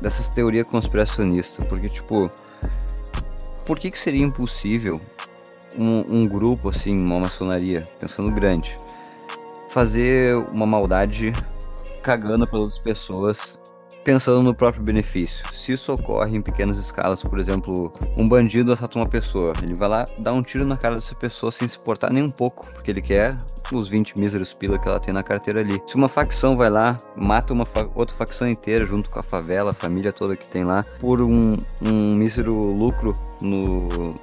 dessas 0.01 0.29
teorias 0.29 0.67
conspiracionistas, 0.67 1.64
porque 1.67 1.88
tipo, 1.88 2.31
por 3.64 3.79
que 3.79 3.90
que 3.90 3.99
seria 3.99 4.25
impossível 4.25 5.01
um, 5.79 6.21
um 6.21 6.29
grupo 6.29 6.69
assim, 6.69 7.01
uma 7.01 7.21
maçonaria, 7.21 7.88
pensando 7.99 8.31
grande, 8.31 8.77
fazer 9.69 10.37
uma 10.53 10.67
maldade 10.67 11.33
cagando 12.03 12.47
pelas 12.47 12.64
outras 12.64 12.79
pessoas 12.79 13.59
pensando 14.05 14.43
no 14.43 14.55
próprio 14.55 14.83
benefício. 14.83 15.45
Se 15.53 15.73
isso 15.73 15.93
ocorre 15.93 16.37
em 16.37 16.43
pequenas 16.43 16.77
escalas, 16.77 17.23
por 17.23 17.38
exemplo, 17.38 17.93
um 18.17 18.29
bandido 18.29 18.73
assalta 18.73 18.99
uma 18.99 19.09
pessoa, 19.09 19.55
ele 19.62 19.75
vai 19.75 19.88
lá 19.88 20.05
dar 20.19 20.33
um 20.33 20.43
tiro 20.43 20.64
na 20.64 20.77
cara 20.77 20.97
dessa 20.97 21.14
pessoa 21.14 21.51
sem 21.51 21.67
se 21.67 21.79
importar 21.79 22.12
nem 22.12 22.23
um 22.23 22.31
pouco, 22.31 22.71
porque 22.73 22.90
ele 22.90 23.00
quer 23.00 23.37
os 23.73 23.88
20 23.88 24.19
míseros 24.19 24.52
pila 24.52 24.79
que 24.79 24.87
ela 24.87 25.00
tem 25.00 25.13
na 25.13 25.23
carteira 25.23 25.61
ali. 25.61 25.83
Se 25.87 25.96
uma 25.96 26.09
facção 26.09 26.57
vai 26.57 26.69
lá, 26.69 26.96
mata 27.17 27.52
uma 27.52 27.65
fa 27.65 27.88
outra 27.94 28.15
facção 28.15 28.46
inteira 28.46 28.85
junto 28.85 29.11
com 29.11 29.19
a 29.19 29.23
favela, 29.23 29.71
a 29.71 29.75
família 29.75 30.13
toda 30.13 30.37
que 30.37 30.46
tem 30.46 30.65
lá, 30.65 30.85
por 31.00 31.21
um, 31.23 31.57
um 31.83 32.15
mísero 32.15 32.55
lucro 32.55 33.13
no, 33.40 34.15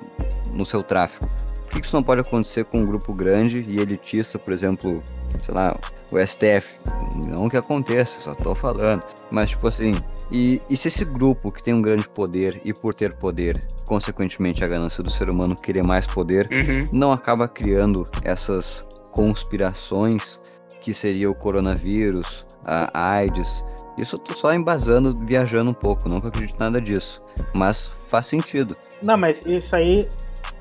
no 0.54 0.66
seu 0.66 0.84
tráfico. 0.84 1.28
Por 1.64 1.80
que 1.80 1.86
isso 1.86 1.96
não 1.96 2.04
pode 2.04 2.22
acontecer 2.22 2.66
com 2.66 2.80
um 2.80 2.86
grupo 2.86 3.14
grande 3.14 3.62
e 3.68 3.80
elitista, 3.80 4.38
por 4.38 4.52
exemplo, 4.52 5.02
sei 5.40 5.54
lá, 5.54 5.74
o 6.12 6.20
STF? 6.20 6.80
Não 7.16 7.48
que 7.48 7.56
aconteça, 7.56 8.22
só 8.22 8.36
tô 8.36 8.54
falando. 8.54 9.04
Mas, 9.32 9.52
tipo 9.52 9.68
assim, 9.68 9.94
e, 10.30 10.62
e 10.70 10.76
se 10.76 10.90
esse 10.90 11.06
grupo 11.14 11.52
que 11.52 11.64
tem 11.64 11.74
um 11.74 11.82
grande 11.82 12.08
poder 12.10 12.60
e 12.66 12.74
por 12.74 12.94
ter 12.94 13.14
poder, 13.14 13.58
consequentemente 13.86 14.64
a 14.64 14.68
ganância 14.68 15.02
do 15.02 15.10
ser 15.10 15.30
humano 15.30 15.56
querer 15.56 15.84
mais 15.84 16.06
poder, 16.06 16.50
uhum. 16.52 16.84
não 16.92 17.12
acaba 17.12 17.48
criando 17.48 18.04
essas 18.24 18.86
conspirações 19.12 20.42
que 20.82 20.94
seria 20.94 21.30
o 21.30 21.36
coronavírus, 21.36 22.46
a 22.66 23.14
AIDS 23.14 23.64
Isso 23.98 24.16
eu 24.16 24.20
tô 24.20 24.34
só 24.34 24.54
embasando, 24.54 25.18
viajando 25.26 25.70
um 25.70 25.74
pouco, 25.74 26.10
nunca 26.10 26.30
acredito 26.30 26.60
nada 26.60 26.82
disso. 26.82 27.22
Mas 27.54 27.94
faz 28.08 28.28
sentido. 28.28 28.76
Não, 29.02 29.18
mas 29.18 29.46
isso 29.46 29.76
aí. 29.76 30.08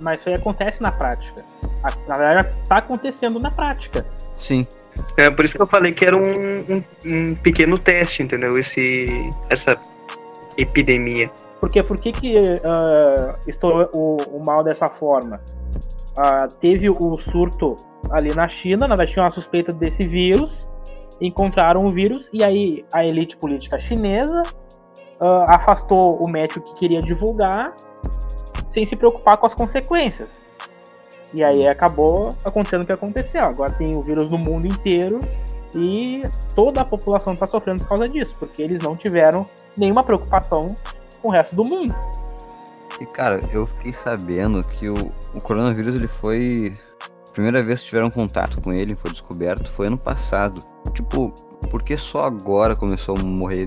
Mas 0.01 0.21
isso 0.21 0.29
aí 0.29 0.35
acontece 0.35 0.83
na 0.83 0.91
prática. 0.91 1.45
Na 2.07 2.17
verdade, 2.17 2.49
tá 2.69 2.79
acontecendo 2.79 3.39
na 3.39 3.51
prática. 3.51 4.05
Sim. 4.37 4.67
É 5.17 5.31
por 5.31 5.45
isso 5.45 5.55
que 5.55 5.63
eu 5.63 5.67
falei 5.67 5.93
que 5.93 6.05
era 6.05 6.17
um, 6.17 6.21
um, 6.21 6.85
um 7.07 7.35
pequeno 7.37 7.79
teste, 7.79 8.23
entendeu? 8.23 8.59
Esse, 8.59 9.05
essa 9.49 9.79
epidemia. 10.57 11.31
Porque 11.61 11.83
por 11.83 12.01
que, 12.01 12.13
que 12.13 12.37
uh, 12.37 13.49
estourou 13.49 13.91
o, 13.95 14.17
o, 14.37 14.43
mal 14.45 14.65
dessa 14.65 14.89
forma? 14.89 15.41
Uh, 16.19 16.55
teve 16.59 16.89
o 16.91 17.17
surto 17.19 17.77
ali 18.11 18.35
na 18.35 18.49
China, 18.49 18.89
na 18.89 18.97
verdade 18.97 19.13
tinha 19.13 19.25
uma 19.25 19.31
suspeita 19.31 19.73
desse 19.73 20.07
vírus, 20.07 20.69
encontraram 21.21 21.85
o 21.85 21.89
vírus 21.89 22.31
e 22.33 22.43
aí 22.43 22.85
a 22.93 23.05
elite 23.05 23.37
política 23.37 23.79
chinesa 23.79 24.43
uh, 25.23 25.45
afastou 25.49 26.21
o 26.25 26.31
médico 26.31 26.61
que 26.61 26.81
queria 26.81 27.01
divulgar 27.01 27.75
sem 28.71 28.87
se 28.87 28.97
preocupar 28.97 29.37
com 29.37 29.47
as 29.47 29.55
consequências. 29.55 30.43
E 31.33 31.45
aí 31.45 31.67
acabou 31.69 32.31
acontecendo 32.45 32.83
o 32.83 32.87
que 32.87 32.93
aconteceu. 32.93 33.43
Agora 33.43 33.73
tem 33.73 33.95
o 33.95 34.03
vírus 34.03 34.31
no 34.31 34.39
mundo 34.39 34.67
inteiro 34.67 35.21
e 35.75 36.23
toda 36.55 36.81
a 36.81 36.85
população 36.85 37.35
está 37.35 37.47
sofrendo 37.47 37.83
por 37.83 37.89
causa 37.91 38.09
disso, 38.09 38.37
porque 38.39 38.63
eles 38.63 38.83
não 38.83 38.97
tiveram 38.97 39.49
nenhuma 39.77 40.03
preocupação 40.03 40.67
com 41.21 41.29
o 41.29 41.31
resto 41.31 41.55
do 41.55 41.65
mundo. 41.65 41.95
E 43.01 43.07
cara, 43.07 43.41
eu 43.53 43.67
fiquei 43.67 43.93
sabendo 43.93 44.63
que 44.63 44.89
o, 44.89 45.13
o 45.35 45.41
coronavírus 45.41 45.95
ele 45.95 46.09
foi. 46.09 46.75
A 47.29 47.33
primeira 47.33 47.63
vez 47.63 47.81
que 47.81 47.87
tiveram 47.87 48.11
contato 48.11 48.61
com 48.61 48.73
ele, 48.73 48.97
foi 48.97 49.13
descoberto, 49.13 49.71
foi 49.71 49.87
ano 49.87 49.97
passado. 49.97 50.59
Tipo, 50.93 51.33
por 51.71 51.83
que 51.83 51.97
só 51.97 52.25
agora 52.25 52.75
começou 52.75 53.17
a 53.17 53.23
morrer 53.23 53.67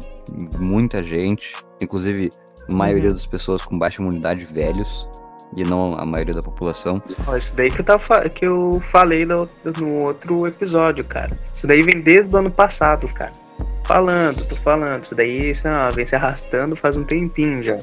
muita 0.59 1.01
gente? 1.01 1.55
Inclusive, 1.81 2.29
a 2.67 2.71
maioria 2.71 3.09
uhum. 3.09 3.15
das 3.15 3.25
pessoas 3.25 3.63
com 3.63 3.79
baixa 3.79 4.01
imunidade 4.01 4.45
velhos 4.45 5.07
e 5.55 5.63
não 5.63 5.97
a 5.97 6.05
maioria 6.05 6.33
da 6.33 6.41
população. 6.41 7.01
Isso 7.37 7.55
daí 7.55 7.71
que 7.71 7.81
eu, 7.81 7.85
tava, 7.85 8.29
que 8.29 8.45
eu 8.45 8.71
falei 8.91 9.23
no, 9.23 9.47
no 9.79 10.03
outro 10.03 10.47
episódio, 10.47 11.07
cara. 11.07 11.33
Isso 11.53 11.65
daí 11.65 11.81
vem 11.81 12.01
desde 12.01 12.35
o 12.35 12.39
ano 12.39 12.51
passado, 12.51 13.07
cara. 13.13 13.31
Falando, 13.85 14.47
tô 14.47 14.55
falando. 14.57 15.03
Isso 15.03 15.15
daí 15.15 15.51
isso, 15.51 15.67
ah, 15.67 15.89
vem 15.89 16.05
se 16.05 16.15
arrastando 16.15 16.75
faz 16.75 16.97
um 16.97 17.05
tempinho 17.05 17.63
já. 17.63 17.79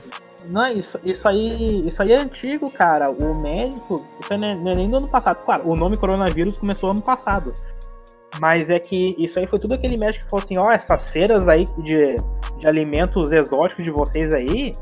Não, 0.48 0.72
isso, 0.72 0.98
isso 1.04 1.28
aí. 1.28 1.82
Isso 1.86 2.02
aí 2.02 2.12
é 2.12 2.20
antigo, 2.20 2.72
cara. 2.72 3.10
O 3.10 3.34
médico. 3.34 3.94
Isso 4.20 4.36
não 4.36 4.46
é, 4.46 4.54
não 4.54 4.70
é 4.70 4.74
nem 4.74 4.90
do 4.90 4.96
ano 4.96 5.08
passado. 5.08 5.42
Claro, 5.44 5.68
o 5.68 5.74
nome 5.74 5.96
coronavírus 5.96 6.58
começou 6.58 6.90
ano 6.90 7.02
passado. 7.02 7.52
Mas 8.38 8.70
é 8.70 8.78
que 8.78 9.14
isso 9.18 9.38
aí 9.38 9.46
foi 9.46 9.58
tudo 9.58 9.74
aquele 9.74 9.98
médico 9.98 10.24
que 10.24 10.30
falou 10.30 10.44
assim: 10.44 10.56
ó, 10.58 10.66
oh, 10.68 10.70
essas 10.70 11.08
feiras 11.08 11.48
aí 11.48 11.64
de, 11.78 12.16
de 12.58 12.66
alimentos 12.66 13.32
exóticos 13.32 13.84
de 13.84 13.90
vocês 13.90 14.32
aí, 14.32 14.72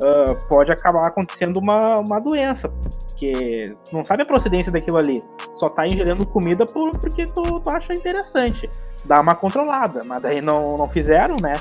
uh, 0.00 0.48
pode 0.48 0.72
acabar 0.72 1.06
acontecendo 1.06 1.58
uma, 1.58 1.98
uma 1.98 2.20
doença. 2.20 2.68
Porque 2.68 3.74
não 3.92 4.04
sabe 4.04 4.22
a 4.22 4.26
procedência 4.26 4.72
daquilo 4.72 4.98
ali. 4.98 5.22
Só 5.54 5.68
tá 5.68 5.86
ingerindo 5.86 6.26
comida 6.26 6.66
por, 6.66 6.90
porque 6.98 7.26
tu, 7.26 7.60
tu 7.60 7.70
acha 7.70 7.94
interessante. 7.94 8.68
Dá 9.04 9.20
uma 9.20 9.34
controlada, 9.34 10.00
mas 10.04 10.22
daí 10.22 10.40
não, 10.40 10.76
não 10.76 10.88
fizeram, 10.88 11.36
né? 11.36 11.52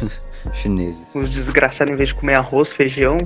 Chineses. 0.52 1.14
Os 1.14 1.30
desgraçados, 1.30 1.92
em 1.92 1.96
vez 1.96 2.10
de 2.10 2.14
comer 2.14 2.34
arroz, 2.34 2.70
feijão, 2.70 3.16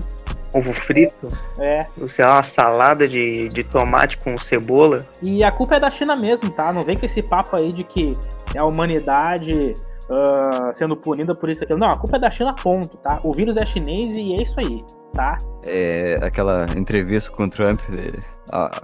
ovo 0.55 0.73
frito. 0.73 1.29
É. 1.61 1.81
Sei 2.07 2.25
lá, 2.25 2.37
uma 2.37 2.43
salada 2.43 3.07
de, 3.07 3.49
de 3.49 3.65
tomate 3.65 4.19
com 4.19 4.37
cebola. 4.39 5.07
E 5.23 5.45
a 5.45 5.51
culpa 5.51 5.77
é 5.77 5.81
da 5.81 5.91
China 5.91 6.17
mesmo, 6.17 6.51
tá? 6.51 6.73
Não 6.73 6.85
vem 6.85 6.97
com 6.97 7.07
esse 7.07 7.23
papo 7.23 7.57
aí 7.57 7.69
de 7.69 7.85
que 7.85 8.13
a 8.57 8.65
humanidade 8.65 9.75
uh, 10.09 10.73
sendo 10.73 10.97
punida 10.97 11.35
por 11.35 11.49
isso 11.49 11.65
aqui. 11.65 11.75
Não, 11.75 11.91
a 11.91 11.99
culpa 11.99 12.17
é 12.17 12.21
da 12.21 12.31
China, 12.31 12.55
ponto, 12.55 12.97
tá? 12.99 13.21
O 13.23 13.33
vírus 13.33 13.57
é 13.57 13.65
chinês 13.65 14.15
e 14.15 14.33
é 14.35 14.43
isso 14.43 14.55
aí, 14.59 14.85
tá? 15.13 15.39
É, 15.67 16.19
aquela 16.23 16.67
entrevista 16.77 17.31
com 17.31 17.45
o 17.45 17.51
Trump, 17.51 17.79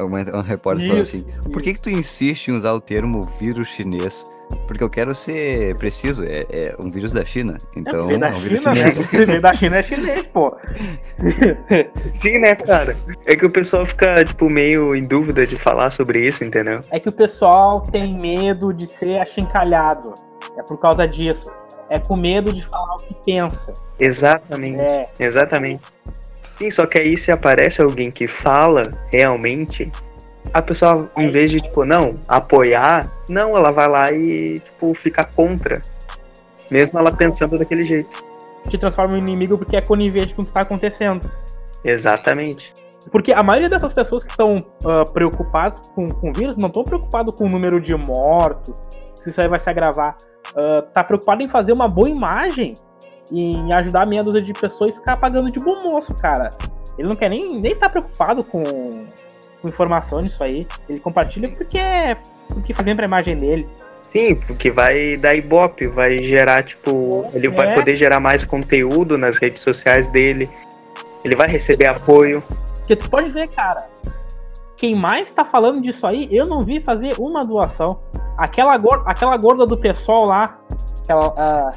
um 0.00 0.40
repórter 0.40 0.86
falou 0.86 1.02
assim, 1.02 1.24
por 1.52 1.62
que 1.62 1.74
que 1.74 1.80
tu 1.80 1.90
insiste 1.90 2.48
em 2.48 2.56
usar 2.56 2.72
o 2.72 2.80
termo 2.80 3.22
vírus 3.38 3.68
chinês? 3.68 4.30
Porque 4.66 4.82
eu 4.82 4.90
quero 4.90 5.14
ser 5.14 5.76
preciso, 5.76 6.24
é, 6.24 6.46
é 6.50 6.76
um 6.80 6.90
vírus 6.90 7.12
da 7.12 7.24
China. 7.24 7.58
Então, 7.76 8.10
é, 8.10 8.16
da 8.16 8.30
um 8.30 8.36
vírus 8.36 8.62
China, 8.62 8.74
chinês. 8.74 9.12
Né? 9.28 9.40
da 9.40 9.52
China 9.52 9.76
é 9.76 9.82
chinês, 9.82 10.26
pô. 10.26 10.56
Sim, 12.10 12.38
né, 12.38 12.54
cara? 12.54 12.96
É 13.26 13.36
que 13.36 13.44
o 13.44 13.50
pessoal 13.50 13.84
fica, 13.84 14.24
tipo, 14.24 14.48
meio 14.48 14.94
em 14.94 15.02
dúvida 15.02 15.46
de 15.46 15.56
falar 15.56 15.90
sobre 15.90 16.26
isso, 16.26 16.44
entendeu? 16.44 16.80
É 16.90 16.98
que 16.98 17.08
o 17.08 17.12
pessoal 17.12 17.82
tem 17.82 18.18
medo 18.20 18.72
de 18.72 18.86
ser 18.88 19.18
achincalhado. 19.18 20.14
É 20.56 20.62
por 20.62 20.78
causa 20.78 21.06
disso. 21.06 21.50
É 21.90 21.98
com 21.98 22.16
medo 22.16 22.52
de 22.52 22.64
falar 22.64 22.94
o 22.94 22.98
que 22.98 23.14
pensa. 23.24 23.74
Exatamente. 23.98 24.80
É. 24.80 25.08
Exatamente. 25.18 25.84
Sim, 26.56 26.70
só 26.70 26.86
que 26.86 26.98
aí 26.98 27.16
se 27.16 27.32
aparece 27.32 27.82
alguém 27.82 28.10
que 28.10 28.28
fala 28.28 28.88
realmente, 29.10 29.90
a 30.52 30.62
pessoa, 30.62 31.10
em 31.16 31.30
vez 31.30 31.50
de, 31.50 31.60
tipo, 31.60 31.84
não, 31.84 32.18
apoiar, 32.28 33.00
não, 33.28 33.50
ela 33.50 33.70
vai 33.70 33.88
lá 33.88 34.12
e, 34.12 34.60
tipo, 34.60 34.94
fica 34.94 35.24
contra. 35.24 35.80
Mesmo 36.70 36.98
ela 36.98 37.10
pensando 37.10 37.58
daquele 37.58 37.84
jeito. 37.84 38.24
Te 38.68 38.78
transforma 38.78 39.16
em 39.16 39.20
inimigo 39.20 39.58
porque 39.58 39.76
é 39.76 39.80
conivente 39.80 40.34
com 40.34 40.42
o 40.42 40.44
que 40.44 40.50
está 40.50 40.60
acontecendo. 40.60 41.26
Exatamente. 41.84 42.72
Porque 43.10 43.32
a 43.32 43.42
maioria 43.42 43.68
dessas 43.68 43.92
pessoas 43.92 44.24
que 44.24 44.30
estão 44.30 44.54
uh, 44.54 45.12
preocupadas 45.12 45.78
com, 45.94 46.08
com 46.08 46.30
o 46.30 46.32
vírus 46.32 46.56
não 46.56 46.68
estão 46.68 46.84
preocupadas 46.84 47.34
com 47.36 47.44
o 47.44 47.48
número 47.48 47.80
de 47.80 47.94
mortos, 47.94 48.82
se 49.14 49.30
isso 49.30 49.40
aí 49.40 49.48
vai 49.48 49.58
se 49.58 49.68
agravar. 49.68 50.16
Uh, 50.50 50.82
tá 50.92 51.04
preocupado 51.04 51.42
em 51.42 51.48
fazer 51.48 51.72
uma 51.72 51.88
boa 51.88 52.08
imagem 52.08 52.74
em 53.32 53.72
ajudar 53.72 54.06
meia 54.06 54.22
dúzia 54.22 54.42
de 54.42 54.52
pessoas 54.52 54.90
e 54.90 54.94
ficar 54.94 55.16
pagando 55.16 55.50
de 55.50 55.60
bom 55.60 55.82
moço, 55.82 56.14
cara. 56.14 56.50
Ele 56.98 57.08
não 57.08 57.16
quer 57.16 57.28
nem, 57.28 57.60
nem 57.60 57.74
tá 57.74 57.88
preocupado 57.88 58.44
com, 58.44 58.62
com 58.62 59.68
informação 59.68 60.18
nisso 60.18 60.42
aí. 60.42 60.66
Ele 60.88 61.00
compartilha 61.00 61.48
porque 61.48 61.78
é 61.78 62.16
porque 62.48 62.74
faz 62.74 62.84
bem 62.84 62.96
pra 62.96 63.06
imagem 63.06 63.38
dele. 63.38 63.68
Sim, 64.02 64.36
porque 64.46 64.70
vai 64.70 65.16
dar 65.16 65.34
ibope, 65.34 65.88
vai 65.88 66.18
gerar, 66.18 66.62
tipo, 66.62 67.28
ele 67.34 67.48
é. 67.48 67.50
vai 67.50 67.74
poder 67.74 67.96
gerar 67.96 68.20
mais 68.20 68.44
conteúdo 68.44 69.16
nas 69.18 69.38
redes 69.38 69.62
sociais 69.62 70.08
dele. 70.08 70.48
Ele 71.24 71.34
vai 71.34 71.48
receber 71.48 71.88
apoio. 71.88 72.42
Porque 72.78 72.94
tu 72.94 73.10
pode 73.10 73.32
ver, 73.32 73.48
cara, 73.48 73.88
quem 74.76 74.94
mais 74.94 75.34
tá 75.34 75.44
falando 75.44 75.80
disso 75.80 76.06
aí, 76.06 76.28
eu 76.30 76.46
não 76.46 76.60
vi 76.60 76.78
fazer 76.78 77.14
uma 77.18 77.44
doação. 77.44 78.00
Aquela, 78.38 78.76
gorda, 78.76 79.10
aquela 79.10 79.36
gorda 79.36 79.66
do 79.66 79.76
pessoal 79.76 80.26
lá, 80.26 80.60
aquela, 81.04 81.28
uh, 81.28 81.70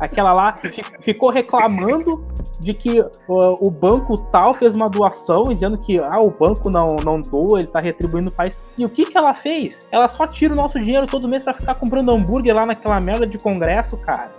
aquela 0.00 0.32
lá, 0.34 0.54
ficou 1.00 1.30
reclamando 1.30 2.24
de 2.60 2.74
que 2.74 3.02
o 3.26 3.70
banco 3.70 4.16
tal 4.30 4.54
fez 4.54 4.74
uma 4.74 4.88
doação, 4.88 5.54
dizendo 5.54 5.78
que 5.78 5.98
ah, 5.98 6.20
o 6.20 6.30
banco 6.30 6.68
não, 6.68 6.96
não 7.02 7.20
doa, 7.20 7.60
ele 7.60 7.68
tá 7.68 7.80
retribuindo 7.80 8.28
o 8.28 8.32
país. 8.32 8.60
E 8.76 8.84
o 8.84 8.88
que 8.88 9.06
que 9.06 9.16
ela 9.16 9.34
fez? 9.34 9.88
Ela 9.90 10.06
só 10.06 10.26
tira 10.26 10.52
o 10.52 10.56
nosso 10.56 10.78
dinheiro 10.78 11.06
todo 11.06 11.26
mês 11.26 11.42
para 11.42 11.54
ficar 11.54 11.74
comprando 11.74 12.10
hambúrguer 12.10 12.54
lá 12.54 12.66
naquela 12.66 13.00
merda 13.00 13.26
de 13.26 13.38
congresso, 13.38 13.96
cara. 13.96 14.30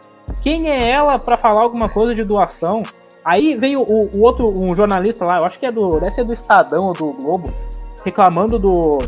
Quem 0.42 0.70
é 0.70 0.90
ela 0.90 1.18
para 1.18 1.36
falar 1.36 1.62
alguma 1.62 1.90
coisa 1.90 2.14
de 2.14 2.24
doação? 2.24 2.84
Aí 3.26 3.56
veio 3.56 3.82
o, 3.82 4.10
o, 4.16 4.22
outro, 4.22 4.54
um 4.58 4.74
jornalista 4.74 5.26
lá, 5.26 5.40
eu 5.40 5.46
acho 5.46 5.60
que 5.60 5.66
é 5.66 5.72
do. 5.72 6.00
Deve 6.00 6.12
ser 6.12 6.24
do 6.24 6.34
Estadão 6.34 6.86
ou 6.86 6.94
do 6.94 7.14
Globo, 7.14 7.54
reclamando 8.04 8.58
do 8.58 9.00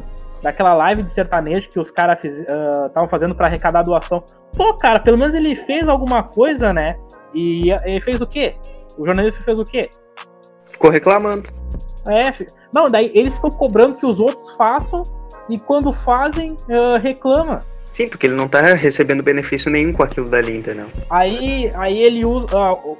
daquela 0.43 0.73
live 0.73 1.01
de 1.01 1.09
sertanejo 1.09 1.69
que 1.69 1.79
os 1.79 1.89
caras 1.89 2.23
estavam 2.23 3.05
uh, 3.05 3.09
fazendo 3.09 3.33
para 3.33 3.47
arrecadar 3.47 3.81
doação. 3.81 4.23
Pô, 4.55 4.75
cara, 4.75 4.99
pelo 4.99 5.17
menos 5.17 5.33
ele 5.33 5.55
fez 5.55 5.87
alguma 5.87 6.21
coisa, 6.21 6.73
né? 6.73 6.97
E 7.33 7.71
ele 7.85 8.01
fez 8.01 8.21
o 8.21 8.27
quê? 8.27 8.55
O 8.97 9.05
jornalista 9.05 9.41
fez 9.41 9.57
o 9.57 9.63
quê? 9.63 9.89
Ficou 10.69 10.91
reclamando. 10.91 11.49
É, 12.07 12.31
não, 12.75 12.89
daí 12.89 13.11
ele 13.15 13.31
ficou 13.31 13.49
cobrando 13.49 13.95
que 13.95 14.05
os 14.05 14.19
outros 14.19 14.49
façam 14.57 15.01
e 15.49 15.57
quando 15.57 15.91
fazem, 15.91 16.51
uh, 16.69 16.99
reclama. 17.01 17.61
Sim, 17.93 18.09
porque 18.09 18.27
ele 18.27 18.35
não 18.35 18.47
tá 18.47 18.61
recebendo 18.61 19.23
benefício 19.23 19.71
nenhum 19.71 19.91
com 19.91 20.03
aquilo 20.03 20.29
dali, 20.29 20.57
entendeu? 20.57 20.87
Aí, 21.09 21.69
aí 21.75 22.01
ele 22.01 22.25
usa. 22.25 22.47
Uh, 22.71 22.97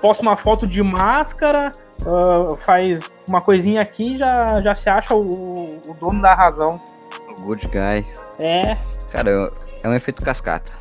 posta 0.00 0.22
uma 0.22 0.36
foto 0.36 0.66
de 0.66 0.82
máscara, 0.82 1.72
uh, 2.02 2.56
faz 2.58 3.00
uma 3.28 3.40
coisinha 3.40 3.80
aqui 3.80 4.16
já 4.16 4.60
já 4.62 4.74
se 4.74 4.88
acha 4.88 5.14
o, 5.14 5.78
o 5.88 5.94
dono 6.00 6.20
da 6.20 6.34
razão. 6.34 6.80
O 7.38 7.42
good 7.42 7.68
guy. 7.68 8.06
É. 8.38 8.74
Cara, 9.10 9.52
é 9.82 9.88
um 9.88 9.94
efeito 9.94 10.22
cascata. 10.22 10.72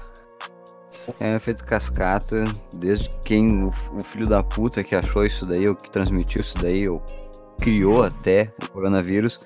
É 1.20 1.26
um 1.26 1.36
efeito 1.36 1.64
cascata, 1.64 2.44
desde 2.78 3.10
quem 3.24 3.64
o, 3.64 3.68
o, 3.68 4.04
filho 4.04 4.28
da 4.28 4.42
puta 4.42 4.84
que 4.84 4.96
achou 4.96 5.24
isso 5.24 5.46
daí, 5.46 5.68
ou 5.68 5.76
que 5.76 5.90
transmitiu 5.92 6.42
isso 6.42 6.58
daí, 6.58 6.90
ou 6.90 7.02
criou 7.60 8.04
até 8.04 8.52
o 8.64 8.72
coronavírus, 8.72 9.46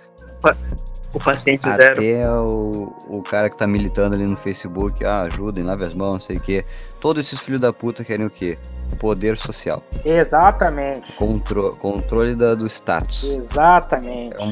o 1.13 1.19
paciente 1.19 1.67
Até 1.67 1.95
zero. 1.95 2.45
o, 2.47 3.17
o 3.17 3.23
cara 3.23 3.49
que 3.49 3.57
tá 3.57 3.65
militando 3.65 4.15
ali 4.15 4.25
no 4.25 4.37
Facebook, 4.37 5.03
ah, 5.03 5.21
ajudem, 5.21 5.63
lave 5.63 5.85
as 5.85 5.93
mãos, 5.93 6.11
não 6.11 6.19
sei 6.19 6.37
o 6.37 6.41
quê. 6.41 6.65
Todos 6.99 7.25
esses 7.25 7.39
filhos 7.39 7.59
da 7.61 7.73
puta 7.73 8.03
querem 8.03 8.25
o 8.25 8.29
quê? 8.29 8.57
Poder 8.99 9.35
social. 9.37 9.83
Exatamente. 10.05 11.11
Contro 11.13 11.75
controle 11.77 12.35
da, 12.35 12.53
do 12.53 12.67
status. 12.67 13.23
Exatamente. 13.23 14.35
É 14.35 14.43
um, 14.43 14.51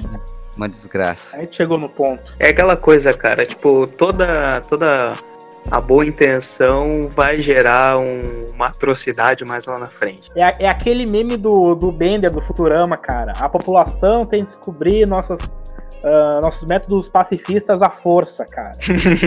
uma 0.56 0.68
desgraça. 0.68 1.38
Aí 1.38 1.48
chegou 1.52 1.78
no 1.78 1.90
ponto. 1.90 2.24
É 2.40 2.50
aquela 2.50 2.76
coisa, 2.76 3.14
cara, 3.14 3.46
tipo, 3.46 3.86
toda. 3.92 4.62
toda 4.62 5.14
a 5.70 5.82
boa 5.82 6.06
intenção 6.06 6.86
vai 7.14 7.42
gerar 7.42 8.00
um, 8.00 8.20
uma 8.54 8.68
atrocidade 8.68 9.44
mais 9.44 9.66
lá 9.66 9.78
na 9.80 9.88
frente. 9.88 10.28
É, 10.36 10.66
é 10.66 10.70
aquele 10.70 11.06
meme 11.06 11.36
do, 11.36 11.76
do 11.76 11.92
Bender, 11.92 12.32
do 12.32 12.42
Futurama, 12.42 12.98
cara. 12.98 13.34
A 13.38 13.50
população 13.50 14.26
tem 14.26 14.40
que 14.40 14.46
descobrir 14.46 15.06
nossas, 15.08 15.42
uh, 15.42 16.42
nossos 16.42 16.68
métodos 16.68 17.10
pacifistas 17.10 17.82
à 17.82 17.90
força, 17.90 18.46
cara. 18.46 18.72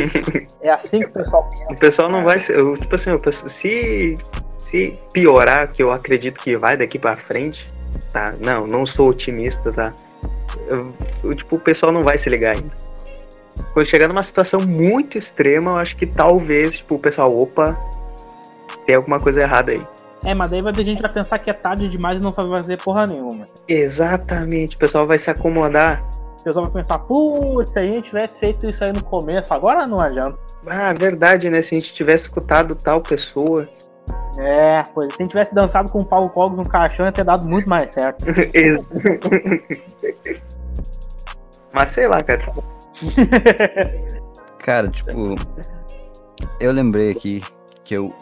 é 0.62 0.70
assim 0.70 0.99
que 1.01 1.07
o 1.07 1.12
pessoal 1.12 1.49
pensa. 1.51 1.72
O 1.72 1.78
pessoal 1.78 2.09
não 2.09 2.24
vai. 2.24 2.41
Tipo 2.41 2.95
assim, 2.95 3.11
se, 3.49 4.14
se 4.57 4.99
piorar, 5.12 5.70
que 5.72 5.82
eu 5.82 5.93
acredito 5.93 6.41
que 6.43 6.57
vai 6.57 6.76
daqui 6.76 6.99
para 6.99 7.16
frente, 7.16 7.66
tá? 8.12 8.32
Não, 8.45 8.66
não 8.66 8.86
sou 8.86 9.11
otimista, 9.11 9.70
tá? 9.70 9.93
Eu, 10.68 10.93
eu, 11.24 11.34
tipo, 11.34 11.57
o 11.57 11.61
pessoal 11.61 11.93
não 11.93 12.03
vai 12.03 12.16
se 12.16 12.28
ligar 12.30 12.57
ainda 12.57 12.89
quando 13.73 13.87
chegar 13.87 14.09
numa 14.09 14.23
situação 14.23 14.61
muito 14.61 15.17
extrema, 15.17 15.73
eu 15.73 15.77
acho 15.77 15.97
que 15.97 16.07
talvez, 16.07 16.79
tipo, 16.79 16.97
o 16.97 16.99
pessoal, 16.99 17.37
opa, 17.39 17.77
tem 18.87 18.97
alguma 18.97 19.19
coisa 19.19 19.43
errada 19.43 19.73
aí. 19.73 19.87
É, 20.25 20.35
mas 20.35 20.51
daí 20.51 20.61
vai 20.61 20.73
ter 20.73 20.85
gente 20.85 21.01
vai 21.01 21.13
pensar 21.13 21.39
que 21.39 21.49
é 21.49 21.53
tarde 21.53 21.89
demais 21.89 22.21
e 22.21 22.23
não 22.23 22.31
vai 22.31 22.47
fazer 22.55 22.83
porra 22.83 23.07
nenhuma. 23.07 23.49
Exatamente, 23.67 24.77
o 24.77 24.79
pessoal 24.79 25.07
vai 25.07 25.19
se 25.19 25.31
acomodar. 25.31 26.05
O 26.41 26.45
pessoal 26.45 26.65
vai 26.65 26.75
pensar, 26.75 26.99
putz, 27.01 27.71
se 27.71 27.79
a 27.79 27.85
gente 27.85 28.03
tivesse 28.03 28.39
feito 28.39 28.67
isso 28.67 28.83
aí 28.85 28.93
no 28.93 29.03
começo, 29.03 29.53
agora 29.53 29.87
não 29.87 29.99
adianta. 29.99 30.39
Ah, 30.67 30.93
verdade, 30.93 31.49
né? 31.49 31.63
Se 31.63 31.75
a 31.75 31.79
gente 31.79 31.93
tivesse 31.95 32.27
escutado 32.27 32.75
tal 32.75 33.03
pessoa. 33.03 33.69
É, 34.39 34.83
pois 34.95 35.13
se 35.15 35.23
a 35.23 35.25
gente 35.25 35.31
tivesse 35.31 35.55
dançado 35.55 35.91
com 35.91 36.01
o 36.01 36.05
Paulo 36.05 36.29
Cogos 36.31 36.57
no 36.57 36.69
caixão, 36.69 37.07
ia 37.07 37.13
ter 37.13 37.25
dado 37.25 37.47
muito 37.47 37.69
mais 37.69 37.93
certo. 37.93 38.25
mas 41.73 41.91
sei 41.91 42.09
lá, 42.09 42.21
cara. 42.23 42.43
Cara, 44.59 44.89
tipo, 44.89 45.35
eu 46.61 46.73
lembrei 46.73 47.11
aqui 47.11 47.43
que 47.85 47.95
eu 47.95 48.15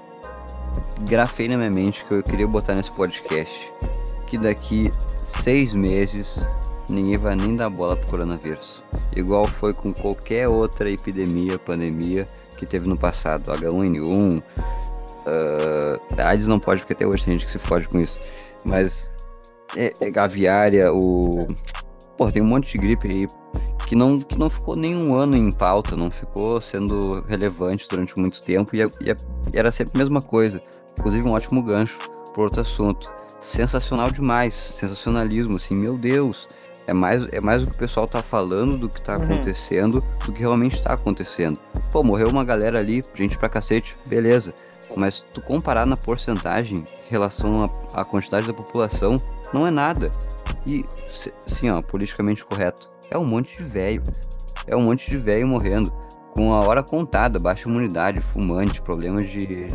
grafei 1.08 1.48
na 1.48 1.56
minha 1.56 1.70
mente 1.70 2.04
que 2.04 2.14
eu 2.14 2.22
queria 2.22 2.46
botar 2.46 2.74
nesse 2.74 2.92
podcast 2.92 3.72
que 4.26 4.38
daqui 4.38 4.90
seis 4.92 5.72
meses 5.72 6.70
ninguém 6.88 7.16
vai 7.16 7.34
nem 7.34 7.56
dar 7.56 7.70
bola 7.70 7.96
pro 7.96 8.08
coronavírus. 8.08 8.82
Igual 9.16 9.46
foi 9.46 9.72
com 9.74 9.92
qualquer 9.92 10.48
outra 10.48 10.90
epidemia, 10.90 11.58
pandemia 11.58 12.24
que 12.56 12.66
teve 12.66 12.88
no 12.88 12.96
passado. 12.96 13.50
H1N1, 13.52 14.42
uh, 14.42 14.42
AIDS 16.22 16.46
não 16.46 16.58
pode 16.58 16.80
porque 16.80 16.92
até 16.92 17.06
hoje 17.06 17.24
tem 17.24 17.32
gente 17.32 17.46
que 17.46 17.50
se 17.50 17.58
fode 17.58 17.88
com 17.88 18.00
isso. 18.00 18.22
Mas 18.66 19.12
é, 19.76 19.92
é 20.00 20.18
aviária, 20.18 20.92
o. 20.92 21.46
Pô, 22.16 22.30
tem 22.30 22.42
um 22.42 22.46
monte 22.46 22.72
de 22.72 22.78
gripe 22.78 23.08
aí 23.08 23.26
que 23.88 23.96
não, 23.96 24.20
que 24.20 24.38
não 24.38 24.50
ficou 24.50 24.76
nenhum 24.76 25.14
ano 25.14 25.34
em 25.34 25.50
pauta, 25.50 25.96
não 25.96 26.10
ficou 26.10 26.60
sendo 26.60 27.24
relevante 27.26 27.88
durante 27.88 28.18
muito 28.18 28.42
tempo 28.42 28.76
e, 28.76 28.82
e, 28.82 28.86
e 29.00 29.58
era 29.58 29.70
sempre 29.70 29.94
a 29.94 29.98
mesma 29.98 30.20
coisa. 30.20 30.62
Inclusive 30.98 31.26
um 31.26 31.32
ótimo 31.32 31.62
gancho 31.62 31.98
por 32.34 32.44
outro 32.44 32.60
assunto. 32.60 33.10
Sensacional 33.40 34.10
demais, 34.10 34.52
sensacionalismo, 34.52 35.56
assim, 35.56 35.74
meu 35.74 35.96
Deus. 35.96 36.50
É 36.86 36.92
mais, 36.92 37.26
é 37.32 37.40
mais 37.40 37.62
o 37.62 37.70
que 37.70 37.76
o 37.76 37.78
pessoal 37.78 38.06
tá 38.06 38.22
falando 38.22 38.76
do 38.76 38.90
que 38.90 39.00
tá 39.00 39.16
uhum. 39.16 39.24
acontecendo 39.24 40.04
do 40.26 40.32
que 40.32 40.40
realmente 40.40 40.82
tá 40.82 40.92
acontecendo. 40.92 41.58
Pô, 41.90 42.02
morreu 42.02 42.28
uma 42.28 42.44
galera 42.44 42.78
ali, 42.78 43.02
gente 43.14 43.38
pra 43.38 43.48
cacete, 43.48 43.96
beleza. 44.06 44.52
Mas 44.96 45.20
tu 45.32 45.40
comparar 45.40 45.86
na 45.86 45.96
porcentagem 45.96 46.80
em 46.80 47.10
relação 47.10 47.64
à 47.94 48.04
quantidade 48.04 48.46
da 48.46 48.52
população, 48.52 49.16
não 49.50 49.66
é 49.66 49.70
nada. 49.70 50.10
E, 50.66 50.84
assim, 51.46 51.70
ó, 51.70 51.80
politicamente 51.80 52.44
correto 52.44 52.90
é 53.10 53.18
um 53.18 53.24
monte 53.24 53.56
de 53.56 53.64
velho. 53.64 54.02
É 54.66 54.76
um 54.76 54.82
monte 54.82 55.08
de 55.08 55.16
velho 55.16 55.46
morrendo. 55.46 55.92
Com 56.34 56.52
a 56.52 56.60
hora 56.60 56.82
contada, 56.82 57.38
baixa 57.38 57.68
imunidade, 57.68 58.20
fumante, 58.20 58.80
problemas 58.82 59.28
de. 59.28 59.66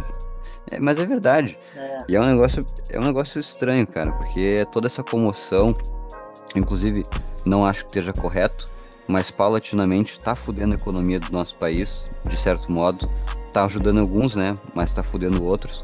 É, 0.71 0.79
mas 0.79 0.99
é 0.99 1.05
verdade. 1.05 1.59
É. 1.75 1.97
E 2.07 2.15
é 2.15 2.21
um 2.21 2.25
negócio. 2.25 2.65
É 2.89 2.99
um 2.99 3.03
negócio 3.03 3.39
estranho, 3.39 3.85
cara, 3.85 4.11
porque 4.13 4.65
toda 4.71 4.87
essa 4.87 5.03
comoção, 5.03 5.75
inclusive, 6.55 7.03
não 7.45 7.65
acho 7.65 7.83
que 7.83 7.89
esteja 7.89 8.13
correto, 8.13 8.71
mas 9.07 9.29
paulatinamente 9.29 10.11
está 10.11 10.35
fudendo 10.35 10.73
a 10.73 10.77
economia 10.77 11.19
do 11.19 11.31
nosso 11.31 11.55
país, 11.57 12.09
de 12.27 12.37
certo 12.37 12.71
modo. 12.71 13.11
Tá 13.51 13.65
ajudando 13.65 13.99
alguns, 13.99 14.35
né? 14.35 14.53
Mas 14.73 14.93
tá 14.93 15.03
fudendo 15.03 15.43
outros. 15.43 15.83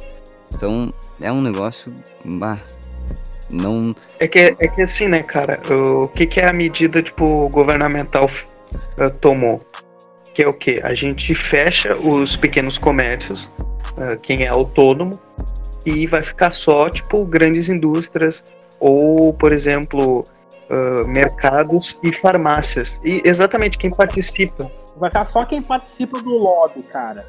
Então 0.53 0.93
é 1.19 1.31
um 1.31 1.41
negócio. 1.41 1.93
Ah, 2.41 2.57
não. 3.51 3.95
É 4.19 4.27
que, 4.27 4.55
é 4.59 4.67
que 4.67 4.81
assim, 4.81 5.07
né, 5.07 5.23
cara? 5.23 5.59
O 5.69 6.07
que, 6.07 6.25
que 6.25 6.39
é 6.39 6.47
a 6.47 6.53
medida, 6.53 7.01
tipo, 7.01 7.49
governamental 7.49 8.25
uh, 8.25 9.09
tomou? 9.19 9.61
Que 10.33 10.43
é 10.43 10.47
o 10.47 10.53
que? 10.53 10.79
A 10.83 10.93
gente 10.93 11.33
fecha 11.35 11.95
os 11.95 12.35
pequenos 12.35 12.77
comércios, 12.77 13.45
uh, 13.97 14.17
quem 14.21 14.43
é 14.43 14.47
autônomo, 14.47 15.19
e 15.85 16.05
vai 16.05 16.23
ficar 16.23 16.51
só, 16.51 16.89
tipo, 16.89 17.25
grandes 17.25 17.69
indústrias 17.69 18.43
ou, 18.79 19.33
por 19.33 19.51
exemplo, 19.51 20.23
uh, 20.69 21.07
mercados 21.07 21.97
e 22.03 22.11
farmácias. 22.11 22.99
E 23.03 23.21
exatamente 23.25 23.77
quem 23.77 23.91
participa. 23.91 24.71
Vai 24.97 25.09
ficar 25.09 25.25
só 25.25 25.45
quem 25.45 25.61
participa 25.61 26.21
do 26.21 26.29
lobby, 26.29 26.83
cara. 26.83 27.27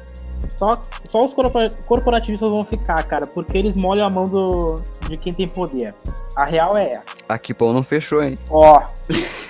Só, 0.49 0.73
só 1.05 1.25
os 1.25 1.33
corporativistas 1.33 2.49
vão 2.49 2.63
ficar, 2.65 3.03
cara, 3.03 3.27
porque 3.27 3.57
eles 3.57 3.77
molham 3.77 4.05
a 4.05 4.09
mão 4.09 4.23
do, 4.23 4.75
de 5.07 5.17
quem 5.17 5.33
tem 5.33 5.47
poder. 5.47 5.93
A 6.35 6.45
real 6.45 6.77
é 6.77 6.93
essa. 6.93 7.15
Aqui 7.27 7.53
pão 7.53 7.73
não 7.73 7.83
fechou, 7.83 8.23
hein? 8.23 8.35
Ó. 8.49 8.79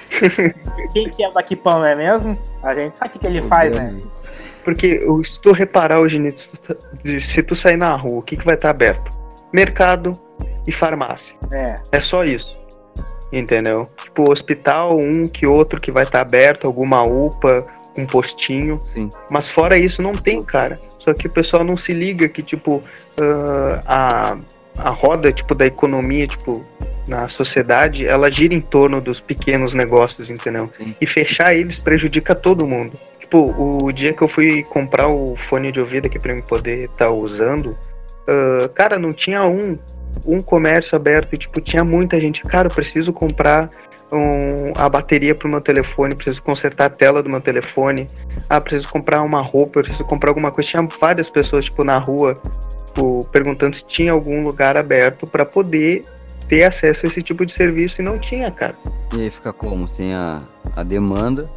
quem 0.94 1.10
que 1.10 1.24
é 1.24 1.30
o 1.30 1.34
daqui 1.34 1.56
pão, 1.56 1.80
não 1.80 1.86
é 1.86 1.96
mesmo? 1.96 2.38
A 2.64 2.74
gente 2.74 2.96
sabe 2.96 3.16
o 3.16 3.20
que, 3.20 3.28
ele 3.28 3.42
faz, 3.42 3.76
né? 3.76 3.96
Porque 4.64 5.02
se 5.24 5.42
tu 5.42 5.52
reparar 5.52 6.00
hoje, 6.00 6.20
se 7.20 7.44
tu 7.44 7.56
sair 7.56 7.78
na 7.78 7.96
rua, 7.96 8.20
o 8.20 8.22
que, 8.22 8.36
que 8.36 8.46
vai 8.46 8.56
estar 8.56 8.70
aberto? 8.70 9.20
Mercado 9.52 10.12
e 10.68 10.72
farmácia. 10.72 11.36
É. 11.54 11.76
É 11.92 12.02
só 12.02 12.24
isso. 12.24 12.60
Entendeu? 13.32 13.90
Tipo, 13.96 14.32
hospital, 14.32 14.98
um 14.98 15.26
que 15.26 15.48
outro 15.48 15.80
que 15.80 15.92
vai 15.92 16.04
estar 16.04 16.22
aberto, 16.22 16.68
alguma 16.68 17.02
UPA, 17.04 17.66
um 17.98 18.06
postinho. 18.06 18.80
Sim. 18.82 19.10
Mas 19.30 19.50
fora 19.50 19.78
isso, 19.78 20.02
não 20.02 20.14
tem, 20.14 20.42
cara. 20.44 20.80
Só 21.00 21.14
que 21.14 21.28
o 21.28 21.34
pessoal 21.34 21.64
não 21.64 21.76
se 21.76 21.94
liga 21.94 22.28
que, 22.30 22.42
tipo, 22.42 22.78
uh, 22.78 23.80
a, 23.86 24.38
a 24.78 24.90
roda, 24.90 25.32
tipo, 25.32 25.54
da 25.56 25.66
economia, 25.66 26.28
tipo, 26.28 26.66
na 27.08 27.28
sociedade, 27.28 28.08
ela 28.08 28.32
gira 28.32 28.54
em 28.54 28.62
torno 28.62 29.02
dos 29.02 29.20
pequenos 29.20 29.74
negócios, 29.74 30.30
entendeu? 30.30 30.66
Sim. 30.66 30.90
E 31.00 31.06
fechar 31.06 31.54
eles 31.56 31.78
prejudica 31.78 32.36
todo 32.36 32.66
mundo. 32.68 32.94
Tipo, 33.20 33.54
o 33.58 33.92
dia 33.92 34.14
que 34.14 34.22
eu 34.22 34.28
fui 34.28 34.64
comprar 34.64 35.08
o 35.08 35.36
fone 35.36 35.72
de 35.72 35.80
ouvido 35.80 36.06
aqui 36.06 36.20
pra 36.20 36.34
me 36.34 36.42
poder 36.42 36.84
estar 36.84 37.06
tá 37.06 37.12
usando, 37.12 37.68
uh, 37.68 38.70
cara, 38.74 39.00
não 39.00 39.10
tinha 39.10 39.46
um, 39.46 39.78
um 40.28 40.40
comércio 40.40 40.96
aberto, 40.96 41.34
e, 41.34 41.38
tipo, 41.38 41.60
tinha 41.62 41.84
muita 41.84 42.20
gente, 42.20 42.44
cara, 42.44 42.68
eu 42.68 42.74
preciso 42.74 43.12
comprar 43.12 43.70
um, 44.12 44.74
a 44.76 44.90
bateria 44.90 45.34
pro 45.34 45.48
meu 45.48 45.62
telefone, 45.62 46.16
preciso 46.16 46.44
consertar 46.44 46.86
a 46.86 46.90
tela 46.90 47.24
do 47.24 47.30
meu 47.30 47.40
telefone, 47.40 48.08
ah, 48.50 48.60
preciso 48.60 48.90
comprar 48.90 49.22
uma 49.22 49.42
roupa, 49.42 49.82
preciso 49.82 50.04
comprar 50.04 50.32
alguma 50.32 50.52
coisa. 50.52 50.70
Tinha 50.70 50.88
várias 51.00 51.30
pessoas, 51.30 51.66
tipo, 51.66 51.84
na 51.84 51.98
rua, 51.98 52.40
tipo, 52.88 53.26
perguntando 53.30 53.76
se 53.76 53.86
tinha 53.86 54.12
algum 54.12 54.44
lugar 54.44 54.78
aberto 54.78 55.26
para 55.30 55.46
poder 55.46 56.02
ter 56.48 56.66
acesso 56.66 57.06
a 57.06 57.10
esse 57.10 57.22
tipo 57.22 57.46
de 57.46 57.54
serviço 57.54 58.02
e 58.02 58.04
não 58.04 58.20
tinha, 58.20 58.52
cara. 58.52 58.76
E 59.16 59.22
aí 59.22 59.32
fica 59.32 59.54
como? 59.54 59.90
Tem 59.90 60.14
a, 60.14 60.38
a 60.76 60.84
demanda, 60.84 61.50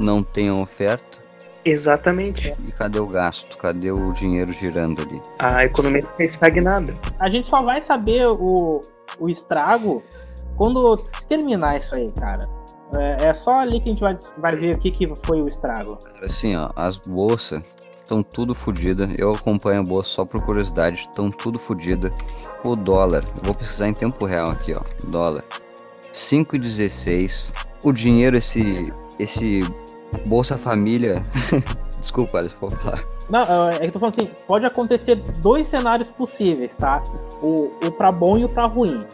não 0.00 0.22
tem 0.22 0.48
a 0.48 0.54
oferta. 0.54 1.27
Exatamente. 1.70 2.48
E 2.66 2.72
cadê 2.72 2.98
o 2.98 3.06
gasto? 3.06 3.56
Cadê 3.58 3.90
o 3.90 4.12
dinheiro 4.12 4.52
girando 4.52 5.02
ali? 5.02 5.20
A 5.38 5.64
economia 5.64 6.02
fica 6.02 6.24
estagnada. 6.24 6.92
A 7.18 7.28
gente 7.28 7.48
só 7.48 7.62
vai 7.62 7.80
saber 7.80 8.26
o, 8.26 8.80
o 9.18 9.28
estrago 9.28 10.02
quando 10.56 10.96
terminar 11.28 11.78
isso 11.78 11.94
aí, 11.94 12.12
cara, 12.12 12.40
é, 12.96 13.28
é, 13.28 13.34
só 13.34 13.58
ali 13.58 13.80
que 13.80 13.90
a 13.90 13.94
gente 13.94 14.00
vai, 14.00 14.16
vai 14.38 14.56
ver 14.56 14.74
o 14.74 14.78
que, 14.78 14.90
que 14.90 15.06
foi 15.24 15.42
o 15.42 15.46
estrago. 15.46 15.98
Assim, 16.22 16.56
ó, 16.56 16.70
as 16.74 16.98
bolsas 16.98 17.62
estão 18.02 18.22
tudo 18.22 18.54
fodida. 18.54 19.06
Eu 19.16 19.34
acompanho 19.34 19.80
a 19.80 19.84
bolsa 19.84 20.10
só 20.10 20.24
por 20.24 20.42
curiosidade, 20.42 21.02
estão 21.02 21.30
tudo 21.30 21.58
fodida. 21.58 22.12
O 22.64 22.74
dólar, 22.74 23.22
vou 23.42 23.54
pesquisar 23.54 23.88
em 23.88 23.94
tempo 23.94 24.24
real 24.24 24.48
aqui, 24.48 24.74
ó. 24.74 24.82
Dólar 25.08 25.44
5,16. 26.12 27.52
O 27.84 27.92
dinheiro, 27.92 28.36
esse 28.36 28.92
esse 29.18 29.60
Bolsa 30.26 30.56
Família. 30.56 31.14
Desculpa, 32.00 32.38
Alisson, 32.38 32.56
vou 32.60 32.70
falar. 32.70 33.04
Não, 33.28 33.68
é, 33.68 33.76
é 33.76 33.78
que 33.78 33.86
eu 33.86 33.92
tô 33.92 33.98
falando 33.98 34.20
assim, 34.20 34.30
pode 34.46 34.64
acontecer 34.64 35.16
dois 35.42 35.66
cenários 35.66 36.10
possíveis, 36.10 36.74
tá? 36.74 37.02
O, 37.42 37.70
o 37.86 37.92
pra 37.92 38.10
bom 38.10 38.38
e 38.38 38.44
o 38.44 38.48
pra 38.48 38.66
ruim. 38.66 39.04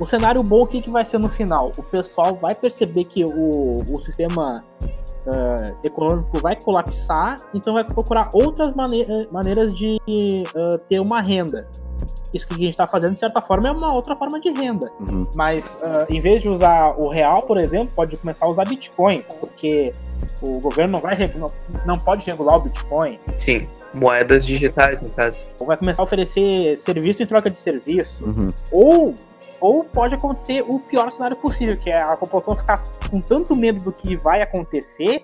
O 0.00 0.06
cenário 0.06 0.42
bom, 0.42 0.62
o 0.62 0.66
que, 0.66 0.80
que 0.80 0.90
vai 0.90 1.04
ser 1.04 1.18
no 1.18 1.28
final? 1.28 1.70
O 1.76 1.82
pessoal 1.82 2.36
vai 2.40 2.54
perceber 2.54 3.04
que 3.04 3.24
o, 3.24 3.76
o 3.76 3.96
sistema 4.02 4.64
uh, 5.26 5.76
econômico 5.84 6.40
vai 6.40 6.56
colapsar, 6.56 7.36
então 7.52 7.74
vai 7.74 7.84
procurar 7.84 8.30
outras 8.32 8.74
mane 8.74 9.06
maneiras 9.30 9.74
de 9.74 9.98
uh, 10.56 10.78
ter 10.88 11.00
uma 11.00 11.20
renda. 11.20 11.68
Isso 12.32 12.46
que 12.46 12.54
a 12.54 12.58
gente 12.58 12.68
está 12.68 12.86
fazendo, 12.86 13.14
de 13.14 13.20
certa 13.20 13.40
forma, 13.40 13.68
é 13.68 13.72
uma 13.72 13.92
outra 13.92 14.16
forma 14.16 14.40
de 14.40 14.50
renda. 14.50 14.90
Uhum. 15.08 15.26
Mas 15.34 15.76
uh, 15.82 16.12
em 16.12 16.20
vez 16.20 16.40
de 16.40 16.48
usar 16.48 16.94
o 16.98 17.08
real, 17.08 17.42
por 17.42 17.58
exemplo, 17.58 17.94
pode 17.94 18.16
começar 18.18 18.46
a 18.46 18.48
usar 18.48 18.64
Bitcoin, 18.64 19.22
porque 19.40 19.92
o 20.42 20.60
governo 20.60 20.94
não 20.94 21.00
vai 21.00 21.16
não, 21.34 21.46
não 21.86 21.98
pode 21.98 22.24
regular 22.26 22.56
o 22.56 22.60
Bitcoin. 22.60 23.18
Sim, 23.38 23.68
moedas 23.94 24.46
digitais, 24.46 25.00
no 25.00 25.10
caso. 25.12 25.42
Ou 25.60 25.66
vai 25.66 25.76
começar 25.76 26.02
a 26.02 26.04
oferecer 26.04 26.76
serviço 26.78 27.22
em 27.22 27.26
troca 27.26 27.50
de 27.50 27.58
serviço. 27.58 28.24
Uhum. 28.24 28.46
Ou 28.72 29.14
ou 29.60 29.84
pode 29.84 30.14
acontecer 30.14 30.64
o 30.66 30.80
pior 30.80 31.12
cenário 31.12 31.36
possível, 31.36 31.78
que 31.78 31.90
é 31.90 32.02
a 32.02 32.16
população 32.16 32.56
ficar 32.56 32.82
com 33.10 33.20
tanto 33.20 33.54
medo 33.54 33.84
do 33.84 33.92
que 33.92 34.16
vai 34.16 34.40
acontecer, 34.40 35.22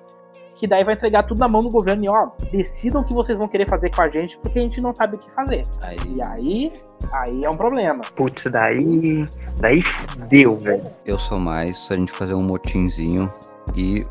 que 0.56 0.66
daí 0.66 0.82
vai 0.82 0.94
entregar 0.94 1.22
tudo 1.22 1.38
na 1.38 1.48
mão 1.48 1.60
do 1.60 1.68
governo 1.68 2.04
e 2.04 2.08
ó, 2.08 2.30
decidam 2.50 3.02
o 3.02 3.04
que 3.04 3.14
vocês 3.14 3.38
vão 3.38 3.46
querer 3.46 3.68
fazer 3.68 3.94
com 3.94 4.02
a 4.02 4.08
gente, 4.08 4.38
porque 4.38 4.58
a 4.58 4.62
gente 4.62 4.80
não 4.80 4.92
sabe 4.92 5.16
o 5.16 5.18
que 5.18 5.30
fazer. 5.30 5.62
E 6.06 6.20
aí, 6.26 6.72
aí 7.12 7.44
é 7.44 7.50
um 7.50 7.56
problema. 7.56 8.00
Putz, 8.14 8.44
daí. 8.50 9.28
Daí 9.60 9.82
fudeu, 9.82 10.58
velho. 10.58 10.82
Eu 11.04 11.18
sou 11.18 11.38
mais 11.38 11.88
a 11.90 11.96
gente 11.96 12.10
fazer 12.10 12.34
um 12.34 12.42
motinzinho 12.42 13.32
e 13.76 14.04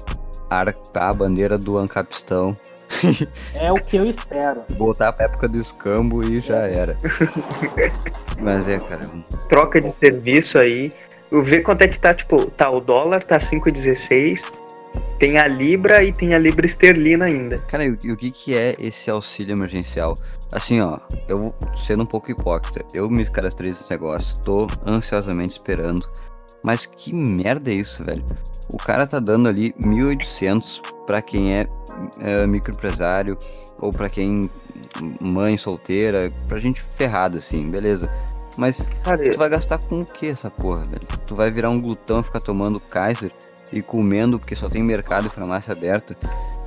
arcar 0.49 1.09
a 1.09 1.13
bandeira 1.13 1.57
do 1.57 1.77
Ancapistão. 1.77 2.55
É 3.53 3.71
o 3.71 3.75
que 3.75 3.97
eu 3.97 4.05
espero. 4.05 4.63
Voltar 4.77 5.11
pra 5.13 5.25
época 5.25 5.49
do 5.49 5.57
escambo 5.57 6.23
e 6.23 6.39
já 6.39 6.67
era. 6.67 6.97
Mas 8.39 8.67
é, 8.67 8.79
cara. 8.79 9.03
Troca 9.49 9.81
de 9.81 9.91
serviço 9.91 10.57
aí. 10.57 10.93
Eu 11.31 11.43
ver 11.43 11.63
quanto 11.63 11.81
é 11.81 11.87
que 11.87 11.99
tá, 11.99 12.13
tipo, 12.13 12.45
tá 12.51 12.69
o 12.69 12.79
dólar, 12.79 13.23
tá 13.23 13.39
5,16. 13.39 14.51
Tem 15.20 15.38
a 15.38 15.45
Libra 15.45 16.03
e 16.03 16.11
tem 16.11 16.34
a 16.34 16.39
Libra 16.39 16.66
esterlina 16.66 17.26
ainda. 17.26 17.57
Cara, 17.70 17.86
e 17.86 17.91
o, 17.91 17.99
e 18.03 18.11
o 18.11 18.18
que 18.18 18.32
que 18.32 18.57
é 18.57 18.76
esse 18.80 19.09
auxílio 19.09 19.53
emergencial? 19.53 20.13
Assim, 20.51 20.82
ó, 20.82 20.99
eu 21.28 21.53
sendo 21.86 22.03
um 22.03 22.05
pouco 22.05 22.32
hipócrita. 22.32 22.86
Eu 22.93 23.09
me 23.09 23.26
cadastrei 23.26 23.70
nesse 23.70 23.89
negócio, 23.89 24.41
tô 24.41 24.68
ansiosamente 24.86 25.53
esperando. 25.53 26.09
Mas 26.61 26.86
que 26.86 27.13
merda 27.13 27.70
é 27.70 27.76
isso, 27.76 28.03
velho? 28.03 28.26
O 28.74 28.78
cara 28.78 29.05
tá 29.05 29.20
dando 29.20 29.47
ali 29.47 29.72
1.800 29.74 30.82
para 31.05 31.22
quem 31.22 31.55
é, 31.55 31.68
é 32.20 32.47
microempresário 32.47 33.38
ou 33.80 33.91
para 33.91 34.09
quem 34.09 34.49
mãe 35.22 35.57
solteira, 35.57 36.34
pra 36.47 36.57
gente 36.57 36.82
ferrada 36.82 37.38
assim, 37.38 37.70
beleza. 37.70 38.09
Mas 38.57 38.89
Cara, 39.03 39.30
tu 39.30 39.38
vai 39.38 39.49
gastar 39.49 39.78
com 39.78 40.01
o 40.01 40.05
que 40.05 40.28
essa 40.28 40.49
porra, 40.49 40.84
velho? 40.86 41.07
Tu 41.28 41.36
vai 41.36 41.51
virar 41.51 41.70
um 41.70 41.80
glutão 41.80 42.20
e 42.20 42.24
ficar 42.24 42.39
tomando 42.39 42.80
Kaiser 42.80 43.32
e 43.72 43.82
comendo 43.82 44.39
porque 44.39 44.55
só 44.55 44.70
tem 44.70 44.84
mercado 44.84 45.28
e 45.28 45.30
farmácia 45.30 45.74
aberta? 45.74 46.16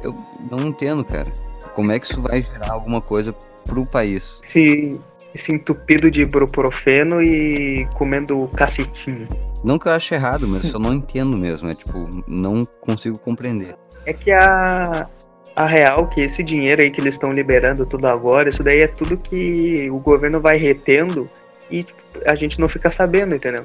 Eu 0.03 0.17
não 0.51 0.69
entendo, 0.69 1.05
cara. 1.05 1.33
Como 1.75 1.93
é 1.93 1.99
que 1.99 2.07
isso 2.07 2.21
vai 2.21 2.43
gerar 2.43 2.73
alguma 2.73 3.01
coisa 3.01 3.35
pro 3.65 3.87
país? 3.87 4.41
esse, 4.45 4.93
esse 5.35 5.53
entupido 5.53 6.11
de 6.11 6.23
ibuprofeno 6.23 7.23
e 7.23 7.87
comendo 7.95 8.49
cacetinho. 8.57 9.27
Não 9.63 9.79
que 9.79 9.89
eu 9.89 9.93
ache 9.93 10.15
errado, 10.15 10.47
mas 10.49 10.73
eu 10.73 10.79
não 10.79 10.95
entendo 10.95 11.37
mesmo. 11.37 11.69
É 11.71 11.75
tipo, 11.75 12.23
não 12.27 12.65
consigo 12.81 13.19
compreender. 13.19 13.77
É 14.07 14.13
que 14.13 14.31
a, 14.31 15.09
a 15.55 15.67
real 15.67 16.09
que 16.09 16.21
esse 16.21 16.43
dinheiro 16.43 16.83
aí 16.83 16.91
que 16.91 17.01
eles 17.01 17.15
estão 17.15 17.33
liberando 17.33 17.85
tudo 17.85 18.07
agora, 18.07 18.49
isso 18.49 18.63
daí 18.63 18.81
é 18.81 18.89
tudo 18.89 19.17
que 19.17 19.91
o 19.91 19.99
governo 19.99 20.41
vai 20.41 20.57
retendo 20.57 21.29
e 21.71 21.85
a 22.27 22.35
gente 22.35 22.59
não 22.59 22.69
fica 22.69 22.89
sabendo, 22.89 23.35
entendeu? 23.35 23.63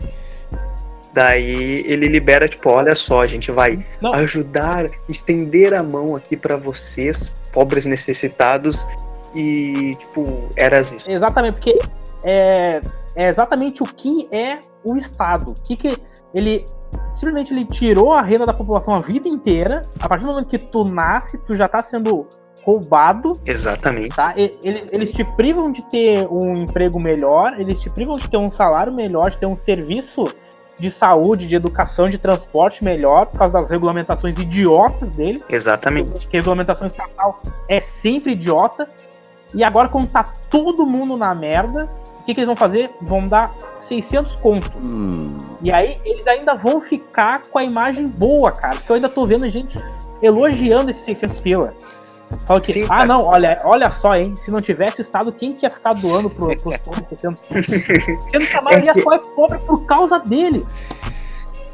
Daí 1.13 1.83
ele 1.85 2.07
libera, 2.07 2.47
tipo, 2.47 2.69
olha 2.69 2.95
só, 2.95 3.21
a 3.21 3.25
gente 3.25 3.51
vai 3.51 3.81
Não. 4.01 4.13
ajudar, 4.13 4.85
estender 5.07 5.73
a 5.73 5.83
mão 5.83 6.15
aqui 6.15 6.35
pra 6.35 6.57
vocês, 6.57 7.33
pobres 7.53 7.85
necessitados, 7.85 8.85
e, 9.35 9.95
tipo, 9.95 10.23
era 10.55 10.79
isso. 10.79 11.09
Exatamente, 11.09 11.53
porque 11.53 11.77
é, 12.23 12.79
é 13.15 13.27
exatamente 13.27 13.81
o 13.81 13.85
que 13.85 14.27
é 14.31 14.59
o 14.83 14.95
Estado. 14.95 15.51
O 15.51 15.63
que, 15.63 15.75
que 15.75 15.97
ele 16.33 16.63
simplesmente 17.13 17.53
ele 17.53 17.65
tirou 17.65 18.13
a 18.13 18.21
renda 18.21 18.45
da 18.45 18.53
população 18.53 18.93
a 18.93 18.99
vida 18.99 19.27
inteira. 19.27 19.81
A 19.99 20.07
partir 20.07 20.25
do 20.25 20.31
momento 20.31 20.47
que 20.47 20.57
tu 20.57 20.83
nasce, 20.83 21.37
tu 21.39 21.53
já 21.55 21.67
tá 21.67 21.81
sendo 21.81 22.27
roubado, 22.63 23.33
Exatamente. 23.45 24.09
tá? 24.09 24.33
Eles, 24.37 24.91
eles 24.91 25.11
te 25.11 25.23
privam 25.35 25.71
de 25.71 25.81
ter 25.89 26.25
um 26.31 26.55
emprego 26.57 26.99
melhor, 26.99 27.59
eles 27.59 27.81
te 27.81 27.89
privam 27.89 28.17
de 28.17 28.29
ter 28.29 28.37
um 28.37 28.47
salário 28.47 28.93
melhor, 28.93 29.29
de 29.29 29.39
ter 29.39 29.45
um 29.45 29.57
serviço 29.57 30.23
de 30.79 30.89
saúde, 30.89 31.47
de 31.47 31.55
educação, 31.55 32.05
de 32.05 32.17
transporte 32.17 32.83
melhor, 32.83 33.27
por 33.27 33.37
causa 33.39 33.53
das 33.53 33.69
regulamentações 33.69 34.37
idiotas 34.37 35.11
deles. 35.11 35.43
Exatamente. 35.49 36.27
que 36.27 36.37
a 36.37 36.39
regulamentação 36.39 36.87
estatal 36.87 37.39
é 37.69 37.81
sempre 37.81 38.31
idiota. 38.31 38.87
E 39.55 39.63
agora, 39.63 39.87
quando 39.87 40.11
tá 40.11 40.23
todo 40.49 40.85
mundo 40.85 41.15
na 41.15 41.35
merda, 41.35 41.87
o 42.19 42.23
que, 42.23 42.33
que 42.33 42.39
eles 42.39 42.47
vão 42.47 42.55
fazer? 42.55 42.89
Vão 43.01 43.27
dar 43.27 43.53
600 43.79 44.35
conto. 44.35 44.71
Hum, 44.77 45.37
E 45.61 45.71
aí, 45.71 45.99
eles 46.03 46.25
ainda 46.25 46.55
vão 46.55 46.81
ficar 46.81 47.43
com 47.51 47.59
a 47.59 47.63
imagem 47.63 48.07
boa, 48.07 48.51
cara. 48.51 48.75
Porque 48.75 48.91
eu 48.91 48.95
ainda 48.95 49.09
tô 49.09 49.25
vendo 49.25 49.47
gente 49.47 49.77
elogiando 50.23 50.89
esses 50.89 51.03
600 51.03 51.37
pila. 51.41 51.73
Fala 52.45 52.61
que, 52.61 52.73
Sim, 52.73 52.85
ah, 52.89 53.05
não, 53.05 53.23
olha, 53.23 53.57
olha 53.63 53.89
só, 53.89 54.15
hein? 54.15 54.35
Se 54.35 54.51
não 54.51 54.61
tivesse 54.61 54.99
o 54.99 55.01
Estado, 55.01 55.31
quem 55.31 55.53
que 55.53 55.65
ia 55.65 55.69
ficar 55.69 55.93
doando 55.93 56.29
pro, 56.29 56.47
pros 56.47 56.77
pobres 56.81 57.05
600 57.09 57.47
conto? 57.47 58.21
Sendo 58.21 58.45
que 58.45 58.57
a 58.57 58.61
maioria 58.61 58.93
só 58.95 59.13
é 59.13 59.19
pobre 59.35 59.59
por 59.59 59.85
causa 59.85 60.19
deles. 60.19 60.65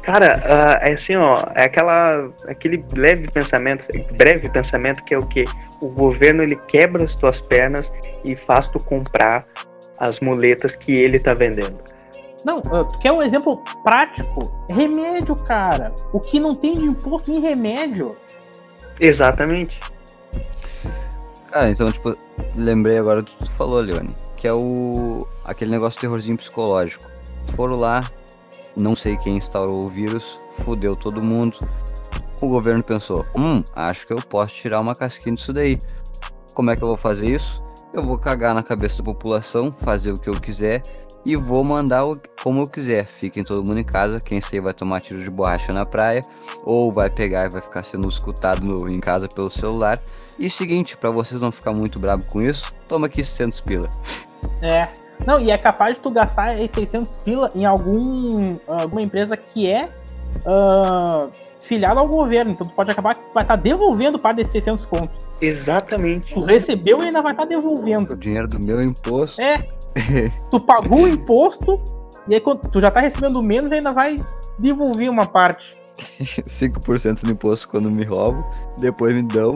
Cara, 0.02 0.40
ah, 0.46 0.88
é 0.88 0.92
assim, 0.94 1.16
ó, 1.16 1.34
é 1.54 1.64
aquela, 1.64 2.32
aquele 2.48 2.84
leve 2.96 3.30
pensamento, 3.30 3.86
breve 4.16 4.48
pensamento 4.48 5.04
que 5.04 5.14
é 5.14 5.18
o 5.18 5.26
que 5.26 5.44
o 5.80 5.88
governo 5.88 6.42
ele 6.42 6.56
quebra 6.56 7.04
as 7.04 7.14
tuas 7.14 7.40
pernas 7.40 7.92
e 8.24 8.34
faz 8.34 8.70
tu 8.70 8.82
comprar 8.84 9.46
as 9.98 10.20
muletas 10.20 10.74
que 10.74 10.92
ele 10.92 11.18
tá 11.20 11.34
vendendo. 11.34 11.78
Não, 12.44 12.62
ah, 12.72 12.84
tu 12.84 12.98
quer 12.98 13.12
um 13.12 13.22
exemplo 13.22 13.62
prático? 13.82 14.40
Remédio, 14.70 15.36
cara. 15.44 15.92
O 16.12 16.20
que 16.20 16.40
não 16.40 16.54
tem 16.54 16.72
de 16.72 16.84
imposto 16.84 17.30
em 17.30 17.40
remédio? 17.40 18.16
Exatamente. 18.98 19.80
Cara, 21.50 21.68
então, 21.68 21.90
tipo, 21.90 22.12
lembrei 22.54 22.98
agora 22.98 23.22
do 23.22 23.30
que 23.30 23.44
tu 23.44 23.50
falou, 23.50 23.80
Leone, 23.80 24.14
que 24.36 24.46
é 24.46 24.52
o 24.52 25.26
aquele 25.44 25.70
negócio 25.70 25.96
de 25.96 26.02
terrorzinho 26.02 26.36
psicológico. 26.36 27.04
Foram 27.56 27.74
lá, 27.74 28.08
não 28.76 28.94
sei 28.94 29.16
quem 29.16 29.36
instaurou 29.36 29.84
o 29.84 29.88
vírus, 29.88 30.40
fudeu 30.64 30.94
todo 30.94 31.22
mundo. 31.22 31.58
O 32.40 32.48
governo 32.48 32.82
pensou, 32.82 33.24
hum, 33.36 33.62
acho 33.74 34.06
que 34.06 34.12
eu 34.12 34.18
posso 34.18 34.54
tirar 34.54 34.80
uma 34.80 34.94
casquinha 34.94 35.34
disso 35.34 35.52
daí. 35.52 35.76
Como 36.54 36.70
é 36.70 36.76
que 36.76 36.82
eu 36.82 36.88
vou 36.88 36.96
fazer 36.96 37.26
isso? 37.34 37.62
Eu 37.92 38.02
vou 38.02 38.16
cagar 38.18 38.54
na 38.54 38.62
cabeça 38.62 38.98
da 38.98 39.04
população, 39.04 39.72
fazer 39.72 40.12
o 40.12 40.18
que 40.18 40.28
eu 40.30 40.40
quiser 40.40 40.82
e 41.24 41.34
vou 41.36 41.64
mandar 41.64 42.04
como 42.42 42.62
eu 42.62 42.68
quiser. 42.68 43.04
Fiquem 43.04 43.42
todo 43.42 43.66
mundo 43.66 43.80
em 43.80 43.84
casa, 43.84 44.20
quem 44.20 44.40
sair 44.40 44.60
vai 44.60 44.72
tomar 44.72 45.00
tiro 45.00 45.18
de 45.20 45.28
borracha 45.30 45.72
na 45.72 45.84
praia, 45.84 46.22
ou 46.64 46.92
vai 46.92 47.10
pegar 47.10 47.46
e 47.46 47.48
vai 47.50 47.60
ficar 47.60 47.82
sendo 47.84 48.08
escutado 48.08 48.64
no- 48.64 48.88
em 48.88 49.00
casa 49.00 49.28
pelo 49.28 49.50
celular. 49.50 50.00
E 50.38 50.48
seguinte, 50.48 50.96
pra 50.96 51.10
vocês 51.10 51.40
não 51.40 51.50
ficar 51.52 51.72
muito 51.72 51.98
bravo 51.98 52.24
com 52.26 52.40
isso, 52.40 52.72
toma 52.88 53.06
aqui 53.06 53.24
600 53.24 53.60
pila. 53.60 53.90
É. 54.62 54.88
Não, 55.26 55.38
e 55.38 55.50
é 55.50 55.58
capaz 55.58 55.96
de 55.98 56.02
tu 56.02 56.10
gastar 56.10 56.54
esses 56.54 56.70
600 56.70 57.16
pila 57.24 57.50
em 57.54 57.66
algum, 57.66 58.52
alguma 58.66 59.02
empresa 59.02 59.36
que 59.36 59.66
é 59.66 59.92
ah, 60.46 61.28
filiada 61.66 62.00
ao 62.00 62.08
governo. 62.08 62.52
Então 62.52 62.66
tu 62.66 62.74
pode 62.74 62.90
acabar 62.90 63.14
que 63.14 63.22
vai 63.34 63.42
estar 63.44 63.56
devolvendo 63.56 64.18
parte 64.18 64.36
desses 64.38 64.52
600 64.52 64.84
contos. 64.86 65.28
Exatamente. 65.40 66.34
Tu 66.34 66.40
recebeu 66.44 66.98
e 67.00 67.06
ainda 67.06 67.22
vai 67.22 67.32
estar 67.32 67.44
O 67.44 67.46
devolvendo. 67.46 68.16
dinheiro 68.16 68.48
do 68.48 68.58
meu 68.64 68.82
imposto. 68.82 69.40
É. 69.40 69.58
Tu 70.50 70.60
pagou 70.64 71.02
o 71.02 71.08
imposto 71.08 71.80
e 72.28 72.34
aí 72.34 72.40
quando 72.40 72.60
tu 72.70 72.80
já 72.80 72.90
tá 72.90 73.00
recebendo 73.00 73.42
menos 73.42 73.72
ainda 73.72 73.90
vai 73.90 74.14
devolver 74.58 75.10
uma 75.10 75.26
parte. 75.26 75.80
5% 76.20 77.24
no 77.24 77.32
imposto 77.32 77.68
quando 77.68 77.90
me 77.90 78.04
roubam, 78.04 78.42
depois 78.78 79.14
me 79.14 79.22
dão 79.22 79.54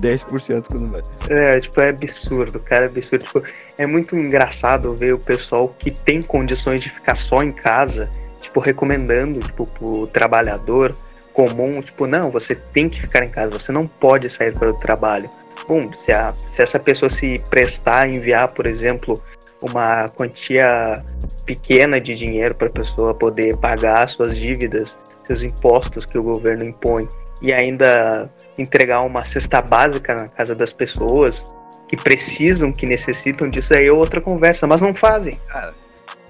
10% 0.00 0.66
quando 0.68 0.90
vai. 0.90 1.02
É, 1.28 1.60
tipo, 1.60 1.80
é 1.80 1.90
absurdo, 1.90 2.58
cara, 2.60 2.86
é 2.86 2.88
absurdo. 2.88 3.24
Tipo, 3.24 3.42
é 3.78 3.86
muito 3.86 4.16
engraçado 4.16 4.96
ver 4.96 5.14
o 5.14 5.18
pessoal 5.18 5.68
que 5.78 5.90
tem 5.90 6.22
condições 6.22 6.80
de 6.82 6.90
ficar 6.90 7.16
só 7.16 7.42
em 7.42 7.52
casa, 7.52 8.08
tipo, 8.40 8.58
recomendando, 8.60 9.38
tipo, 9.38 9.64
pro 9.74 10.06
trabalhador 10.08 10.92
comum, 11.36 11.82
tipo, 11.82 12.06
não, 12.06 12.30
você 12.30 12.54
tem 12.54 12.88
que 12.88 12.98
ficar 12.98 13.22
em 13.22 13.28
casa, 13.28 13.50
você 13.50 13.70
não 13.70 13.86
pode 13.86 14.26
sair 14.30 14.58
para 14.58 14.70
o 14.70 14.72
trabalho. 14.72 15.28
Bom, 15.68 15.82
se, 15.94 16.10
a, 16.10 16.32
se 16.32 16.62
essa 16.62 16.78
pessoa 16.78 17.10
se 17.10 17.38
prestar 17.50 18.04
a 18.04 18.08
enviar, 18.08 18.48
por 18.48 18.66
exemplo, 18.66 19.22
uma 19.60 20.08
quantia 20.08 21.04
pequena 21.44 22.00
de 22.00 22.14
dinheiro 22.14 22.54
para 22.54 22.68
a 22.68 22.70
pessoa 22.70 23.12
poder 23.12 23.54
pagar 23.58 24.08
suas 24.08 24.34
dívidas, 24.34 24.98
seus 25.26 25.42
impostos 25.42 26.06
que 26.06 26.16
o 26.16 26.22
governo 26.22 26.64
impõe, 26.64 27.06
e 27.42 27.52
ainda 27.52 28.30
entregar 28.56 29.02
uma 29.02 29.22
cesta 29.26 29.60
básica 29.60 30.14
na 30.14 30.28
casa 30.28 30.54
das 30.54 30.72
pessoas 30.72 31.44
que 31.86 31.96
precisam, 31.96 32.72
que 32.72 32.86
necessitam 32.86 33.46
disso, 33.50 33.74
aí 33.74 33.88
é 33.88 33.92
outra 33.92 34.22
conversa, 34.22 34.66
mas 34.66 34.80
não 34.80 34.94
fazem. 34.94 35.38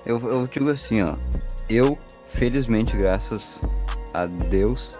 Eu, 0.05 0.19
eu 0.29 0.47
digo 0.49 0.69
assim, 0.69 1.01
ó. 1.03 1.15
Eu, 1.71 1.97
felizmente, 2.27 2.97
graças 2.97 3.61
a 4.17 4.27
Deus, 4.27 4.99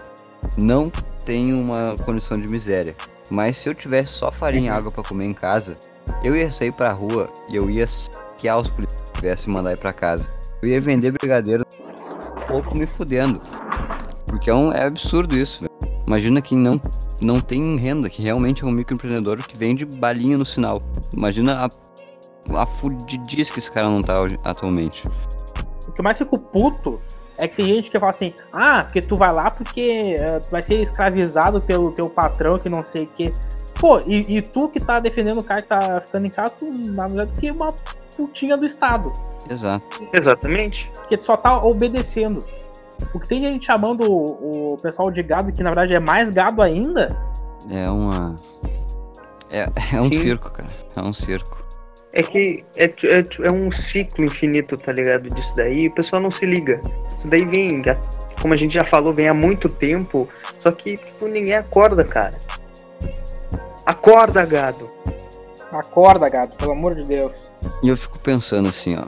não 0.57 0.91
tenho 1.25 1.59
uma 1.59 1.95
condição 2.05 2.39
de 2.39 2.47
miséria. 2.47 2.95
Mas 3.29 3.57
se 3.57 3.67
eu 3.67 3.73
tivesse 3.73 4.09
só 4.09 4.31
farinha 4.31 4.67
e 4.67 4.73
água 4.73 4.91
pra 4.91 5.03
comer 5.03 5.25
em 5.25 5.33
casa, 5.33 5.77
eu 6.23 6.35
ia 6.35 6.49
sair 6.49 6.71
pra 6.71 6.91
rua 6.91 7.29
e 7.49 7.55
eu 7.55 7.69
ia 7.69 7.83
esfaquear 7.83 8.59
os 8.59 8.69
policiais 8.69 9.03
que 9.03 9.13
tivessem 9.13 9.53
mandar 9.53 9.73
ir 9.73 9.77
pra 9.77 9.91
casa. 9.91 10.49
Eu 10.61 10.69
ia 10.69 10.79
vender 10.79 11.11
brigadeiro 11.11 11.65
pouco 12.47 12.75
me 12.75 12.85
fudendo. 12.87 13.41
Porque 14.25 14.49
é, 14.49 14.53
um, 14.53 14.71
é 14.71 14.85
absurdo 14.85 15.35
isso, 15.35 15.61
velho. 15.61 15.97
Imagina 16.07 16.41
quem 16.41 16.57
não, 16.57 16.81
não 17.21 17.39
tem 17.41 17.77
renda, 17.77 18.09
que 18.09 18.21
realmente 18.21 18.63
é 18.63 18.67
um 18.67 18.71
microempreendedor 18.71 19.37
que 19.45 19.57
vende 19.57 19.85
balinha 19.85 20.37
no 20.37 20.45
sinal. 20.45 20.81
Imagina 21.15 21.65
a, 21.65 22.61
a 22.61 22.65
fudidice 22.65 23.51
que 23.51 23.59
esse 23.59 23.71
cara 23.71 23.89
não 23.89 24.01
tá 24.01 24.15
atualmente. 24.43 25.05
O 25.87 25.91
que 25.91 26.01
mais 26.01 26.17
fico 26.17 26.39
puto 26.39 27.01
é 27.37 27.47
que 27.47 27.57
tem 27.57 27.65
gente 27.67 27.91
que 27.91 27.99
fala 27.99 28.09
assim, 28.09 28.33
ah, 28.51 28.83
porque 28.83 29.01
tu 29.01 29.15
vai 29.15 29.31
lá 29.31 29.49
porque 29.49 30.15
uh, 30.19 30.41
tu 30.41 30.49
vai 30.49 30.63
ser 30.63 30.81
escravizado 30.81 31.61
pelo 31.61 31.91
teu 31.91 32.09
patrão 32.09 32.57
que 32.57 32.69
não 32.69 32.83
sei 32.83 33.03
o 33.03 33.07
que. 33.07 33.31
Pô, 33.79 33.99
e, 34.07 34.37
e, 34.37 34.41
tu 34.41 34.69
que 34.69 34.79
tá 34.79 34.99
defendendo 34.99 35.39
o 35.39 35.43
cara 35.43 35.61
que 35.61 35.67
tá 35.67 36.01
ficando 36.01 36.25
em 36.25 36.29
casa, 36.31 36.51
tu, 36.57 36.65
na 36.91 37.07
verdade, 37.07 37.39
que 37.39 37.47
é 37.47 37.51
uma 37.51 37.67
putinha 38.15 38.57
do 38.57 38.65
Estado. 38.65 39.13
Exato. 39.47 40.07
Exatamente. 40.11 40.89
Porque 40.95 41.15
tu 41.15 41.25
só 41.25 41.37
tá 41.37 41.61
obedecendo. 41.61 42.43
O 43.13 43.19
que 43.19 43.27
tem 43.27 43.39
gente 43.39 43.63
chamando 43.63 44.11
o, 44.11 44.73
o 44.73 44.77
pessoal 44.77 45.11
de 45.11 45.21
gado, 45.21 45.51
que 45.51 45.61
na 45.61 45.69
verdade 45.69 45.95
é 45.95 45.99
mais 45.99 46.31
gado 46.31 46.63
ainda. 46.63 47.07
É 47.69 47.87
uma. 47.87 48.35
É, 49.51 49.65
é 49.95 50.01
um 50.01 50.09
Sim. 50.09 50.17
circo, 50.17 50.51
cara. 50.51 50.69
É 50.95 51.01
um 51.01 51.13
circo. 51.13 51.66
É 52.17 52.23
que 52.23 52.65
é, 52.75 52.85
é, 52.85 53.23
é, 53.43 53.51
um 53.51 53.69
ciclo 53.69 54.25
infinito, 54.25 54.75
tá 54.75 54.91
ligado? 54.91 55.29
Disso 55.29 55.53
daí, 55.55 55.87
o 55.87 55.91
pessoal 55.93 56.19
não 56.19 56.31
se 56.31 56.47
liga. 56.47 56.81
Isso 57.15 57.27
daí 57.27 57.45
vem, 57.45 57.83
como 58.41 58.55
a 58.55 58.57
gente 58.57 58.73
já 58.73 58.83
falou, 58.83 59.13
vem 59.13 59.27
há 59.27 59.35
muito 59.35 59.69
tempo, 59.69 60.27
só 60.59 60.71
que 60.71 60.95
tipo, 60.95 61.27
ninguém 61.27 61.53
acorda, 61.53 62.03
cara. 62.03 62.31
Acorda, 63.85 64.43
gado. 64.47 64.89
Acorda, 65.71 66.27
gado, 66.27 66.57
pelo 66.57 66.71
amor 66.71 66.95
de 66.95 67.03
Deus. 67.03 67.51
E 67.83 67.89
eu 67.89 67.95
fico 67.95 68.17
pensando 68.21 68.67
assim, 68.67 68.97
ó. 68.97 69.03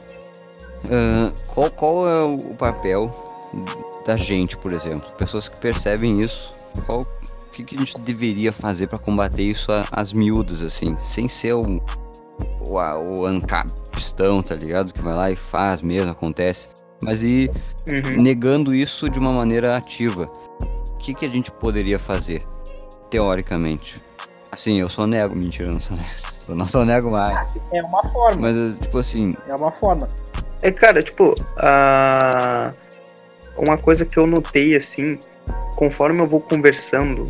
Uh, 0.85 1.33
qual, 1.51 1.71
qual 1.71 2.07
é 2.07 2.21
o 2.21 2.53
papel 2.53 3.11
da 4.05 4.17
gente, 4.17 4.55
por 4.55 4.71
exemplo? 4.71 5.09
Pessoas 5.17 5.49
que 5.49 5.59
percebem 5.59 6.21
isso, 6.21 6.55
qual 6.85 7.01
o 7.01 7.07
que, 7.49 7.63
que 7.63 7.75
a 7.75 7.79
gente 7.79 7.99
deveria 8.01 8.53
fazer 8.53 8.85
para 8.85 8.99
combater 8.99 9.41
isso 9.41 9.71
às 9.91 10.13
miúdas, 10.13 10.61
assim, 10.61 10.95
sem 11.01 11.27
ser 11.27 11.55
o, 12.61 12.73
o, 12.73 13.25
ancapistão, 13.25 14.41
tá 14.41 14.55
ligado? 14.55 14.93
Que 14.93 15.01
vai 15.01 15.13
lá 15.13 15.31
e 15.31 15.35
faz 15.35 15.81
mesmo, 15.81 16.11
acontece. 16.11 16.69
Mas 17.01 17.23
e 17.23 17.49
uhum. 17.87 18.21
negando 18.21 18.73
isso 18.73 19.09
de 19.09 19.17
uma 19.19 19.31
maneira 19.31 19.77
ativa. 19.77 20.31
O 20.91 20.97
que, 20.97 21.13
que 21.13 21.25
a 21.25 21.29
gente 21.29 21.51
poderia 21.51 21.97
fazer, 21.97 22.43
teoricamente? 23.09 24.03
Assim, 24.51 24.79
eu 24.79 24.89
só 24.89 25.07
nego. 25.07 25.35
Mentira, 25.35 25.71
não 25.71 25.79
sou 25.79 25.95
nego. 25.97 26.55
Não 26.55 26.67
só 26.67 26.85
nego 26.85 27.11
mais. 27.11 27.59
É 27.71 27.81
uma 27.83 28.03
forma. 28.03 28.41
Mas, 28.41 28.79
tipo 28.79 28.97
assim. 28.97 29.33
É 29.47 29.55
uma 29.55 29.71
forma. 29.71 30.07
É, 30.61 30.71
cara, 30.71 31.01
tipo, 31.01 31.33
uh, 31.33 32.73
uma 33.57 33.77
coisa 33.77 34.05
que 34.05 34.17
eu 34.17 34.25
notei, 34.25 34.75
assim, 34.75 35.17
conforme 35.77 36.21
eu 36.21 36.25
vou 36.25 36.41
conversando 36.41 37.23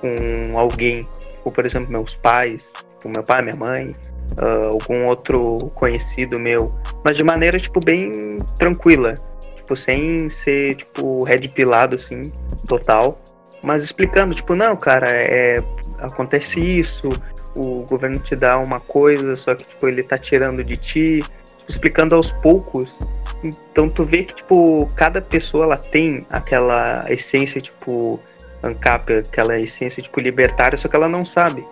com 0.00 0.58
alguém, 0.58 1.08
ou 1.44 1.52
por 1.52 1.64
exemplo, 1.64 1.90
meus 1.90 2.16
pais, 2.16 2.64
com 3.04 3.10
meu 3.10 3.22
pai, 3.22 3.42
minha 3.42 3.56
mãe, 3.56 3.94
uh, 4.40 4.68
algum 4.72 5.06
outro 5.06 5.70
conhecido 5.74 6.40
meu, 6.40 6.72
mas 7.04 7.16
de 7.16 7.22
maneira, 7.22 7.58
tipo, 7.58 7.78
bem 7.78 8.38
tranquila, 8.58 9.12
tipo, 9.56 9.76
sem 9.76 10.28
ser, 10.30 10.76
tipo, 10.76 11.22
red 11.22 11.46
pilado, 11.48 11.96
assim, 11.96 12.22
total, 12.66 13.20
mas 13.62 13.84
explicando, 13.84 14.34
tipo, 14.34 14.56
não, 14.56 14.74
cara, 14.76 15.08
é, 15.10 15.56
acontece 16.00 16.58
isso, 16.58 17.10
o 17.54 17.84
governo 17.88 18.18
te 18.18 18.34
dá 18.34 18.58
uma 18.58 18.80
coisa, 18.80 19.36
só 19.36 19.54
que 19.54 19.64
tipo, 19.64 19.86
ele 19.86 20.02
tá 20.02 20.18
tirando 20.18 20.64
de 20.64 20.76
ti, 20.76 21.10
tipo, 21.20 21.30
explicando 21.68 22.14
aos 22.14 22.30
poucos. 22.30 22.96
Então 23.42 23.88
tu 23.88 24.02
vê 24.02 24.24
que 24.24 24.34
tipo, 24.34 24.86
cada 24.96 25.20
pessoa 25.20 25.64
ela 25.64 25.76
tem 25.76 26.26
aquela 26.30 27.04
essência 27.08 27.60
tipo 27.60 28.20
ANCAP, 28.62 29.12
aquela 29.12 29.58
essência 29.60 30.02
tipo 30.02 30.20
libertária, 30.20 30.76
só 30.76 30.88
que 30.88 30.96
ela 30.96 31.08
não 31.08 31.24
sabe 31.24 31.64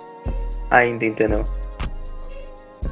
ainda, 0.72 1.04
entendeu? 1.04 1.44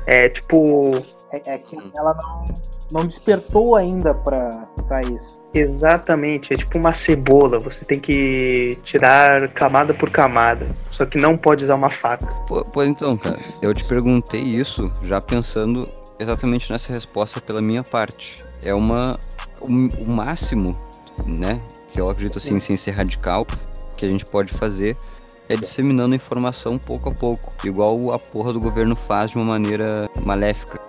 É 0.06 0.28
tipo 0.28 0.90
é, 1.32 1.54
é 1.54 1.58
que 1.58 1.76
ela 1.96 2.16
não, 2.22 2.44
não 2.92 3.06
despertou 3.06 3.74
ainda 3.76 4.14
para 4.14 5.00
isso. 5.10 5.40
Exatamente, 5.54 6.52
é 6.52 6.56
tipo 6.56 6.78
uma 6.78 6.92
cebola, 6.92 7.58
você 7.58 7.84
tem 7.84 7.98
que 7.98 8.78
tirar 8.84 9.48
camada 9.52 9.94
por 9.94 10.10
camada, 10.10 10.66
só 10.90 11.06
que 11.06 11.18
não 11.18 11.36
pode 11.36 11.64
usar 11.64 11.74
uma 11.74 11.90
faca. 11.90 12.28
Pois 12.72 12.88
então, 12.88 13.16
cara, 13.16 13.38
eu 13.62 13.74
te 13.74 13.84
perguntei 13.84 14.42
isso 14.42 14.92
já 15.02 15.20
pensando 15.20 15.88
exatamente 16.18 16.70
nessa 16.70 16.92
resposta 16.92 17.40
pela 17.40 17.60
minha 17.60 17.82
parte. 17.82 18.44
É 18.64 18.74
uma 18.74 19.18
o, 19.60 19.68
o 19.68 20.08
máximo, 20.08 20.78
né, 21.26 21.60
que 21.92 22.00
eu 22.00 22.08
acredito 22.08 22.38
assim, 22.38 22.60
sem 22.60 22.76
ser 22.76 22.92
radical, 22.92 23.46
que 23.96 24.06
a 24.06 24.08
gente 24.08 24.24
pode 24.26 24.52
fazer 24.52 24.96
é 25.50 25.56
disseminando 25.56 26.14
informação 26.14 26.78
pouco 26.78 27.10
a 27.10 27.12
pouco, 27.12 27.48
igual 27.64 28.12
a 28.12 28.18
porra 28.18 28.52
do 28.52 28.60
governo 28.60 28.94
faz 28.94 29.32
de 29.32 29.36
uma 29.36 29.44
maneira 29.44 30.08
maléfica 30.24 30.80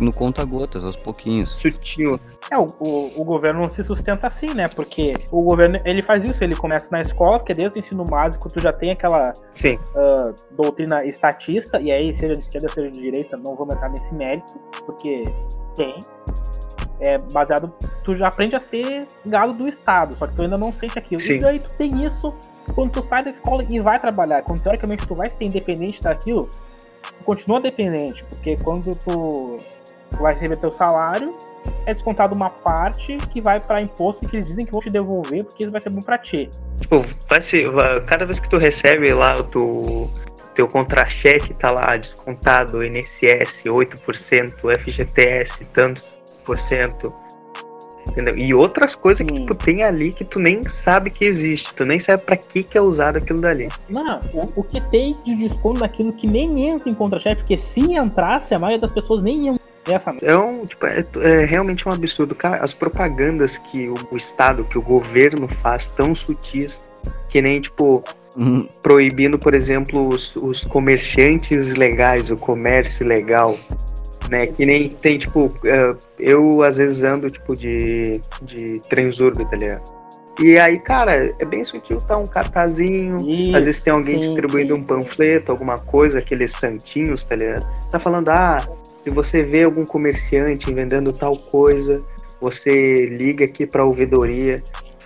no 0.00 0.12
conta-gotas, 0.12 0.84
aos 0.84 0.96
pouquinhos. 0.96 1.48
Sutil. 1.48 2.16
É, 2.50 2.58
o, 2.58 2.66
o, 2.78 3.22
o, 3.22 3.24
governo 3.24 3.62
não 3.62 3.70
se 3.70 3.82
sustenta 3.82 4.26
assim, 4.26 4.52
né? 4.54 4.68
Porque 4.68 5.14
o 5.30 5.42
governo, 5.42 5.76
ele 5.84 6.02
faz 6.02 6.24
isso, 6.24 6.42
ele 6.44 6.54
começa 6.54 6.88
na 6.90 7.00
escola, 7.00 7.38
porque 7.38 7.54
desde 7.54 7.78
o 7.78 7.80
ensino 7.80 8.04
básico 8.04 8.48
tu 8.48 8.60
já 8.60 8.72
tem 8.72 8.92
aquela 8.92 9.32
uh, 9.32 10.34
doutrina 10.56 11.04
estatista, 11.04 11.80
e 11.80 11.90
aí, 11.90 12.12
seja 12.12 12.34
de 12.34 12.40
esquerda, 12.40 12.68
seja 12.68 12.90
de 12.90 13.00
direita, 13.00 13.36
não 13.36 13.56
vou 13.56 13.66
entrar 13.66 13.88
nesse 13.88 14.14
mérito, 14.14 14.58
porque 14.84 15.22
tem. 15.74 15.98
É 17.00 17.16
baseado, 17.32 17.72
tu 18.04 18.14
já 18.16 18.26
aprende 18.26 18.56
a 18.56 18.58
ser 18.58 19.06
gado 19.24 19.52
do 19.52 19.68
Estado, 19.68 20.16
só 20.16 20.26
que 20.26 20.34
tu 20.34 20.42
ainda 20.42 20.58
não 20.58 20.72
sente 20.72 20.98
aquilo. 20.98 21.20
Sim. 21.20 21.38
E 21.38 21.44
aí 21.44 21.60
tu 21.60 21.72
tem 21.74 22.04
isso 22.04 22.34
quando 22.74 22.92
tu 22.92 23.02
sai 23.02 23.24
da 23.24 23.30
escola 23.30 23.64
e 23.68 23.80
vai 23.80 23.98
trabalhar. 23.98 24.42
Quando 24.42 24.62
teoricamente 24.62 25.06
tu 25.06 25.14
vai 25.14 25.30
ser 25.30 25.44
independente 25.44 26.00
daquilo, 26.00 26.48
tu 27.02 27.24
continua 27.24 27.60
dependente, 27.60 28.24
porque 28.24 28.56
quando 28.62 28.96
tu 28.98 29.58
tu 30.10 30.22
vai 30.22 30.32
receber 30.32 30.56
teu 30.56 30.72
salário, 30.72 31.34
é 31.86 31.92
descontado 31.92 32.34
uma 32.34 32.50
parte 32.50 33.16
que 33.16 33.40
vai 33.40 33.60
para 33.60 33.80
imposto 33.80 34.28
que 34.28 34.36
eles 34.36 34.46
dizem 34.46 34.64
que 34.64 34.72
vão 34.72 34.80
te 34.80 34.90
devolver 34.90 35.44
porque 35.44 35.64
isso 35.64 35.72
vai 35.72 35.80
ser 35.80 35.90
bom 35.90 36.00
para 36.00 36.18
ti. 36.18 36.50
Vai 37.28 37.40
ser, 37.40 37.70
cada 38.06 38.24
vez 38.24 38.40
que 38.40 38.48
tu 38.48 38.56
recebe 38.56 39.12
lá 39.12 39.38
o 39.38 39.44
teu, 39.44 40.10
teu 40.54 40.68
contra-cheque, 40.68 41.54
tá 41.54 41.70
lá 41.70 41.96
descontado 41.96 42.82
INSS 42.82 43.64
8%, 43.64 44.80
FGTS 44.80 45.64
tantos 45.72 46.10
por 46.44 46.58
cento. 46.58 47.14
Entendeu? 48.08 48.36
E 48.36 48.54
outras 48.54 48.94
coisas 48.94 49.26
Sim. 49.26 49.34
que 49.34 49.46
tu 49.46 49.54
tem 49.54 49.82
ali 49.82 50.10
que 50.10 50.24
tu 50.24 50.38
nem 50.38 50.62
sabe 50.62 51.10
que 51.10 51.24
existe, 51.24 51.74
tu 51.74 51.84
nem 51.84 51.98
sabe 51.98 52.22
para 52.22 52.36
que 52.36 52.62
que 52.62 52.76
é 52.76 52.80
usado 52.80 53.18
aquilo 53.18 53.40
dali. 53.40 53.68
Não, 53.88 54.18
o, 54.32 54.60
o 54.60 54.64
que 54.64 54.80
tem 54.90 55.16
de 55.22 55.36
desconto 55.36 55.80
naquilo 55.80 56.12
que 56.12 56.26
nem 56.26 56.68
entra 56.68 56.88
em 56.88 56.94
contra-cheque, 56.94 57.42
porque 57.42 57.56
se 57.56 57.80
entrasse, 57.94 58.54
a 58.54 58.58
maioria 58.58 58.80
das 58.80 58.94
pessoas 58.94 59.22
nem 59.22 59.46
iam 59.46 59.58
é, 60.22 60.36
um, 60.36 60.60
tipo, 60.60 60.86
é, 60.86 61.04
é, 61.20 61.46
realmente 61.46 61.88
um 61.88 61.92
absurdo. 61.92 62.34
Cara, 62.34 62.62
as 62.62 62.74
propagandas 62.74 63.56
que 63.56 63.88
o, 63.88 63.94
o, 64.10 64.16
Estado, 64.16 64.64
que 64.64 64.76
o 64.76 64.82
governo 64.82 65.48
faz 65.48 65.88
tão 65.88 66.14
sutis, 66.14 66.86
que 67.30 67.40
nem, 67.40 67.60
tipo, 67.60 68.04
uhum. 68.36 68.68
proibindo, 68.82 69.38
por 69.38 69.54
exemplo, 69.54 70.06
os, 70.06 70.36
os 70.36 70.64
comerciantes 70.64 71.74
legais, 71.74 72.30
o 72.30 72.36
comércio 72.36 73.06
legal. 73.06 73.56
Né, 74.28 74.46
que 74.46 74.66
nem 74.66 74.90
tem, 74.90 75.16
tipo, 75.16 75.46
uh, 75.46 75.98
eu 76.18 76.62
às 76.62 76.76
vezes 76.76 77.02
ando, 77.02 77.28
tipo, 77.28 77.54
de, 77.54 78.20
de 78.42 78.78
transurbe, 78.88 79.48
tá 79.48 79.56
ligado? 79.56 79.98
E 80.40 80.58
aí, 80.58 80.78
cara, 80.78 81.34
é 81.40 81.44
bem 81.44 81.64
sutil, 81.64 81.98
tá 81.98 82.16
um 82.16 82.26
cartazinho, 82.26 83.16
Isso, 83.26 83.56
às 83.56 83.64
vezes 83.64 83.82
tem 83.82 83.92
alguém 83.92 84.22
sim, 84.22 84.34
distribuindo 84.34 84.74
sim, 84.74 84.82
um 84.82 84.84
panfleto, 84.84 85.50
alguma 85.50 85.76
coisa, 85.76 86.18
aqueles 86.18 86.52
santinhos, 86.52 87.24
tá 87.24 87.34
ligado? 87.34 87.66
Tá 87.90 87.98
falando, 87.98 88.28
ah, 88.28 88.58
se 89.02 89.10
você 89.10 89.42
vê 89.42 89.64
algum 89.64 89.84
comerciante 89.84 90.72
vendendo 90.72 91.12
tal 91.12 91.36
coisa, 91.36 92.04
você 92.40 93.06
liga 93.06 93.44
aqui 93.44 93.66
para 93.66 93.82
a 93.82 93.84
ouvidoria 93.84 94.56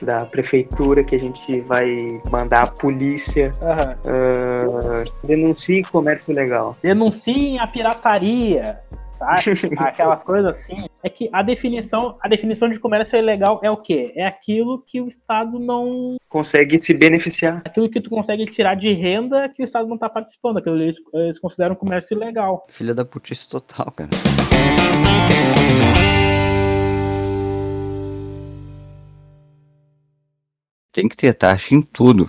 da 0.03 0.27
prefeitura 0.27 1.03
que 1.05 1.15
a 1.15 1.19
gente 1.19 1.61
vai 1.61 1.97
mandar 2.31 2.65
a 2.65 2.67
polícia. 2.67 3.51
Uhum. 3.63 5.05
Uh, 5.05 5.27
denuncie 5.27 5.83
comércio 5.83 6.35
legal. 6.35 6.77
Denunciem 6.83 7.59
a 7.59 7.67
pirataria. 7.67 8.81
Aquelas 9.79 10.23
coisas 10.23 10.57
assim. 10.57 10.87
É 11.03 11.09
que 11.09 11.29
a 11.33 11.43
definição, 11.43 12.17
a 12.21 12.29
definição 12.29 12.69
de 12.69 12.79
comércio 12.79 13.19
ilegal 13.19 13.61
é 13.63 13.71
o 13.71 13.77
quê? 13.77 14.13
É 14.17 14.27
aquilo 14.27 14.83
que 14.87 15.01
o 15.01 15.09
Estado 15.09 15.59
não 15.59 16.17
consegue 16.29 16.79
se 16.79 16.95
beneficiar. 16.95 17.63
Aquilo 17.65 17.91
que 17.91 18.01
tu 18.01 18.11
consegue 18.11 18.47
tirar 18.47 18.75
de 18.75 18.93
renda 18.93 19.49
que 19.49 19.63
o 19.63 19.65
Estado 19.65 19.87
não 19.87 19.97
está 19.97 20.09
participando. 20.09 20.59
Aquilo 20.59 20.81
eles, 20.81 20.97
eles 21.13 21.39
consideram 21.39 21.75
comércio 21.75 22.17
ilegal. 22.17 22.67
Filha 22.69 22.95
da 22.95 23.05
putice 23.05 23.49
total, 23.49 23.91
cara. 23.93 24.11
Tem 30.93 31.09
que 31.09 31.17
ter 31.17 31.33
taxa 31.33 31.75
em 31.75 31.81
tudo. 31.81 32.29